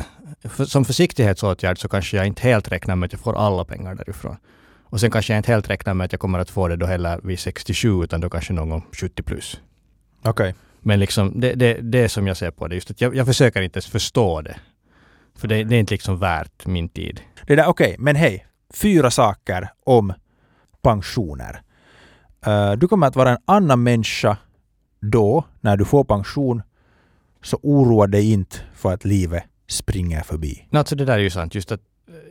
för, 0.45 0.65
som 0.65 0.85
försiktighetsåtgärd 0.85 1.79
så 1.79 1.89
kanske 1.89 2.17
jag 2.17 2.27
inte 2.27 2.43
helt 2.43 2.73
räknar 2.73 2.97
med 2.97 3.07
att 3.07 3.13
jag 3.13 3.21
får 3.21 3.39
alla 3.39 3.65
pengar 3.65 3.95
därifrån. 3.95 4.37
Och 4.85 5.01
sen 5.01 5.11
kanske 5.11 5.33
jag 5.33 5.39
inte 5.39 5.53
helt 5.53 5.71
räknar 5.71 5.95
med 5.95 6.05
att 6.05 6.13
jag 6.13 6.21
kommer 6.21 6.39
att 6.39 6.51
få 6.51 6.69
det 6.69 6.77
då 6.77 6.87
heller 6.87 7.21
vid 7.23 7.39
67 7.39 8.05
utan 8.05 8.21
då 8.21 8.31
kanske 8.31 8.53
någon 8.53 8.69
gång 8.71 8.87
70 8.93 9.23
plus. 9.23 9.61
okej. 10.23 10.55
Men 10.81 11.01
liksom, 11.01 11.41
det, 11.41 11.55
det, 11.55 11.75
det 11.75 11.99
är 11.99 12.09
som 12.09 12.27
jag 12.27 12.37
ser 12.37 12.51
på 12.51 12.69
det. 12.69 12.75
Just 12.75 12.91
att 12.91 13.01
jag, 13.01 13.17
jag 13.17 13.27
försöker 13.27 13.63
inte 13.63 13.77
ens 13.77 13.87
förstå 13.87 14.41
det. 14.41 14.57
För 15.35 15.49
det, 15.49 15.65
det 15.65 15.77
är 15.77 15.81
inte 15.81 15.95
liksom 15.95 16.19
värt 16.19 16.67
min 16.67 16.89
tid. 16.89 17.21
Det 17.47 17.57
där, 17.57 17.67
okej, 17.67 17.97
men 17.99 18.17
hej. 18.17 18.47
Fyra 18.75 19.11
saker 19.11 19.69
om 19.85 20.13
pensioner. 20.83 21.63
Eh, 22.47 22.73
du 22.73 22.89
kommer 22.89 23.07
att 23.07 23.17
vara 23.17 23.31
en 23.31 23.39
annan 23.45 23.83
människa 23.83 24.37
då, 25.01 25.45
när 25.61 25.77
du 25.77 25.85
får 25.85 26.05
pension, 26.05 26.63
så 27.43 27.59
oroa 27.63 28.07
dig 28.07 28.33
inte 28.33 28.57
för 28.75 28.93
att 28.93 29.05
livet 29.05 29.45
springer 29.71 30.23
förbi. 30.23 30.67
No, 30.71 30.79
alltså 30.79 30.97
det 30.97 31.05
där 31.05 31.15
är 31.15 31.23
ju 31.23 31.31
sant. 31.31 31.55
Just 31.55 31.73
att, 31.73 31.81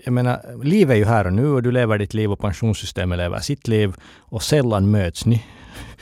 jag 0.05 0.13
menar, 0.13 0.63
livet 0.63 0.93
är 0.93 0.97
ju 0.97 1.05
här 1.05 1.25
och 1.27 1.33
nu 1.33 1.47
och 1.47 1.63
du 1.63 1.71
lever 1.71 1.97
ditt 1.97 2.13
liv 2.13 2.31
och 2.31 2.39
pensionssystemet 2.39 3.17
lever 3.17 3.39
sitt 3.39 3.67
liv 3.67 3.93
och 4.17 4.43
sällan 4.43 4.91
möts 4.91 5.25
ni. 5.25 5.45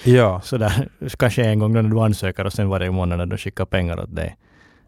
Ja. 0.04 0.41
Sådär, 0.43 0.89
kanske 1.19 1.43
en 1.45 1.60
gång 1.60 1.73
när 1.73 1.84
du 1.84 2.00
ansöker 2.00 2.45
och 2.45 2.54
sen 2.54 2.69
varje 2.69 2.91
månad 2.91 3.17
när 3.17 3.26
de 3.26 3.38
skickar 3.38 3.65
pengar 3.65 4.00
åt 4.00 4.15
dig. 4.15 4.38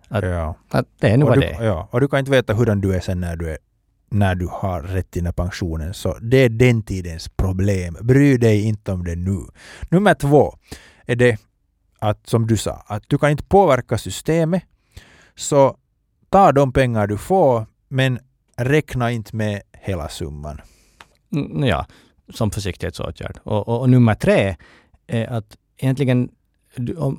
Att- 0.08 0.24
ja. 0.24 0.56
Att 0.70 0.86
det 1.00 1.08
är 1.10 1.18
nu 1.18 1.24
och, 1.24 1.30
vad 1.30 1.40
det 1.40 1.48
är. 1.50 1.66
ja. 1.66 1.88
och 1.92 2.02
du 2.02 2.08
kan 2.08 2.20
inte 2.20 2.32
veta 2.32 2.54
hurdan 2.54 2.82
du 2.82 2.96
är 2.96 3.00
sen 3.00 3.22
när 3.22 3.36
du, 3.36 3.50
är, 3.50 3.58
när 4.10 4.36
du 4.36 4.48
har 4.52 4.82
rätt 4.82 5.12
till 5.12 5.34
pensionen. 5.36 5.94
Så 5.94 6.18
det 6.22 6.38
är 6.38 6.50
den 6.50 6.84
tidens 6.84 7.30
problem. 7.30 7.98
Bry 8.02 8.38
dig 8.38 8.64
inte 8.64 8.92
om 8.92 9.04
det 9.04 9.16
nu. 9.16 9.40
Nummer 9.90 10.14
två 10.14 10.54
är 11.06 11.16
det 11.16 11.38
att, 12.00 12.28
som 12.28 12.48
du 12.48 12.58
sa, 12.58 12.84
att 12.88 13.04
du 13.08 13.18
kan 13.18 13.30
inte 13.30 13.44
påverka 13.44 13.98
systemet. 13.98 14.64
Så 15.36 15.78
ta 16.30 16.52
de 16.52 16.72
pengar 16.74 17.08
du 17.08 17.18
får, 17.18 17.66
men 17.88 18.20
räkna 18.58 19.12
inte 19.12 19.36
med 19.36 19.62
hela 19.74 20.10
summan. 20.10 20.62
Mm, 21.32 21.64
Ja, 21.64 21.86
som 22.34 22.52
försiktighetsåtgärd. 22.52 23.40
Och, 23.44 23.68
och, 23.68 23.80
och 23.82 23.90
nummer 23.90 24.16
tre 24.16 24.56
är 25.08 25.28
att 25.28 25.58
egentligen 25.78 26.30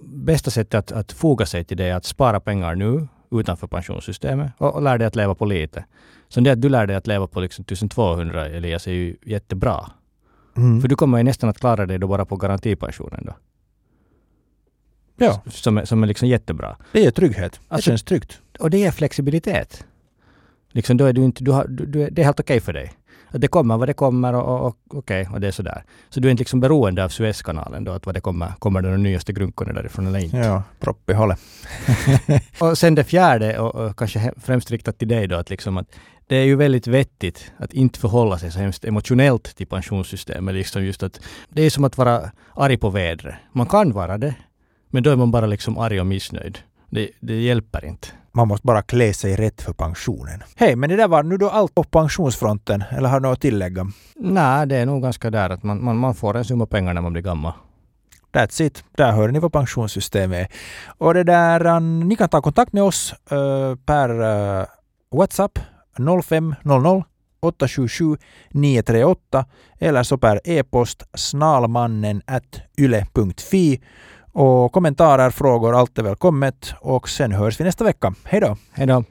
bästa 0.04 0.50
sättet 0.50 0.74
att, 0.74 0.92
att 0.92 1.12
foga 1.12 1.46
sig 1.46 1.64
till 1.64 1.76
det 1.76 1.84
är 1.84 1.94
att 1.94 2.04
spara 2.04 2.40
pengar 2.40 2.74
nu 2.74 3.08
utanför 3.30 3.66
pensionssystemet 3.66 4.52
och, 4.58 4.74
och 4.74 4.82
lär 4.82 4.98
dig 4.98 5.06
att 5.06 5.16
leva 5.16 5.34
på 5.34 5.44
lite. 5.44 5.84
Så 6.28 6.40
det 6.40 6.50
att 6.50 6.60
du 6.62 6.68
lär 6.68 6.86
dig 6.86 6.96
att 6.96 7.06
leva 7.06 7.26
på 7.26 7.40
liksom 7.40 7.62
1200 7.62 8.46
Elias 8.46 8.86
är 8.86 8.92
ju 8.92 9.16
jättebra. 9.22 9.90
Mm. 10.56 10.80
För 10.80 10.88
du 10.88 10.96
kommer 10.96 11.18
ju 11.18 11.24
nästan 11.24 11.50
att 11.50 11.58
klara 11.58 11.86
dig 11.86 11.98
då 11.98 12.06
bara 12.08 12.24
på 12.24 12.36
garantipensionen 12.36 13.24
då. 13.26 13.32
Ja, 15.16 15.42
Som 15.46 15.78
är, 15.78 15.84
som 15.84 16.02
är 16.02 16.06
liksom 16.06 16.28
jättebra. 16.28 16.76
det 16.92 17.06
är 17.06 17.10
trygghet. 17.10 17.52
Det 17.52 17.58
Alltså- 17.68 17.90
känns 17.90 18.02
tryggt. 18.02 18.40
Och 18.60 18.70
det 18.70 18.84
är 18.86 18.90
flexibilitet. 18.90 19.84
Liksom 20.72 20.96
då 20.96 21.04
är 21.04 21.12
du 21.12 21.24
inte, 21.24 21.44
du 21.44 21.50
har, 21.50 21.66
du, 21.68 21.86
du, 21.86 22.02
är- 22.02 22.10
det 22.10 22.22
är 22.22 22.24
helt 22.26 22.40
okej 22.40 22.60
för 22.60 22.72
dig. 22.72 22.92
Att 23.32 23.40
det 23.40 23.48
kommer 23.48 23.76
vad 23.78 23.88
det 23.88 23.92
kommer 23.92 24.32
och, 24.34 24.60
och, 24.60 24.66
och 24.66 24.76
okej, 24.98 25.28
och 25.32 25.40
det 25.40 25.46
är 25.46 25.50
sådär. 25.50 25.84
Så 26.08 26.20
du 26.20 26.28
är 26.28 26.30
inte 26.30 26.40
liksom 26.40 26.60
beroende 26.60 27.04
av 27.04 27.08
Suezkanalen 27.08 27.84
då, 27.84 27.92
att 27.92 28.06
vad 28.06 28.14
det 28.14 28.20
kommer, 28.20 28.52
kommer 28.58 28.82
det 28.82 28.90
de 28.90 29.02
nyaste 29.02 29.32
grunkorna 29.32 29.72
därifrån 29.72 30.06
eller 30.06 30.18
inte. 30.24 30.36
Ja, 30.36 30.62
propp 30.80 31.10
i 31.10 31.12
hållet. 31.12 31.38
Och 32.60 32.78
sen 32.78 32.94
det 32.94 33.04
fjärde, 33.04 33.58
och, 33.58 33.74
och 33.74 33.96
kanske 33.98 34.32
främst 34.36 34.70
riktat 34.70 34.98
till 34.98 35.08
dig 35.08 35.26
då, 35.26 35.36
att 35.36 35.50
liksom 35.50 35.76
att 35.76 35.86
det 36.26 36.36
är 36.36 36.44
ju 36.44 36.56
väldigt 36.56 36.86
vettigt 36.86 37.52
att 37.56 37.72
inte 37.72 37.98
förhålla 37.98 38.38
sig 38.38 38.50
så 38.52 38.58
hemskt 38.58 38.84
emotionellt 38.84 39.56
till 39.56 39.66
pensionssystemet. 39.66 40.54
Liksom 40.54 40.84
just 40.84 41.02
att 41.02 41.20
det 41.48 41.62
är 41.62 41.70
som 41.70 41.84
att 41.84 41.98
vara 41.98 42.30
arg 42.54 42.76
på 42.76 42.90
vädret. 42.90 43.34
Man 43.52 43.66
kan 43.66 43.92
vara 43.92 44.18
det, 44.18 44.34
men 44.88 45.02
då 45.02 45.10
är 45.10 45.16
man 45.16 45.30
bara 45.30 45.46
liksom 45.46 45.78
arg 45.78 46.00
och 46.00 46.06
missnöjd. 46.06 46.58
Det, 46.90 47.10
det 47.20 47.40
hjälper 47.40 47.84
inte. 47.84 48.08
Man 48.32 48.48
måste 48.48 48.66
bara 48.66 48.82
klä 48.82 49.12
sig 49.14 49.36
rätt 49.36 49.62
för 49.62 49.72
pensionen. 49.72 50.42
Hej, 50.56 50.76
men 50.76 50.90
det 50.90 50.96
där 50.96 51.08
var 51.08 51.22
nu 51.22 51.36
då 51.36 51.48
allt 51.48 51.74
på 51.74 51.84
pensionsfronten, 51.84 52.84
eller 52.90 53.08
har 53.08 53.20
du 53.20 53.28
något 53.28 53.36
att 53.36 53.40
tillägga? 53.40 53.86
Nej, 54.16 54.66
det 54.66 54.76
är 54.76 54.86
nog 54.86 55.02
ganska 55.02 55.30
där 55.30 55.50
att 55.50 55.62
man, 55.62 55.84
man, 55.84 55.96
man 55.96 56.14
får 56.14 56.36
en 56.36 56.44
summa 56.44 56.66
pengar 56.66 56.94
när 56.94 57.00
man 57.00 57.12
blir 57.12 57.22
gammal. 57.22 57.52
That's 58.32 58.62
it. 58.62 58.84
Där 58.96 59.12
hör 59.12 59.28
ni 59.28 59.38
vad 59.38 59.52
pensionssystemet 59.52 60.50
är. 60.50 60.56
Och 60.98 61.14
det 61.14 61.24
där, 61.24 61.66
um, 61.66 62.00
ni 62.00 62.16
kan 62.16 62.28
ta 62.28 62.42
kontakt 62.42 62.72
med 62.72 62.82
oss 62.82 63.14
uh, 63.32 63.76
per 63.76 64.20
uh, 64.20 64.64
WhatsApp 65.10 65.58
0500 66.24 67.04
877 67.40 68.16
938 68.50 69.44
eller 69.78 70.02
så 70.02 70.18
per 70.18 70.40
e-post 70.44 71.02
snalmannen 71.14 72.22
yle.fi. 72.78 73.80
Och 74.42 74.72
kommentarer, 74.72 75.30
frågor, 75.30 75.74
allt 75.74 75.98
är 75.98 76.02
välkommet. 76.02 76.74
Och 76.80 77.08
sen 77.08 77.32
hörs 77.32 77.60
vi 77.60 77.64
nästa 77.64 77.84
vecka. 77.84 78.14
Hej 78.24 78.40
då! 78.40 78.56
Hej 78.72 78.86
då! 78.86 79.04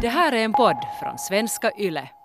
Det 0.00 0.08
här 0.08 0.32
är 0.32 0.44
en 0.44 0.52
podd 0.52 0.76
från 1.00 1.18
svenska 1.18 1.70
YLE. 1.78 2.15